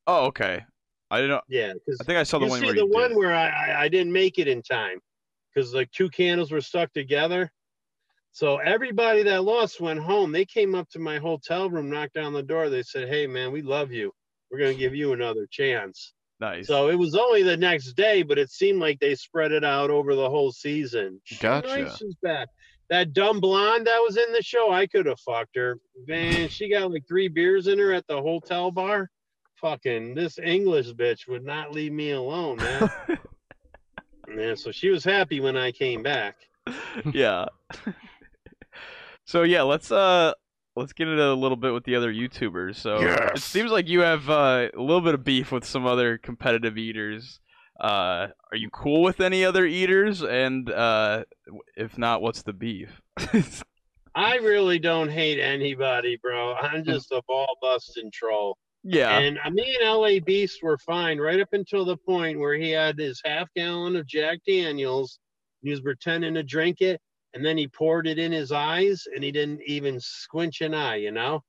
Oh, 0.07 0.27
okay. 0.27 0.65
I 1.11 1.21
don't. 1.21 1.29
know. 1.29 1.41
Yeah, 1.49 1.73
because 1.73 2.01
I 2.01 2.05
think 2.05 2.19
I 2.19 2.23
saw 2.23 2.39
the 2.39 2.47
you 2.47 2.51
one 2.51 2.61
see 2.61 2.67
where 2.67 2.75
the 2.75 2.87
one 2.87 3.09
did. 3.11 3.17
where 3.17 3.35
I, 3.35 3.85
I 3.85 3.89
didn't 3.89 4.13
make 4.13 4.39
it 4.39 4.49
in 4.49 4.63
time 4.63 4.99
because 5.55 5.75
like 5.75 5.91
two 5.91 6.09
candles 6.11 6.51
were 6.51 6.61
stuck 6.61 6.93
together. 6.93 7.51
So 8.33 8.59
everybody 8.59 9.23
that 9.25 9.43
lost 9.43 9.81
went 9.81 10.01
home. 10.01 10.33
They 10.33 10.45
came 10.45 10.75
up 10.75 10.89
to 10.91 10.99
my 10.99 11.19
hotel 11.19 11.71
room, 11.71 11.91
knocked 11.91 12.19
on 12.19 12.33
the 12.33 12.43
door. 12.43 12.69
They 12.69 12.83
said, 12.83 13.09
"Hey, 13.09 13.27
man, 13.27 13.53
we 13.53 13.63
love 13.63 13.91
you. 13.91 14.13
We're 14.51 14.59
gonna 14.59 14.75
give 14.75 14.95
you 14.95 15.13
another 15.13 15.47
chance." 15.51 16.13
Nice. 16.41 16.69
So 16.69 16.89
it 16.89 16.95
was 16.95 17.17
only 17.17 17.43
the 17.43 17.57
next 17.57 17.95
day, 17.95 18.23
but 18.23 18.39
it 18.39 18.51
seemed 18.51 18.79
like 18.79 19.01
they 19.01 19.15
spread 19.15 19.51
it 19.51 19.65
out 19.65 19.91
over 19.91 20.15
the 20.15 20.31
whole 20.31 20.53
season. 20.53 21.21
Gotcha. 21.41 21.67
Nice 21.67 22.01
is 22.01 22.15
back. 22.23 22.49
That 22.91 23.13
dumb 23.13 23.41
blonde 23.41 23.87
that 23.87 23.99
was 23.99 24.17
in 24.17 24.33
the 24.33 24.43
show, 24.43 24.73
I 24.73 24.87
could 24.87 25.07
have 25.07 25.21
fucked 25.21 25.57
her. 25.57 25.79
Man, 26.07 26.49
she 26.49 26.71
got 26.71 26.91
like 26.91 27.07
three 27.09 27.29
beers 27.29 27.67
in 27.67 27.79
her 27.79 27.93
at 27.93 28.07
the 28.07 28.23
hotel 28.23 28.71
bar. 28.71 29.11
Fucking 29.61 30.15
this 30.15 30.39
English 30.39 30.93
bitch 30.93 31.27
would 31.29 31.45
not 31.45 31.73
leave 31.73 31.93
me 31.93 32.13
alone, 32.13 32.59
man. 32.59 32.91
yeah, 34.37 34.55
so 34.55 34.71
she 34.71 34.89
was 34.91 35.05
happy 35.05 35.41
when 35.41 35.57
I 35.57 35.73
came 35.73 36.03
back. 36.03 36.37
yeah. 37.13 37.47
so 39.25 39.43
yeah, 39.43 39.63
let's 39.63 39.91
uh 39.91 40.33
let's 40.79 40.93
get 40.93 41.09
into 41.09 41.25
a 41.25 41.35
little 41.35 41.57
bit 41.57 41.73
with 41.73 41.85
the 41.85 41.97
other 41.97 42.13
YouTubers. 42.13 42.77
So 42.77 42.99
it 43.01 43.39
seems 43.39 43.71
like 43.71 43.89
you 43.89 44.01
have 44.01 44.31
uh, 44.31 44.69
a 44.75 44.81
little 44.81 45.01
bit 45.01 45.15
of 45.15 45.25
beef 45.25 45.51
with 45.51 45.65
some 45.65 45.87
other 45.87 46.19
competitive 46.19 46.79
eaters. 46.79 47.41
Uh, 47.81 48.29
are 48.51 48.57
you 48.57 48.71
cool 48.71 49.03
with 49.03 49.21
any 49.21 49.45
other 49.45 49.65
eaters? 49.65 50.23
And 50.23 50.71
uh, 50.71 51.25
if 51.77 51.99
not, 51.99 52.23
what's 52.23 52.43
the 52.43 52.53
beef? 52.53 53.01
I 54.15 54.37
really 54.37 54.79
don't 54.79 55.11
hate 55.11 55.41
anybody, 55.41 56.17
bro. 56.17 56.55
I'm 56.55 56.85
just 56.85 57.13
a 57.13 57.23
ball 57.29 57.57
busting 57.61 58.11
troll. 58.13 58.57
Yeah. 58.85 59.19
And 59.19 59.39
me 59.55 59.77
and 59.81 59.91
LA 59.91 60.21
Beast 60.25 60.63
were 60.63 60.79
fine 60.79 61.19
right 61.19 61.41
up 61.41 61.53
until 61.53 61.85
the 61.85 61.97
point 61.97 62.39
where 62.39 62.55
he 62.55 62.71
had 62.71 62.99
his 62.99 63.21
half 63.25 63.49
gallon 63.55 63.97
of 63.97 64.07
Jack 64.07 64.39
Daniels. 64.47 65.19
He 65.63 65.71
was 65.71 65.81
pretending 65.81 66.35
to 66.35 66.43
drink 66.43 66.81
it, 66.81 67.01
and 67.35 67.45
then 67.45 67.59
he 67.59 67.67
poured 67.69 68.07
it 68.07 68.19
in 68.19 68.31
his 68.33 68.53
eyes, 68.53 69.05
and 69.15 69.25
he 69.25 69.33
didn't 69.33 69.61
even 69.67 69.99
squinch 70.01 70.61
an 70.61 70.75
eye, 70.75 70.97
you 70.97 71.11
know. 71.11 71.43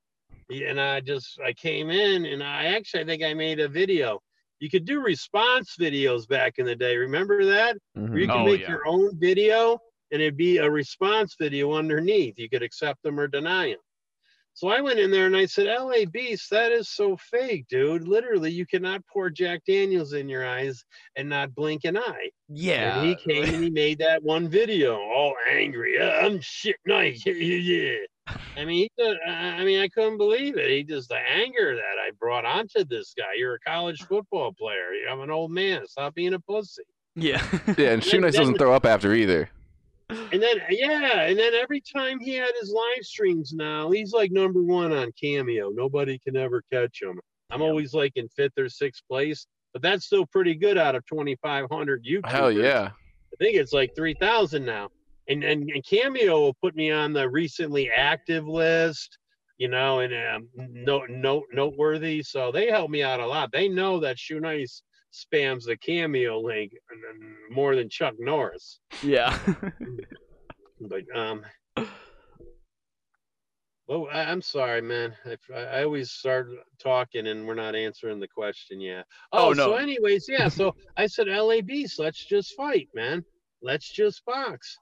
And 0.49 0.81
I 0.81 0.99
just 1.01 1.39
I 1.45 1.53
came 1.53 1.89
in, 1.91 2.25
and 2.25 2.41
I 2.43 2.65
actually 2.65 3.03
I 3.03 3.05
think 3.05 3.23
I 3.23 3.33
made 3.35 3.59
a 3.59 3.67
video. 3.67 4.19
You 4.59 4.69
could 4.69 4.85
do 4.85 4.99
response 4.99 5.75
videos 5.79 6.27
back 6.27 6.55
in 6.57 6.65
the 6.65 6.75
day. 6.75 6.97
Remember 6.97 7.45
that? 7.45 7.77
Mm-hmm. 7.97 8.09
Where 8.11 8.19
you 8.19 8.27
can 8.27 8.37
Oh, 8.37 8.45
make 8.45 8.61
yeah. 8.61 8.69
your 8.69 8.87
own 8.87 9.17
video, 9.19 9.79
and 10.11 10.21
it'd 10.21 10.35
be 10.35 10.57
a 10.57 10.69
response 10.69 11.35
video 11.39 11.73
underneath. 11.75 12.33
You 12.37 12.49
could 12.49 12.63
accept 12.63 13.03
them 13.03 13.19
or 13.19 13.27
deny 13.27 13.69
them. 13.69 13.79
So 14.59 14.67
I 14.67 14.81
went 14.81 14.99
in 14.99 15.09
there 15.09 15.25
and 15.25 15.37
I 15.37 15.45
said, 15.45 15.67
LA 15.67 16.03
Beast, 16.11 16.49
that 16.49 16.73
is 16.73 16.89
so 16.89 17.15
fake, 17.15 17.67
dude. 17.69 18.05
Literally, 18.05 18.51
you 18.51 18.65
cannot 18.65 19.01
pour 19.07 19.29
Jack 19.29 19.61
Daniels 19.65 20.11
in 20.11 20.27
your 20.27 20.45
eyes 20.45 20.83
and 21.15 21.29
not 21.29 21.55
blink 21.55 21.85
an 21.85 21.95
eye. 21.95 22.29
Yeah. 22.49 22.99
And 22.99 23.07
he 23.07 23.15
came 23.15 23.45
and 23.53 23.63
he 23.63 23.69
made 23.69 23.99
that 23.99 24.21
one 24.21 24.49
video, 24.49 24.95
all 24.97 25.33
angry. 25.49 25.95
"Yeah, 25.97 26.19
I'm 26.25 26.41
shit 26.41 26.75
nice. 26.85 27.25
Yeah, 27.25 27.35
yeah, 27.35 27.55
yeah. 28.27 28.35
I 28.57 28.65
mean, 28.65 28.79
he, 28.79 28.91
just- 29.01 29.19
I 29.25 29.31
I 29.31 29.63
mean, 29.63 29.79
I 29.79 29.87
couldn't 29.87 30.17
believe 30.17 30.57
it. 30.57 30.69
He 30.69 30.83
just 30.83 31.07
the 31.07 31.15
anger 31.15 31.75
that 31.75 31.95
I 32.05 32.11
brought 32.19 32.43
onto 32.43 32.83
this 32.83 33.13
guy. 33.17 33.35
You're 33.37 33.53
a 33.55 33.59
college 33.61 34.01
football 34.01 34.51
player. 34.51 34.89
I'm 35.09 35.21
an 35.21 35.31
old 35.31 35.51
man. 35.51 35.87
Stop 35.87 36.15
being 36.15 36.33
a 36.33 36.39
pussy. 36.41 36.83
Yeah. 37.15 37.41
Yeah, 37.77 37.91
and 37.93 38.03
Shoe 38.03 38.11
Then- 38.11 38.21
Nice 38.23 38.35
doesn't 38.35 38.57
throw 38.57 38.73
up 38.73 38.85
after 38.85 39.13
either. 39.13 39.49
And 40.09 40.41
then 40.41 40.57
yeah, 40.69 41.21
and 41.21 41.37
then 41.37 41.53
every 41.53 41.81
time 41.81 42.19
he 42.19 42.33
had 42.33 42.51
his 42.59 42.71
live 42.71 43.03
streams 43.03 43.53
now, 43.53 43.91
he's 43.91 44.11
like 44.11 44.31
number 44.31 44.61
one 44.61 44.91
on 44.91 45.11
Cameo. 45.19 45.69
Nobody 45.69 46.17
can 46.19 46.35
ever 46.35 46.63
catch 46.71 47.01
him. 47.01 47.19
I'm 47.51 47.61
Yeah. 47.61 47.67
always 47.67 47.93
like 47.93 48.13
in 48.15 48.27
fifth 48.29 48.57
or 48.57 48.69
sixth 48.69 49.03
place, 49.07 49.45
but 49.73 49.81
that's 49.81 50.05
still 50.05 50.25
pretty 50.25 50.55
good 50.55 50.77
out 50.77 50.95
of 50.95 51.05
2,500 51.05 52.03
YouTubers. 52.03 52.31
Hell 52.31 52.51
yeah. 52.51 52.89
I 52.91 53.35
think 53.43 53.55
it's 53.55 53.73
like 53.73 53.95
3,000 53.95 54.65
now. 54.65 54.89
And, 55.27 55.43
and 55.43 55.69
and 55.69 55.85
Cameo 55.85 56.39
will 56.39 56.55
put 56.55 56.75
me 56.75 56.89
on 56.89 57.13
the 57.13 57.29
recently 57.29 57.91
active 57.91 58.47
list, 58.47 59.19
you 59.59 59.67
know, 59.67 59.99
and 59.99 60.11
um, 60.13 60.49
no 60.55 61.05
note 61.07 61.45
noteworthy. 61.53 62.23
So 62.23 62.51
they 62.51 62.67
help 62.71 62.89
me 62.89 63.03
out 63.03 63.19
a 63.19 63.27
lot. 63.27 63.51
They 63.51 63.67
know 63.69 63.99
that 63.99 64.17
Shoenice 64.17 64.81
spams 65.13 65.65
the 65.65 65.77
Cameo 65.77 66.39
link 66.39 66.73
more 67.49 67.75
than 67.75 67.89
Chuck 67.89 68.15
Norris. 68.19 68.79
yeah. 69.03 69.37
But 70.81 71.03
um, 71.13 71.43
well, 73.87 74.07
I, 74.13 74.21
I'm 74.21 74.41
sorry, 74.41 74.81
man. 74.81 75.13
I, 75.53 75.59
I 75.59 75.83
always 75.83 76.11
start 76.11 76.47
talking 76.81 77.27
and 77.27 77.45
we're 77.47 77.55
not 77.55 77.75
answering 77.75 78.19
the 78.19 78.27
question 78.27 78.79
yet. 78.79 79.05
Oh, 79.33 79.49
Oh, 79.49 79.53
so 79.53 79.75
anyways, 79.75 80.27
yeah. 80.29 80.47
So 80.47 80.75
I 80.97 81.07
said, 81.07 81.27
LA 81.27 81.61
Beast, 81.61 81.99
let's 81.99 82.23
just 82.23 82.55
fight, 82.55 82.87
man. 82.93 83.25
Let's 83.61 83.91
just 83.91 84.23
box. 84.25 84.77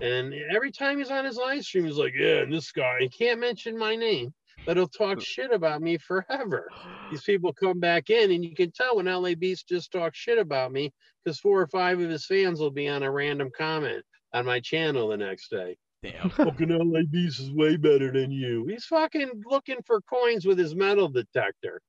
And 0.00 0.34
every 0.52 0.72
time 0.72 0.98
he's 0.98 1.10
on 1.10 1.24
his 1.24 1.36
live 1.36 1.62
stream, 1.62 1.84
he's 1.84 1.98
like, 1.98 2.14
yeah, 2.18 2.38
and 2.38 2.52
this 2.52 2.72
guy, 2.72 2.96
he 3.00 3.08
can't 3.08 3.38
mention 3.38 3.78
my 3.78 3.94
name, 3.94 4.32
but 4.64 4.76
he'll 4.76 4.88
talk 4.88 5.18
uh, 5.18 5.20
shit 5.20 5.52
about 5.52 5.82
me 5.82 5.98
forever. 5.98 6.68
These 7.10 7.22
people 7.24 7.52
come 7.52 7.80
back 7.80 8.10
in, 8.10 8.30
and 8.30 8.44
you 8.44 8.54
can 8.54 8.72
tell 8.72 8.96
when 8.96 9.06
LA 9.06 9.34
Beast 9.34 9.68
just 9.68 9.92
talks 9.92 10.18
shit 10.18 10.38
about 10.38 10.72
me 10.72 10.92
because 11.24 11.38
four 11.38 11.60
or 11.60 11.66
five 11.66 12.00
of 12.00 12.10
his 12.10 12.26
fans 12.26 12.60
will 12.60 12.70
be 12.70 12.88
on 12.88 13.02
a 13.02 13.10
random 13.10 13.50
comment 13.56 14.04
on 14.32 14.46
my 14.46 14.60
channel 14.60 15.08
the 15.08 15.16
next 15.16 15.50
day. 15.50 15.76
Damn. 16.02 16.30
Fucking 16.30 16.68
LA 16.68 17.00
Beast 17.10 17.40
is 17.40 17.52
way 17.52 17.76
better 17.76 18.12
than 18.12 18.30
you. 18.30 18.66
He's 18.68 18.84
fucking 18.84 19.42
looking 19.46 19.78
for 19.86 20.00
coins 20.02 20.46
with 20.46 20.58
his 20.58 20.74
metal 20.74 21.08
detector. 21.08 21.80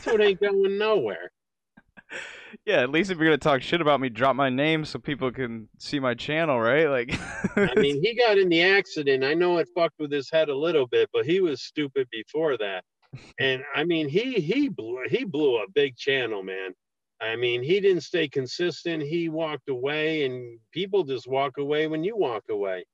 So 0.00 0.14
it 0.14 0.20
ain't 0.20 0.40
going 0.40 0.78
nowhere. 0.78 1.30
Yeah, 2.66 2.82
at 2.82 2.90
least 2.90 3.10
if 3.10 3.18
you're 3.18 3.26
gonna 3.26 3.38
talk 3.38 3.62
shit 3.62 3.80
about 3.80 4.00
me, 4.00 4.08
drop 4.08 4.36
my 4.36 4.50
name 4.50 4.84
so 4.84 4.98
people 4.98 5.32
can 5.32 5.68
see 5.78 5.98
my 5.98 6.14
channel, 6.14 6.60
right? 6.60 6.88
Like, 6.88 7.18
I 7.56 7.74
mean, 7.76 8.02
he 8.02 8.14
got 8.14 8.38
in 8.38 8.48
the 8.48 8.62
accident. 8.62 9.24
I 9.24 9.34
know 9.34 9.58
it 9.58 9.68
fucked 9.74 9.98
with 9.98 10.12
his 10.12 10.30
head 10.30 10.48
a 10.48 10.54
little 10.56 10.86
bit, 10.86 11.08
but 11.12 11.24
he 11.24 11.40
was 11.40 11.62
stupid 11.62 12.08
before 12.10 12.56
that. 12.58 12.84
And 13.38 13.62
I 13.74 13.84
mean, 13.84 14.08
he 14.08 14.34
he 14.34 14.68
blew 14.68 14.98
he 15.08 15.24
blew 15.24 15.56
a 15.56 15.70
big 15.74 15.96
channel, 15.96 16.42
man. 16.42 16.72
I 17.20 17.36
mean, 17.36 17.62
he 17.62 17.80
didn't 17.80 18.02
stay 18.02 18.28
consistent. 18.28 19.02
He 19.02 19.28
walked 19.28 19.68
away, 19.68 20.24
and 20.24 20.58
people 20.72 21.04
just 21.04 21.28
walk 21.28 21.58
away 21.58 21.86
when 21.86 22.02
you 22.02 22.16
walk 22.16 22.44
away. 22.50 22.84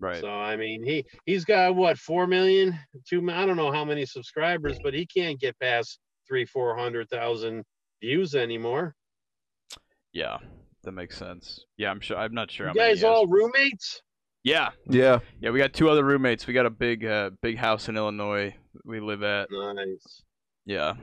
right? 0.00 0.20
So 0.20 0.28
I 0.28 0.56
mean, 0.56 0.82
he 0.84 1.04
he's 1.26 1.44
got 1.44 1.74
what 1.74 1.98
four 1.98 2.26
million, 2.26 2.78
two. 3.08 3.28
I 3.30 3.46
don't 3.46 3.56
know 3.56 3.72
how 3.72 3.84
many 3.84 4.04
subscribers, 4.04 4.78
but 4.82 4.94
he 4.94 5.06
can't 5.06 5.40
get 5.40 5.58
past 5.58 5.98
three, 6.28 6.44
four 6.44 6.76
hundred 6.76 7.08
thousand 7.08 7.64
views 8.00 8.34
anymore. 8.34 8.94
Yeah, 10.12 10.38
that 10.84 10.92
makes 10.92 11.16
sense. 11.16 11.64
Yeah, 11.76 11.90
I'm 11.90 12.00
sure. 12.00 12.16
I'm 12.16 12.34
not 12.34 12.50
sure. 12.50 12.66
You 12.66 12.80
how 12.80 12.86
guys 12.88 13.00
he 13.00 13.06
all 13.06 13.26
roommates? 13.26 14.02
Yeah, 14.44 14.70
Yeah. 14.88 15.18
yeah. 15.40 15.50
We 15.50 15.58
got 15.58 15.72
two 15.74 15.90
other 15.90 16.04
roommates. 16.04 16.46
We 16.46 16.54
got 16.54 16.64
a 16.66 16.70
big, 16.70 17.04
uh, 17.04 17.30
big 17.42 17.58
house 17.58 17.88
in 17.88 17.96
Illinois. 17.96 18.54
We 18.84 19.00
live 19.00 19.22
at. 19.22 19.48
Nice. 19.50 20.22
Yeah, 20.64 20.94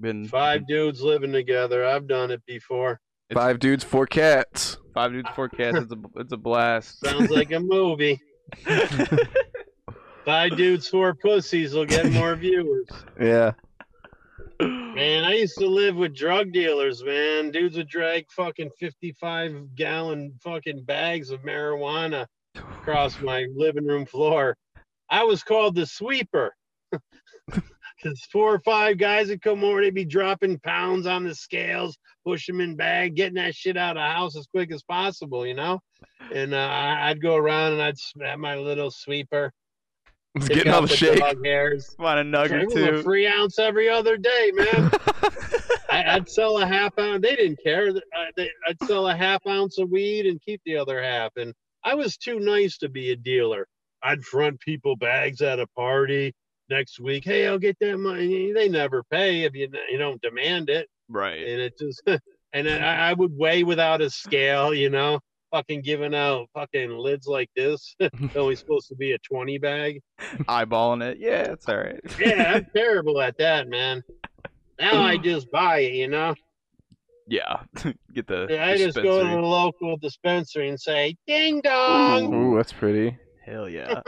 been 0.00 0.26
Five 0.28 0.66
dudes 0.66 1.00
living 1.02 1.32
together. 1.32 1.84
I've 1.84 2.06
done 2.06 2.30
it 2.30 2.42
before. 2.46 3.00
It's- 3.30 3.42
Five 3.42 3.58
dudes, 3.60 3.82
four 3.84 4.06
cats. 4.06 4.76
five 4.94 5.12
dudes, 5.12 5.28
four 5.34 5.48
cats. 5.48 5.78
It's 5.78 5.92
a, 5.92 5.96
it's 6.20 6.32
a 6.32 6.36
blast. 6.36 7.00
Sounds 7.04 7.30
like 7.30 7.50
a 7.52 7.60
movie. 7.60 8.20
Five 10.24 10.56
dudes, 10.56 10.86
four 10.86 11.14
pussies 11.14 11.74
will 11.74 11.84
get 11.86 12.10
more 12.12 12.36
viewers. 12.36 12.86
Yeah. 13.20 13.52
Man, 15.02 15.24
I 15.24 15.34
used 15.34 15.58
to 15.58 15.66
live 15.66 15.96
with 15.96 16.14
drug 16.14 16.52
dealers, 16.52 17.02
man. 17.02 17.50
Dudes 17.50 17.76
would 17.76 17.88
drag 17.88 18.30
fucking 18.30 18.70
55 18.78 19.74
gallon 19.74 20.32
fucking 20.44 20.84
bags 20.84 21.30
of 21.30 21.40
marijuana 21.40 22.24
across 22.54 23.20
my 23.20 23.48
living 23.52 23.84
room 23.84 24.06
floor. 24.06 24.56
I 25.10 25.24
was 25.24 25.42
called 25.42 25.74
the 25.74 25.86
sweeper. 25.86 26.54
Because 28.00 28.20
four 28.32 28.54
or 28.54 28.60
five 28.60 28.98
guys 28.98 29.28
would 29.28 29.42
come 29.42 29.62
over, 29.62 29.80
they'd 29.80 29.94
be 29.94 30.04
dropping 30.04 30.58
pounds 30.60 31.06
on 31.06 31.22
the 31.22 31.34
scales, 31.34 31.96
push 32.24 32.46
them 32.48 32.60
in 32.60 32.74
bag, 32.74 33.14
getting 33.14 33.34
that 33.34 33.54
shit 33.54 33.76
out 33.76 33.96
of 33.96 34.02
house 34.02 34.36
as 34.36 34.46
quick 34.48 34.72
as 34.72 34.82
possible, 34.82 35.46
you 35.46 35.54
know? 35.54 35.78
And 36.32 36.52
uh, 36.52 36.96
I'd 37.00 37.22
go 37.22 37.36
around 37.36 37.74
and 37.74 37.82
I'd 37.82 37.94
have 38.20 38.40
my 38.40 38.56
little 38.56 38.90
sweeper. 38.90 39.52
It's 40.34 40.48
pick 40.48 40.56
getting 40.56 40.72
all 40.72 40.82
the 40.82 40.88
shake. 40.88 41.18
dog 41.18 41.44
hairs. 41.44 41.94
Want 41.98 42.20
a 42.20 42.22
nug 42.22 42.50
or 42.50 42.58
It 42.60 42.94
a 42.94 43.02
free 43.02 43.26
ounce 43.26 43.58
every 43.58 43.88
other 43.88 44.16
day, 44.16 44.52
man. 44.54 44.90
I, 45.90 46.14
I'd 46.14 46.28
sell 46.28 46.58
a 46.58 46.66
half 46.66 46.98
ounce. 46.98 47.20
They 47.22 47.36
didn't 47.36 47.62
care. 47.62 47.88
I, 47.88 47.90
uh, 47.90 48.24
they, 48.36 48.50
I'd 48.66 48.78
sell 48.86 49.08
a 49.08 49.14
half 49.14 49.46
ounce 49.46 49.78
of 49.78 49.90
weed 49.90 50.26
and 50.26 50.40
keep 50.40 50.62
the 50.64 50.76
other 50.76 51.02
half. 51.02 51.32
And 51.36 51.52
I 51.84 51.94
was 51.94 52.16
too 52.16 52.40
nice 52.40 52.78
to 52.78 52.88
be 52.88 53.10
a 53.10 53.16
dealer. 53.16 53.66
I'd 54.02 54.24
front 54.24 54.58
people 54.60 54.96
bags 54.96 55.42
at 55.42 55.60
a 55.60 55.66
party 55.68 56.34
next 56.70 56.98
week. 56.98 57.24
Hey, 57.24 57.46
I'll 57.46 57.58
get 57.58 57.76
that 57.80 57.98
money. 57.98 58.52
They 58.52 58.68
never 58.68 59.02
pay 59.04 59.44
if 59.44 59.54
you 59.54 59.68
you 59.90 59.98
don't 59.98 60.20
demand 60.22 60.70
it. 60.70 60.88
right. 61.08 61.46
And 61.46 61.60
it 61.60 61.78
just 61.78 62.02
and 62.52 62.68
I, 62.68 63.10
I 63.10 63.12
would 63.12 63.36
weigh 63.36 63.64
without 63.64 64.00
a 64.00 64.10
scale. 64.10 64.72
You 64.72 64.90
know, 64.90 65.20
fucking 65.52 65.82
giving 65.82 66.14
out 66.14 66.48
fucking 66.54 66.90
lids 66.90 67.28
like 67.28 67.50
this. 67.54 67.94
It's 68.00 68.10
only 68.36 68.56
supposed 68.56 68.88
to 68.88 68.96
be 68.96 69.12
a 69.12 69.18
twenty 69.18 69.58
bag. 69.58 70.00
Eyeballing 70.48 71.02
it. 71.04 71.18
Yeah, 71.20 71.52
it's 71.52 71.68
all 71.68 71.76
right. 71.76 72.00
Yeah, 72.18 72.54
I'm 72.56 72.66
terrible 72.76 73.20
at 73.20 73.38
that, 73.38 73.68
man. 73.68 74.02
Now 74.80 75.02
I 75.02 75.16
just 75.22 75.50
buy 75.52 75.80
it, 75.80 75.92
you 75.92 76.08
know. 76.08 76.34
yeah. 77.28 77.60
Get 78.12 78.26
the. 78.26 78.60
I 78.60 78.76
just 78.76 78.96
go 78.96 79.22
to 79.22 79.28
the 79.28 79.36
local 79.40 79.96
dispensary 79.98 80.68
and 80.68 80.80
say, 80.80 81.14
"Ding 81.28 81.60
dong." 81.60 82.34
Ooh, 82.34 82.56
that's 82.56 82.72
pretty. 82.72 83.16
Hell 83.44 83.68
yeah. 83.68 84.00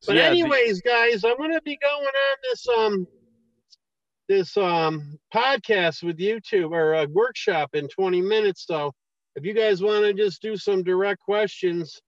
So, 0.00 0.12
But 0.12 0.16
yeah, 0.16 0.22
anyways, 0.26 0.80
guys, 0.82 1.24
I'm 1.24 1.36
gonna 1.38 1.60
be 1.62 1.76
going 1.82 2.06
on 2.06 2.36
this 2.44 2.68
um 2.68 3.06
this 4.28 4.56
um 4.56 5.18
podcast 5.34 6.02
with 6.02 6.18
YouTube 6.18 6.70
or 6.70 6.94
a 6.94 7.06
workshop 7.08 7.70
in 7.74 7.88
20 7.88 8.20
minutes. 8.22 8.66
So 8.66 8.92
if 9.36 9.44
you 9.44 9.54
guys 9.54 9.82
want 9.82 10.04
to 10.04 10.12
just 10.12 10.42
do 10.42 10.56
some 10.56 10.82
direct 10.82 11.20
questions, 11.20 12.00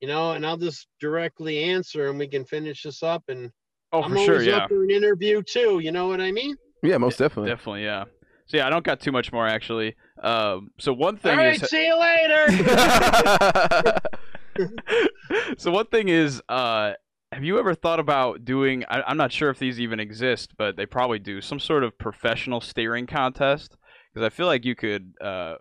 you 0.00 0.08
know, 0.08 0.32
and 0.32 0.46
I'll 0.46 0.56
just 0.56 0.86
directly 1.00 1.64
answer 1.64 2.08
and 2.08 2.18
we 2.18 2.28
can 2.28 2.44
finish 2.44 2.82
this 2.82 3.02
up. 3.02 3.22
And 3.28 3.50
oh, 3.92 4.02
I'm 4.02 4.12
for 4.12 4.18
sure. 4.18 4.42
Yeah. 4.42 4.58
up 4.58 4.68
for 4.68 4.82
an 4.82 4.90
interview 4.90 5.42
too. 5.42 5.80
You 5.80 5.92
know 5.92 6.08
what 6.08 6.20
I 6.20 6.32
mean? 6.32 6.56
Yeah, 6.82 6.98
most 6.98 7.18
definitely. 7.18 7.50
Definitely. 7.50 7.84
Yeah. 7.84 8.04
So 8.46 8.56
yeah, 8.56 8.66
I 8.66 8.70
don't 8.70 8.84
got 8.84 9.00
too 9.00 9.12
much 9.12 9.32
more 9.32 9.46
actually. 9.46 9.94
Um. 10.22 10.70
So 10.78 10.92
one 10.92 11.16
thing 11.16 11.36
right, 11.36 11.62
is. 11.62 11.68
see 11.70 11.86
you 11.86 11.98
later. 11.98 12.48
so 15.58 15.70
one 15.70 15.86
thing 15.86 16.08
is, 16.08 16.42
uh, 16.48 16.92
have 17.32 17.44
you 17.44 17.58
ever 17.58 17.74
thought 17.74 18.00
about 18.00 18.44
doing? 18.44 18.84
I, 18.88 19.02
I'm 19.02 19.16
not 19.16 19.32
sure 19.32 19.50
if 19.50 19.58
these 19.58 19.80
even 19.80 20.00
exist, 20.00 20.52
but 20.58 20.76
they 20.76 20.86
probably 20.86 21.18
do. 21.18 21.40
Some 21.40 21.60
sort 21.60 21.84
of 21.84 21.96
professional 21.98 22.60
steering 22.60 23.06
contest, 23.06 23.76
because 24.12 24.24
I 24.26 24.30
feel 24.30 24.46
like 24.46 24.64
you 24.64 24.74
could, 24.74 25.12
uh, 25.20 25.54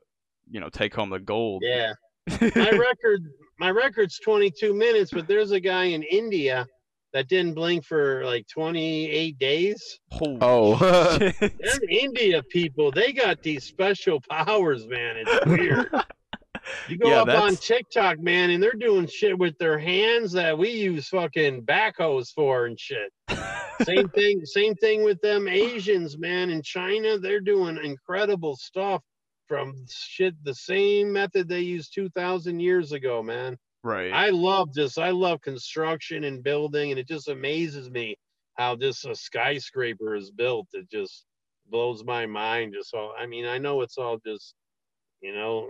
you 0.49 0.59
know, 0.59 0.69
take 0.69 0.93
home 0.95 1.09
the 1.09 1.19
gold. 1.19 1.63
yeah. 1.65 1.93
my 2.41 2.69
record 2.69 3.21
my 3.59 3.71
record's 3.71 4.19
22 4.19 4.71
minutes 4.75 5.09
but 5.11 5.27
there's 5.27 5.49
a 5.49 5.59
guy 5.59 5.85
in 5.85 6.03
india 6.03 6.63
that 7.11 7.27
didn't 7.27 7.55
blink 7.55 7.83
for 7.83 8.23
like 8.23 8.45
28 8.53 9.39
days 9.39 9.99
Holy 10.11 10.37
Oh. 10.39 10.75
them 11.39 11.79
india 11.89 12.43
people 12.43 12.91
they 12.91 13.11
got 13.13 13.41
these 13.41 13.63
special 13.63 14.21
powers 14.29 14.85
man 14.85 15.15
it's 15.25 15.45
weird 15.47 15.89
you 16.87 16.97
go 16.97 17.09
Yeah, 17.09 17.21
up 17.21 17.29
on 17.29 17.55
tiktok 17.57 18.19
man 18.19 18.49
and 18.49 18.61
they're 18.61 18.73
doing 18.73 19.07
shit 19.07 19.37
with 19.37 19.57
their 19.57 19.77
hands 19.77 20.31
that 20.33 20.57
we 20.57 20.69
use 20.69 21.07
fucking 21.09 21.63
backhoes 21.63 22.29
for 22.33 22.65
and 22.65 22.79
shit. 22.79 23.11
Same 23.77 24.09
thing 24.09 24.45
same 24.45 24.75
thing 24.75 25.03
with 25.03 25.19
them 25.21 25.47
asians 25.47 26.17
man. 26.17 26.49
In 26.49 26.61
china 26.61 27.17
they're 27.19 27.39
doing 27.41 27.77
incredible 27.83 28.55
stuff 28.55 29.01
from 29.47 29.73
shit 29.89 30.35
the 30.43 30.53
same 30.55 31.11
method 31.11 31.47
they 31.47 31.61
used 31.61 31.93
2000 31.95 32.59
years 32.59 32.91
ago 32.91 33.23
man. 33.23 33.57
Right. 33.83 34.11
i 34.11 34.29
love 34.29 34.73
this 34.73 34.97
i 34.97 35.09
love 35.11 35.41
construction 35.41 36.25
and 36.25 36.43
building 36.43 36.91
and 36.91 36.99
it 36.99 37.07
just 37.07 37.29
amazes 37.29 37.89
me 37.89 38.17
how 38.55 38.75
this 38.75 39.05
a 39.05 39.15
skyscraper 39.15 40.15
is 40.15 40.31
built. 40.31 40.67
It 40.73 40.89
just 40.91 41.25
blows 41.69 42.03
my 42.03 42.25
mind. 42.25 42.73
Just 42.73 42.93
all 42.93 43.13
i 43.17 43.25
mean 43.25 43.45
i 43.45 43.57
know 43.57 43.81
it's 43.81 43.97
all 43.97 44.17
just 44.25 44.53
you 45.21 45.33
know 45.33 45.69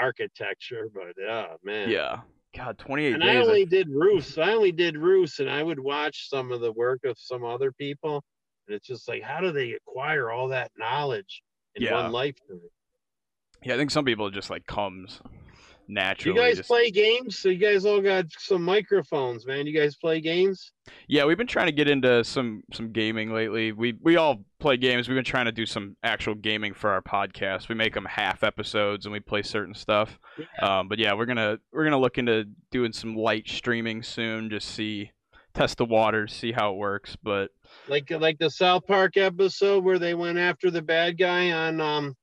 architecture 0.00 0.88
but 0.94 1.14
oh 1.28 1.56
man 1.64 1.90
yeah. 1.90 2.20
God, 2.56 2.78
28 2.78 3.12
and 3.12 3.22
days. 3.22 3.30
I 3.30 3.34
I- 3.40 3.42
only 3.42 3.64
did 3.66 3.88
roofs. 3.90 4.38
I 4.38 4.52
only 4.52 4.72
did 4.72 4.96
roofs, 4.96 5.38
and 5.38 5.50
I 5.50 5.62
would 5.62 5.78
watch 5.78 6.30
some 6.30 6.50
of 6.50 6.60
the 6.62 6.72
work 6.72 7.00
of 7.04 7.16
some 7.18 7.44
other 7.44 7.70
people, 7.72 8.24
and 8.66 8.74
it's 8.74 8.86
just 8.86 9.06
like, 9.06 9.22
how 9.22 9.40
do 9.42 9.52
they 9.52 9.72
acquire 9.72 10.30
all 10.30 10.48
that 10.48 10.72
knowledge 10.78 11.42
in 11.74 11.82
Yeah. 11.82 11.92
one 12.02 12.10
lifetime? 12.10 12.60
yeah, 13.62 13.74
I 13.74 13.76
think 13.76 13.90
some 13.90 14.06
people 14.06 14.30
just 14.30 14.48
like 14.48 14.64
comes 14.66 15.20
naturally. 15.88 16.38
you 16.38 16.46
guys 16.46 16.56
just- 16.58 16.68
play 16.68 16.90
games? 16.90 17.38
So 17.38 17.48
you 17.48 17.58
guys 17.58 17.84
all 17.84 18.00
got 18.00 18.26
some 18.38 18.62
microphones, 18.62 19.46
man. 19.46 19.66
You 19.66 19.78
guys 19.78 19.96
play 19.96 20.20
games? 20.20 20.72
Yeah, 21.06 21.24
we've 21.24 21.36
been 21.36 21.46
trying 21.46 21.66
to 21.66 21.72
get 21.72 21.88
into 21.88 22.22
some 22.24 22.62
some 22.72 22.92
gaming 22.92 23.32
lately. 23.32 23.72
We 23.72 23.94
we 24.00 24.16
all 24.16 24.44
play 24.60 24.76
games. 24.76 25.08
We've 25.08 25.16
been 25.16 25.24
trying 25.24 25.46
to 25.46 25.52
do 25.52 25.66
some 25.66 25.96
actual 26.02 26.34
gaming 26.34 26.72
for 26.74 26.90
our 26.90 27.02
podcast. 27.02 27.68
We 27.68 27.74
make 27.74 27.94
them 27.94 28.04
half 28.06 28.42
episodes 28.42 29.04
and 29.06 29.12
we 29.12 29.20
play 29.20 29.42
certain 29.42 29.74
stuff. 29.74 30.18
Um, 30.62 30.88
but 30.88 30.98
yeah, 30.98 31.14
we're 31.14 31.26
gonna 31.26 31.58
we're 31.72 31.84
gonna 31.84 31.98
look 31.98 32.18
into 32.18 32.44
doing 32.70 32.92
some 32.92 33.14
light 33.16 33.48
streaming 33.48 34.02
soon. 34.02 34.48
Just 34.50 34.68
see 34.68 35.10
test 35.54 35.78
the 35.78 35.84
waters, 35.84 36.32
see 36.32 36.52
how 36.52 36.72
it 36.72 36.76
works. 36.76 37.16
But 37.22 37.50
Like 37.88 38.10
like 38.10 38.38
the 38.38 38.50
South 38.50 38.86
Park 38.86 39.16
episode 39.16 39.84
where 39.84 39.98
they 39.98 40.14
went 40.14 40.38
after 40.38 40.70
the 40.70 40.82
bad 40.82 41.18
guy 41.18 41.50
on 41.50 41.80
um 41.80 42.16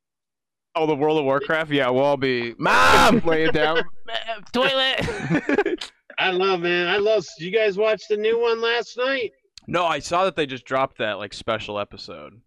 oh, 0.76 0.86
the 0.86 0.95
World 0.95 1.17
of 1.19 1.26
Warcraft. 1.26 1.71
Yeah, 1.71 1.89
we'll 1.89 2.03
all 2.03 2.17
be 2.17 2.53
Mom! 2.59 3.19
laying 3.26 3.51
down 3.51 3.84
toilet. 4.53 5.91
I 6.17 6.32
love 6.32 6.61
man. 6.61 6.88
I 6.88 6.97
love 6.97 7.26
you 7.39 7.51
guys 7.51 7.78
watched 7.78 8.09
the 8.09 8.17
new 8.17 8.39
one 8.39 8.61
last 8.61 8.97
night? 8.97 9.32
no, 9.67 9.86
I 9.86 9.99
saw 9.99 10.26
that 10.26 10.36
they 10.36 10.45
just 10.45 10.65
dropped 10.65 10.97
that 10.99 11.13
like 11.17 11.34
special 11.34 11.80
episode. 11.80 12.39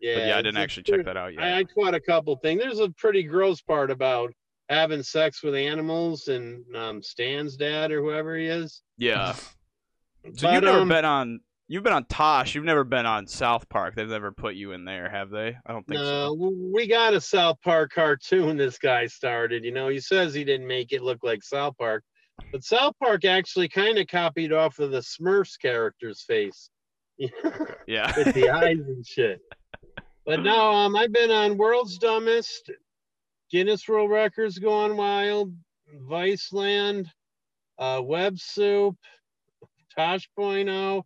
Yeah. 0.00 0.14
but 0.14 0.26
yeah, 0.26 0.34
I 0.34 0.42
didn't 0.42 0.56
it's 0.58 0.62
actually 0.62 0.82
check 0.82 1.04
that 1.06 1.16
out 1.16 1.32
yet. 1.32 1.42
I, 1.42 1.58
I 1.60 1.64
caught 1.64 1.94
a 1.94 2.00
couple 2.00 2.36
things. 2.36 2.60
There's 2.62 2.80
a 2.80 2.90
pretty 2.90 3.22
gross 3.22 3.62
part 3.62 3.90
about 3.90 4.32
having 4.68 5.02
sex 5.02 5.42
with 5.42 5.54
animals 5.54 6.28
and 6.28 6.64
um, 6.76 7.02
Stan's 7.02 7.56
dad 7.56 7.90
or 7.92 8.02
whoever 8.02 8.36
he 8.36 8.46
is. 8.46 8.82
yeah. 8.98 9.32
So 10.34 10.42
But, 10.42 10.52
you've 10.54 10.64
never 10.64 10.80
um, 10.80 10.88
been 10.88 11.04
on. 11.04 11.40
You've 11.68 11.82
been 11.82 11.92
on 11.92 12.04
Tosh. 12.04 12.54
You've 12.54 12.64
never 12.64 12.84
been 12.84 13.06
on 13.06 13.26
South 13.26 13.68
Park. 13.68 13.96
They've 13.96 14.08
never 14.08 14.30
put 14.30 14.54
you 14.54 14.70
in 14.72 14.84
there, 14.84 15.08
have 15.10 15.30
they? 15.30 15.56
I 15.66 15.72
don't 15.72 15.84
think 15.86 16.00
No, 16.00 16.28
so. 16.38 16.52
we 16.72 16.86
got 16.86 17.12
a 17.14 17.20
South 17.20 17.60
Park 17.62 17.92
cartoon. 17.92 18.56
This 18.56 18.78
guy 18.78 19.06
started. 19.06 19.64
You 19.64 19.72
know, 19.72 19.88
he 19.88 19.98
says 19.98 20.32
he 20.32 20.44
didn't 20.44 20.68
make 20.68 20.92
it 20.92 21.02
look 21.02 21.24
like 21.24 21.42
South 21.42 21.76
Park, 21.76 22.04
but 22.52 22.62
South 22.62 22.94
Park 23.02 23.24
actually 23.24 23.68
kind 23.68 23.98
of 23.98 24.06
copied 24.06 24.52
off 24.52 24.78
of 24.78 24.92
the 24.92 25.00
Smurfs 25.00 25.58
character's 25.60 26.22
face. 26.22 26.70
Yeah. 27.88 28.12
with 28.16 28.34
the 28.34 28.50
eyes 28.50 28.78
and 28.78 29.04
shit. 29.06 29.40
But 30.26 30.42
no, 30.42 30.72
um, 30.72 30.94
I've 30.96 31.12
been 31.12 31.30
on 31.30 31.56
World's 31.56 31.98
Dumbest, 31.98 32.70
Guinness 33.50 33.88
World 33.88 34.10
Records 34.10 34.58
Gone 34.58 34.96
Wild, 34.96 35.52
Viceland, 36.08 37.06
uh, 37.78 38.02
Web 38.04 38.38
Soup, 38.38 38.96
Tosh.0, 39.96 41.02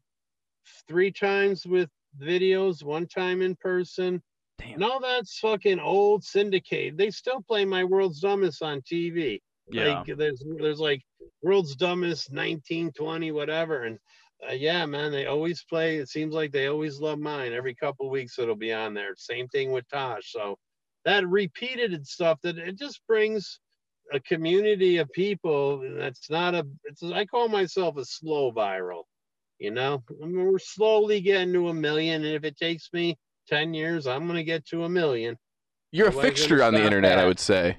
three 0.89 1.11
times 1.13 1.67
with 1.67 1.89
videos, 2.21 2.83
one 2.83 3.07
time 3.07 3.43
in 3.43 3.57
person. 3.57 4.23
Damn. 4.59 4.75
And 4.75 4.85
all 4.85 5.01
that's 5.01 5.39
fucking 5.39 5.81
old 5.81 6.23
syndicate. 6.25 6.97
They 6.97 7.11
still 7.11 7.43
play 7.43 7.65
my 7.65 7.85
World's 7.85 8.21
Dumbest 8.21 8.63
on 8.63 8.83
TV. 8.83 9.41
Yeah. 9.71 9.99
Like 9.99 10.17
there's 10.19 10.43
there's 10.59 10.81
like 10.81 11.03
world's 11.43 11.77
dumbest 11.77 12.31
1920 12.31 13.33
whatever 13.33 13.85
and 13.85 13.99
uh, 14.49 14.53
yeah 14.53 14.85
man 14.87 15.13
they 15.13 15.27
always 15.27 15.65
play 15.65 15.97
it 15.97 16.09
seems 16.09 16.35
like 16.35 16.53
they 16.53 16.67
always 16.67 17.01
love 17.01 17.19
mine 17.19 17.53
every 17.53 17.75
couple 17.75 18.09
weeks 18.11 18.39
it'll 18.39 18.57
be 18.57 18.73
on 18.73 18.95
there 18.95 19.15
same 19.17 19.49
thing 19.49 19.71
with 19.71 19.89
Tosh 19.89 20.33
so 20.33 20.57
that 21.05 21.27
repeated 21.27 21.93
and 21.93 22.07
stuff 22.07 22.39
that 22.43 22.59
it 22.59 22.79
just 22.79 23.01
brings 23.07 23.61
a 24.13 24.21
community 24.21 24.99
of 24.99 25.11
people 25.13 25.83
that's 25.97 26.29
not 26.31 26.55
a 26.55 26.67
it's 26.85 27.03
I 27.03 27.25
call 27.25 27.49
myself 27.49 27.97
a 27.97 28.05
slow 28.05 28.53
viral 28.53 29.05
you 29.61 29.71
know 29.71 30.03
I 30.23 30.27
mean, 30.27 30.45
we're 30.45 30.59
slowly 30.59 31.21
getting 31.21 31.53
to 31.53 31.69
a 31.69 31.75
million 31.75 32.25
and 32.25 32.35
if 32.35 32.43
it 32.45 32.57
takes 32.57 32.89
me 32.93 33.17
10 33.49 33.75
years 33.75 34.07
I'm 34.09 34.27
gonna 34.27 34.43
get 34.43 34.67
to 34.69 34.85
a 34.85 34.89
million 34.89 35.37
You're 35.93 36.07
a 36.07 36.09
Otherwise, 36.09 36.27
fixture 36.27 36.63
on 36.63 36.73
the 36.73 36.79
stop 36.81 36.87
internet, 36.87 37.19
I 37.19 37.27
would 37.27 37.39
say. 37.39 37.79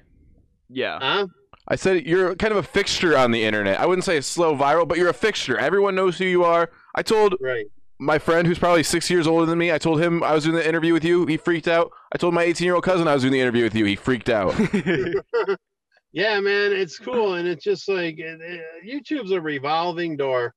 Yeah. 0.69 0.99
huh 1.01 1.27
I 1.67 1.75
said 1.75 2.05
you're 2.05 2.35
kind 2.35 2.51
of 2.51 2.57
a 2.57 2.63
fixture 2.63 3.17
on 3.17 3.31
the 3.31 3.43
internet. 3.43 3.79
I 3.79 3.85
wouldn't 3.85 4.03
say 4.03 4.17
a 4.17 4.21
slow 4.21 4.55
viral, 4.57 4.87
but 4.87 4.97
you're 4.97 5.09
a 5.09 5.13
fixture. 5.13 5.57
Everyone 5.57 5.95
knows 5.95 6.17
who 6.17 6.25
you 6.25 6.43
are. 6.43 6.69
I 6.95 7.01
told 7.03 7.35
right 7.41 7.65
my 7.99 8.17
friend 8.17 8.47
who's 8.47 8.57
probably 8.57 8.81
six 8.81 9.09
years 9.11 9.27
older 9.27 9.45
than 9.45 9.59
me, 9.59 9.71
I 9.71 9.77
told 9.77 10.01
him 10.01 10.23
I 10.23 10.33
was 10.33 10.43
doing 10.43 10.55
the 10.55 10.67
interview 10.67 10.91
with 10.91 11.05
you. 11.05 11.27
He 11.27 11.37
freaked 11.37 11.67
out. 11.67 11.91
I 12.11 12.17
told 12.17 12.33
my 12.33 12.41
18 12.43 12.65
year 12.65 12.73
old 12.73 12.83
cousin 12.83 13.07
I 13.07 13.13
was 13.13 13.21
doing 13.21 13.31
the 13.33 13.39
interview 13.39 13.63
with 13.63 13.75
you. 13.75 13.85
He 13.85 13.95
freaked 13.95 14.27
out. 14.29 14.55
yeah, 16.11 16.39
man, 16.39 16.71
it's 16.73 16.97
cool, 16.97 17.35
and 17.35 17.47
it's 17.47 17.63
just 17.63 17.87
like 17.87 18.17
it- 18.17 18.41
it- 18.41 18.63
YouTube's 18.85 19.31
a 19.31 19.39
revolving 19.39 20.17
door. 20.17 20.53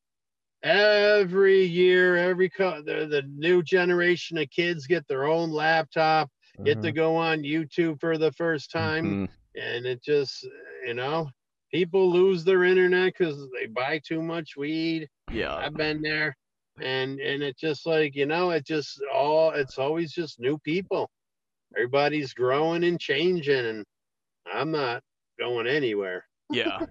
Every 0.65 1.63
year, 1.63 2.17
every 2.17 2.49
co- 2.49 2.83
the, 2.83 3.07
the 3.07 3.23
new 3.37 3.63
generation 3.63 4.39
of 4.39 4.49
kids 4.51 4.87
get 4.87 5.07
their 5.07 5.25
own 5.27 5.51
laptop, 5.51 6.31
get 6.65 6.81
to 6.83 6.91
go 6.93 7.17
on 7.17 7.43
YouTube 7.43 8.01
for 8.01 8.17
the 8.17 8.33
first 8.33 8.71
time, 8.71 9.05
Mhm. 9.05 9.29
and 9.63 9.87
it 9.87 10.03
just 10.03 10.43
you 10.87 10.95
know 10.95 11.29
people 11.71 12.11
lose 12.11 12.45
their 12.45 12.65
internet 12.65 13.13
because 13.13 13.37
they 13.53 13.67
buy 13.67 14.01
too 14.07 14.23
much 14.23 14.57
weed. 14.57 15.09
yeah. 15.31 15.55
I've 15.55 15.75
been 15.75 16.01
there, 16.01 16.35
and 16.81 17.21
and 17.21 17.43
it's 17.43 17.61
just 17.61 17.85
like 17.87 18.15
you 18.15 18.25
know, 18.27 18.51
it 18.51 18.65
just 18.67 19.03
all 19.15 19.51
it's 19.51 19.79
always 19.79 20.13
just 20.15 20.41
new 20.41 20.57
people. 20.59 21.11
Everybody's 21.77 22.33
growing 22.33 22.85
and 22.85 22.99
changing, 22.99 23.67
and 23.67 23.85
I'm 24.51 24.71
not 24.71 25.03
going 25.39 25.67
anywhere. 25.67 26.25
Yeah. 26.51 26.87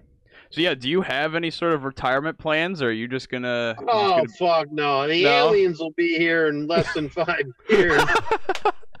So 0.54 0.60
yeah, 0.60 0.74
do 0.74 0.88
you 0.88 1.00
have 1.02 1.34
any 1.34 1.50
sort 1.50 1.72
of 1.72 1.82
retirement 1.82 2.38
plans, 2.38 2.80
or 2.80 2.86
are 2.86 2.92
you 2.92 3.08
just 3.08 3.28
gonna? 3.28 3.74
you're 3.76 3.86
just 3.88 3.96
Oh 3.96 4.08
gonna- 4.18 4.28
fuck 4.38 4.70
no! 4.70 5.08
The 5.08 5.24
No? 5.24 5.48
aliens 5.48 5.80
will 5.80 5.90
be 5.96 6.16
here 6.16 6.46
in 6.46 6.68
less 6.68 6.94
than 6.94 7.08
five 7.08 7.42
years. 7.68 8.00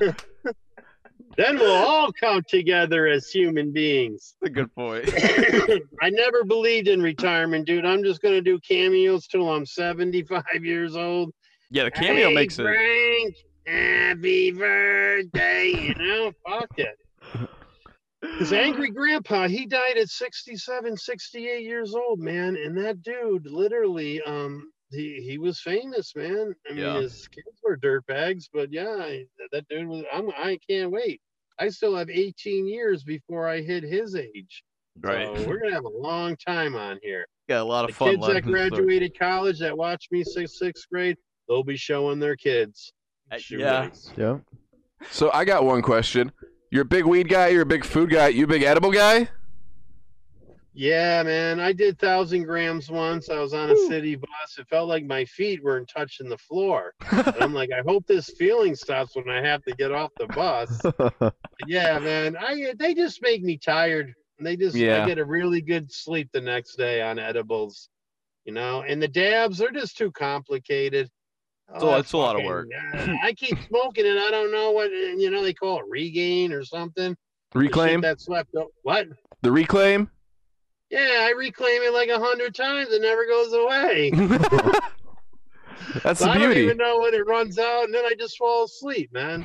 then 1.36 1.56
we'll 1.56 1.70
all 1.72 2.12
come 2.12 2.42
together 2.48 3.06
as 3.06 3.30
human 3.30 3.70
beings. 3.70 4.34
That's 4.40 4.50
a 4.50 4.52
good 4.52 4.74
point. 4.74 5.08
I 6.02 6.10
never 6.10 6.42
believed 6.42 6.88
in 6.88 7.00
retirement, 7.00 7.66
dude. 7.68 7.84
I'm 7.86 8.02
just 8.02 8.20
gonna 8.20 8.40
do 8.40 8.58
cameos 8.58 9.28
till 9.28 9.48
I'm 9.48 9.64
75 9.64 10.42
years 10.62 10.96
old. 10.96 11.32
Yeah, 11.70 11.84
the 11.84 11.92
cameo 11.92 12.30
hey, 12.30 12.34
makes 12.34 12.58
it. 12.58 12.64
Frank, 12.64 13.36
happy 13.64 14.50
birthday. 14.50 15.70
You 15.70 15.94
know, 15.94 16.32
fuck 16.48 16.68
it. 16.78 16.98
His 18.38 18.52
angry 18.52 18.90
grandpa, 18.90 19.48
he 19.48 19.66
died 19.66 19.96
at 19.98 20.08
67, 20.08 20.96
68 20.96 21.62
years 21.64 21.94
old, 21.94 22.18
man. 22.20 22.56
And 22.56 22.76
that 22.78 23.02
dude, 23.02 23.46
literally, 23.46 24.20
um, 24.22 24.70
he, 24.90 25.20
he 25.26 25.38
was 25.38 25.60
famous, 25.60 26.14
man. 26.16 26.54
I 26.68 26.72
mean, 26.74 26.84
Yeah. 26.84 27.00
his 27.00 27.26
kids 27.28 27.58
were 27.62 27.76
dirtbags, 27.76 28.44
but 28.52 28.72
yeah, 28.72 29.18
that 29.52 29.68
dude 29.68 29.88
was. 29.88 30.04
I'm, 30.12 30.30
I 30.30 30.58
can't 30.68 30.90
wait. 30.90 31.20
I 31.58 31.68
still 31.68 31.94
have 31.96 32.10
18 32.10 32.66
years 32.66 33.04
before 33.04 33.48
I 33.48 33.60
hit 33.60 33.82
his 33.84 34.14
age. 34.16 34.64
Right. 35.00 35.26
So 35.36 35.44
we're 35.48 35.60
gonna 35.60 35.74
have 35.74 35.84
a 35.84 35.88
long 35.88 36.36
time 36.36 36.74
on 36.76 36.98
here. 37.02 37.26
Got 37.48 37.60
a 37.60 37.64
lot 37.64 37.82
The 37.86 37.92
of 37.92 37.96
fun 37.96 38.10
kids 38.10 38.26
that 38.26 38.36
in 38.36 38.42
store. 38.42 38.52
graduated 38.52 39.18
college 39.18 39.58
that 39.60 39.76
watched 39.76 40.10
me 40.12 40.24
sixth, 40.24 40.54
sixth 40.56 40.88
grade, 40.90 41.16
they'll 41.48 41.62
be 41.64 41.76
showing 41.76 42.18
their 42.20 42.36
kids. 42.36 42.92
Uh, 43.30 43.38
yeah. 43.50 43.58
nice. 43.82 44.10
Yeah. 44.16 44.38
So 45.10 45.30
I 45.32 45.44
got 45.44 45.64
one 45.64 45.82
question. 45.82 46.32
You're 46.74 46.82
a 46.82 46.84
big 46.84 47.04
weed 47.04 47.28
guy. 47.28 47.46
You're 47.50 47.62
a 47.62 47.66
big 47.66 47.84
food 47.84 48.10
guy. 48.10 48.26
You 48.26 48.46
a 48.46 48.48
big 48.48 48.64
edible 48.64 48.90
guy? 48.90 49.28
Yeah, 50.72 51.22
man. 51.22 51.60
I 51.60 51.72
did 51.72 52.00
thousand 52.00 52.42
grams 52.42 52.90
once. 52.90 53.30
I 53.30 53.38
was 53.38 53.54
on 53.54 53.70
a 53.70 53.76
city 53.86 54.16
bus. 54.16 54.58
It 54.58 54.66
felt 54.66 54.88
like 54.88 55.04
my 55.04 55.24
feet 55.24 55.62
weren't 55.62 55.88
touching 55.88 56.28
the 56.28 56.36
floor. 56.36 56.92
And 57.12 57.36
I'm 57.40 57.54
like, 57.54 57.70
I 57.70 57.82
hope 57.86 58.08
this 58.08 58.28
feeling 58.30 58.74
stops 58.74 59.14
when 59.14 59.28
I 59.30 59.40
have 59.40 59.62
to 59.66 59.76
get 59.76 59.92
off 59.92 60.10
the 60.18 60.26
bus. 60.26 60.80
But 60.98 61.36
yeah, 61.68 62.00
man. 62.00 62.36
I 62.36 62.74
they 62.76 62.92
just 62.92 63.22
make 63.22 63.44
me 63.44 63.56
tired. 63.56 64.12
They 64.40 64.56
just 64.56 64.74
Yeah. 64.74 65.04
I 65.04 65.06
get 65.06 65.18
a 65.18 65.24
really 65.24 65.60
good 65.60 65.92
sleep 65.92 66.28
the 66.32 66.40
next 66.40 66.74
day 66.74 67.00
on 67.02 67.20
edibles, 67.20 67.88
you 68.46 68.52
know. 68.52 68.82
And 68.82 69.00
the 69.00 69.06
dabs 69.06 69.60
are 69.60 69.70
just 69.70 69.96
too 69.96 70.10
complicated. 70.10 71.08
It's 71.72 71.82
a- 71.82 71.86
Oh, 71.86 71.96
it's 71.96 72.12
a 72.12 72.18
lot 72.18 72.36
of 72.36 72.44
work. 72.44 72.68
uh, 72.94 73.14
I 73.22 73.32
keep 73.32 73.58
smoking 73.68 74.06
it. 74.06 74.16
I 74.18 74.30
don't 74.30 74.52
know 74.52 74.70
what 74.72 74.90
you 74.90 75.30
know. 75.30 75.42
They 75.42 75.54
call 75.54 75.78
it 75.78 75.84
regain 75.88 76.52
or 76.52 76.64
something. 76.64 77.16
Reclaim 77.54 78.00
that's 78.00 78.28
left. 78.28 78.50
o- 78.56 78.70
What? 78.82 79.06
the 79.42 79.50
reclaim. 79.52 80.10
Yeah, 80.90 81.26
I 81.28 81.30
reclaim 81.36 81.82
it 81.82 81.92
like 81.92 82.08
a 82.08 82.18
hundred 82.18 82.54
times. 82.54 82.88
It 82.90 83.02
never 83.02 83.26
goes 83.26 83.52
away. 83.52 84.10
That's 86.02 86.18
So 86.20 86.26
the 86.26 86.30
I 86.32 86.38
don't 86.38 86.46
beauty. 86.48 86.60
even 86.62 86.76
know 86.76 87.00
when 87.00 87.14
it 87.14 87.26
runs 87.26 87.58
out, 87.58 87.84
and 87.84 87.94
then 87.94 88.04
I 88.04 88.12
just 88.18 88.36
fall 88.38 88.64
asleep, 88.64 89.12
man. 89.12 89.44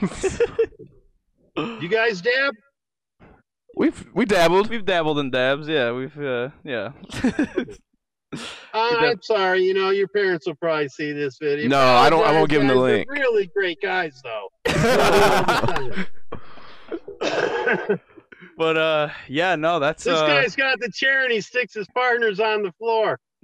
You 1.57 1.87
guys 1.89 2.21
dab? 2.21 2.53
We've 3.75 4.07
we 4.13 4.25
dabbled. 4.25 4.69
We've 4.69 4.85
dabbled 4.85 5.19
in 5.19 5.31
dabs. 5.31 5.67
Yeah, 5.67 5.91
we've 5.91 6.17
uh, 6.19 6.49
yeah. 6.63 6.91
Uh, 8.31 8.39
I'm 8.73 9.21
sorry. 9.23 9.63
You 9.63 9.73
know, 9.73 9.89
your 9.89 10.07
parents 10.07 10.45
will 10.45 10.55
probably 10.55 10.89
see 10.89 11.11
this 11.11 11.37
video. 11.39 11.67
No, 11.67 11.79
I 11.79 12.09
don't- 12.09 12.25
I 12.25 12.31
won't 12.31 12.49
give 12.49 12.61
'em 12.61 12.67
the 12.67 12.75
link. 12.75 13.09
Really 13.09 13.47
great 13.47 13.79
guys, 13.81 14.21
though. 14.23 14.49
but 18.57 18.77
uh, 18.77 19.09
yeah, 19.27 19.55
no, 19.55 19.79
that's 19.79 20.03
this 20.03 20.17
uh, 20.19 20.27
guy's 20.27 20.55
got 20.55 20.79
the 20.79 20.91
chair 20.91 21.23
and 21.23 21.31
he 21.31 21.41
sticks 21.41 21.73
his 21.73 21.87
partners 21.95 22.39
on 22.39 22.63
the 22.63 22.71
floor. 22.73 23.19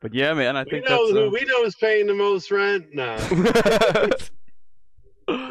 but 0.00 0.14
yeah, 0.14 0.32
man, 0.34 0.56
I 0.56 0.64
We 0.64 0.70
think 0.70 0.88
know 0.88 1.06
that's. 1.06 1.10
who 1.18 1.26
Uh, 1.26 1.30
we 1.30 1.44
know 1.44 1.62
who's 1.64 1.74
paying 1.76 2.06
the 2.06 2.14
most 2.14 2.50
rent. 2.50 2.86
No. 2.92 3.16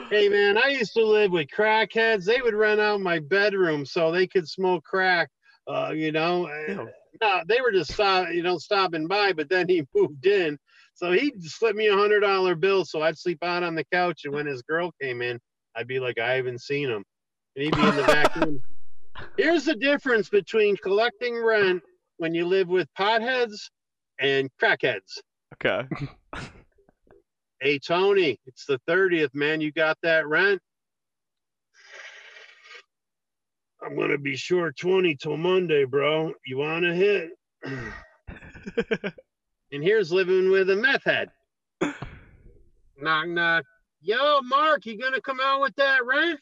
Hey 0.10 0.30
man, 0.30 0.58
I 0.58 0.68
used 0.68 0.94
to 0.94 1.04
live 1.06 1.32
with 1.32 1.48
crackheads. 1.56 2.26
They 2.26 2.42
would 2.42 2.54
rent 2.54 2.80
out 2.80 3.02
my 3.02 3.18
bedroom 3.20 3.86
so 3.86 4.12
they 4.12 4.28
could 4.28 4.48
smoke 4.48 4.84
crack. 4.84 5.30
Uh, 5.68 5.92
you 5.96 6.12
know, 6.12 6.48
Yeah. 6.68 6.86
no, 7.22 7.42
they 7.48 7.62
were 7.62 7.72
just 7.72 7.94
stop, 7.94 8.30
you 8.32 8.44
know, 8.44 8.58
stopping 8.58 9.08
by. 9.08 9.34
But 9.34 9.50
then 9.50 9.68
he 9.70 9.86
moved 9.96 10.26
in, 10.26 10.58
so 10.94 11.12
he 11.12 11.34
slipped 11.40 11.78
me 11.78 11.88
a 11.88 11.96
hundred 11.96 12.22
dollar 12.22 12.56
bill 12.56 12.86
so 12.86 13.02
I'd 13.02 13.18
sleep 13.18 13.44
out 13.44 13.64
on 13.64 13.76
the 13.76 13.86
couch. 13.86 14.22
And 14.26 14.34
when 14.34 14.46
his 14.46 14.62
girl 14.64 14.92
came 15.02 15.22
in, 15.22 15.40
I'd 15.76 15.88
be 15.88 16.00
like, 16.00 16.20
I 16.20 16.34
haven't 16.34 16.62
seen 16.62 16.90
him, 16.90 17.04
and 17.56 17.66
he'd 17.66 17.76
be 17.76 17.88
in 17.88 17.96
the 17.96 18.04
back 18.04 18.36
room. 18.36 18.62
Here's 19.38 19.66
the 19.66 19.76
difference 19.76 20.30
between 20.30 20.76
collecting 20.78 21.42
rent 21.44 21.82
when 22.18 22.34
you 22.36 22.46
live 22.46 22.68
with 22.68 22.88
potheads 22.98 23.56
and 24.20 24.50
crackheads. 24.62 25.20
okay. 25.56 25.88
Hey 27.62 27.80
Tony, 27.80 28.38
it's 28.46 28.66
the 28.66 28.80
30th, 28.90 29.34
man. 29.34 29.62
You 29.62 29.72
got 29.72 29.98
that 30.04 30.28
rent? 30.28 30.62
I'm 33.86 33.98
gonna 33.98 34.18
be 34.18 34.36
short 34.36 34.78
20 34.78 35.16
till 35.16 35.38
Monday, 35.38 35.84
bro. 35.84 36.34
You 36.46 36.58
wanna 36.58 36.94
hit? 36.94 37.32
and 37.64 39.14
here's 39.84 40.12
living 40.12 40.50
with 40.52 40.70
a 40.70 40.76
meth 40.76 41.04
head. 41.04 41.30
knock 42.98 43.28
knock. 43.28 43.66
Yo, 44.02 44.42
Mark, 44.42 44.86
you 44.86 44.98
gonna 44.98 45.22
come 45.22 45.40
out 45.42 45.62
with 45.62 45.76
that 45.76 46.06
rent? 46.06 46.40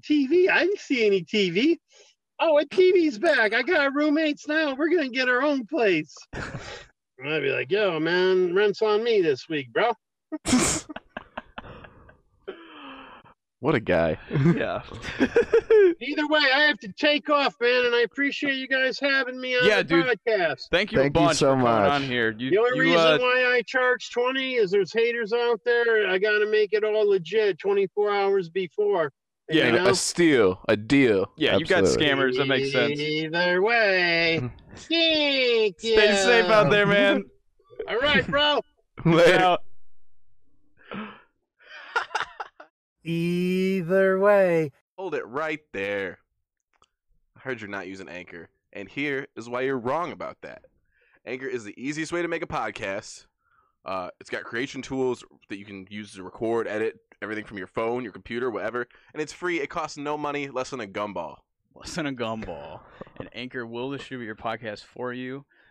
TV? 0.00 0.48
I 0.48 0.60
didn't 0.60 0.78
see 0.78 1.06
any 1.06 1.22
TV. 1.24 1.78
Oh, 2.40 2.58
a 2.58 2.64
TV's 2.64 3.18
back. 3.18 3.54
I 3.54 3.62
got 3.62 3.94
roommates 3.94 4.48
now. 4.48 4.74
We're 4.74 4.88
gonna 4.88 5.08
get 5.08 5.28
our 5.28 5.42
own 5.42 5.66
place. 5.66 6.14
I'd 6.34 7.40
be 7.40 7.50
like, 7.50 7.70
yo, 7.70 7.98
man, 8.00 8.54
rent's 8.54 8.82
on 8.82 9.02
me 9.02 9.22
this 9.22 9.48
week, 9.48 9.72
bro. 9.72 9.92
what 13.64 13.74
a 13.74 13.80
guy. 13.80 14.18
yeah. 14.54 14.82
Either 15.18 16.26
way, 16.28 16.40
I 16.54 16.60
have 16.68 16.78
to 16.80 16.88
take 16.92 17.30
off, 17.30 17.54
man, 17.62 17.86
and 17.86 17.94
I 17.94 18.02
appreciate 18.02 18.56
you 18.56 18.68
guys 18.68 18.98
having 19.00 19.40
me 19.40 19.56
on 19.56 19.66
Yeah, 19.66 19.78
the 19.78 19.84
dude. 19.84 20.04
podcast. 20.04 20.64
Thank 20.70 20.92
you 20.92 20.98
Thank 20.98 21.16
a 21.16 21.20
you 21.20 21.32
so 21.32 21.46
for 21.46 21.50
coming 21.52 21.64
much. 21.64 21.90
on 21.90 22.02
here. 22.02 22.34
You, 22.36 22.50
The 22.50 22.58
only 22.58 22.76
you, 22.76 22.82
reason 22.82 23.00
uh, 23.00 23.18
why 23.18 23.54
I 23.56 23.62
charge 23.66 24.10
20 24.10 24.56
is 24.56 24.70
there's 24.70 24.92
haters 24.92 25.32
out 25.32 25.60
there. 25.64 26.06
I 26.10 26.18
got 26.18 26.40
to 26.40 26.46
make 26.50 26.74
it 26.74 26.84
all 26.84 27.08
legit 27.08 27.58
24 27.58 28.14
hours 28.14 28.50
before. 28.50 29.10
Yeah, 29.48 29.66
you 29.68 29.72
know? 29.72 29.86
a 29.86 29.94
steal, 29.94 30.60
a 30.68 30.76
deal. 30.76 31.32
yeah, 31.38 31.56
you've 31.56 31.66
got 31.68 31.84
scammers. 31.84 32.36
That 32.36 32.48
makes 32.48 32.70
sense. 32.70 33.00
Either 33.00 33.62
way. 33.62 34.40
Thank 34.76 35.80
Stay 35.80 36.16
safe 36.16 36.50
out 36.50 36.68
there, 36.70 36.86
man. 36.86 37.24
All 37.88 37.96
right, 37.96 38.26
bro. 38.26 38.60
Later. 39.06 39.38
Out. 39.40 39.62
Either 43.04 44.18
way. 44.18 44.72
Hold 44.96 45.14
it 45.14 45.26
right 45.26 45.60
there. 45.72 46.18
I 47.36 47.40
heard 47.40 47.60
you're 47.60 47.68
not 47.68 47.86
using 47.86 48.08
Anchor, 48.08 48.48
and 48.72 48.88
here 48.88 49.26
is 49.36 49.48
why 49.48 49.60
you're 49.62 49.78
wrong 49.78 50.10
about 50.10 50.40
that. 50.40 50.62
Anchor 51.26 51.46
is 51.46 51.64
the 51.64 51.74
easiest 51.76 52.12
way 52.12 52.22
to 52.22 52.28
make 52.28 52.42
a 52.42 52.46
podcast. 52.46 53.26
Uh, 53.84 54.08
it's 54.20 54.30
got 54.30 54.44
creation 54.44 54.80
tools 54.80 55.22
that 55.50 55.58
you 55.58 55.66
can 55.66 55.86
use 55.90 56.14
to 56.14 56.22
record, 56.22 56.66
edit 56.66 56.98
everything 57.20 57.44
from 57.44 57.58
your 57.58 57.66
phone, 57.66 58.02
your 58.02 58.12
computer, 58.12 58.50
whatever, 58.50 58.86
and 59.12 59.20
it's 59.20 59.32
free. 59.32 59.60
It 59.60 59.68
costs 59.68 59.98
no 59.98 60.16
money, 60.16 60.48
less 60.48 60.70
than 60.70 60.80
a 60.80 60.86
gumball. 60.86 61.38
Less 61.74 61.94
than 61.94 62.06
a 62.06 62.12
gumball. 62.12 62.80
And 63.18 63.28
Anchor 63.34 63.66
will 63.66 63.90
distribute 63.90 64.26
your 64.26 64.36
podcast 64.36 64.84
for 64.84 65.12
you. 65.12 65.44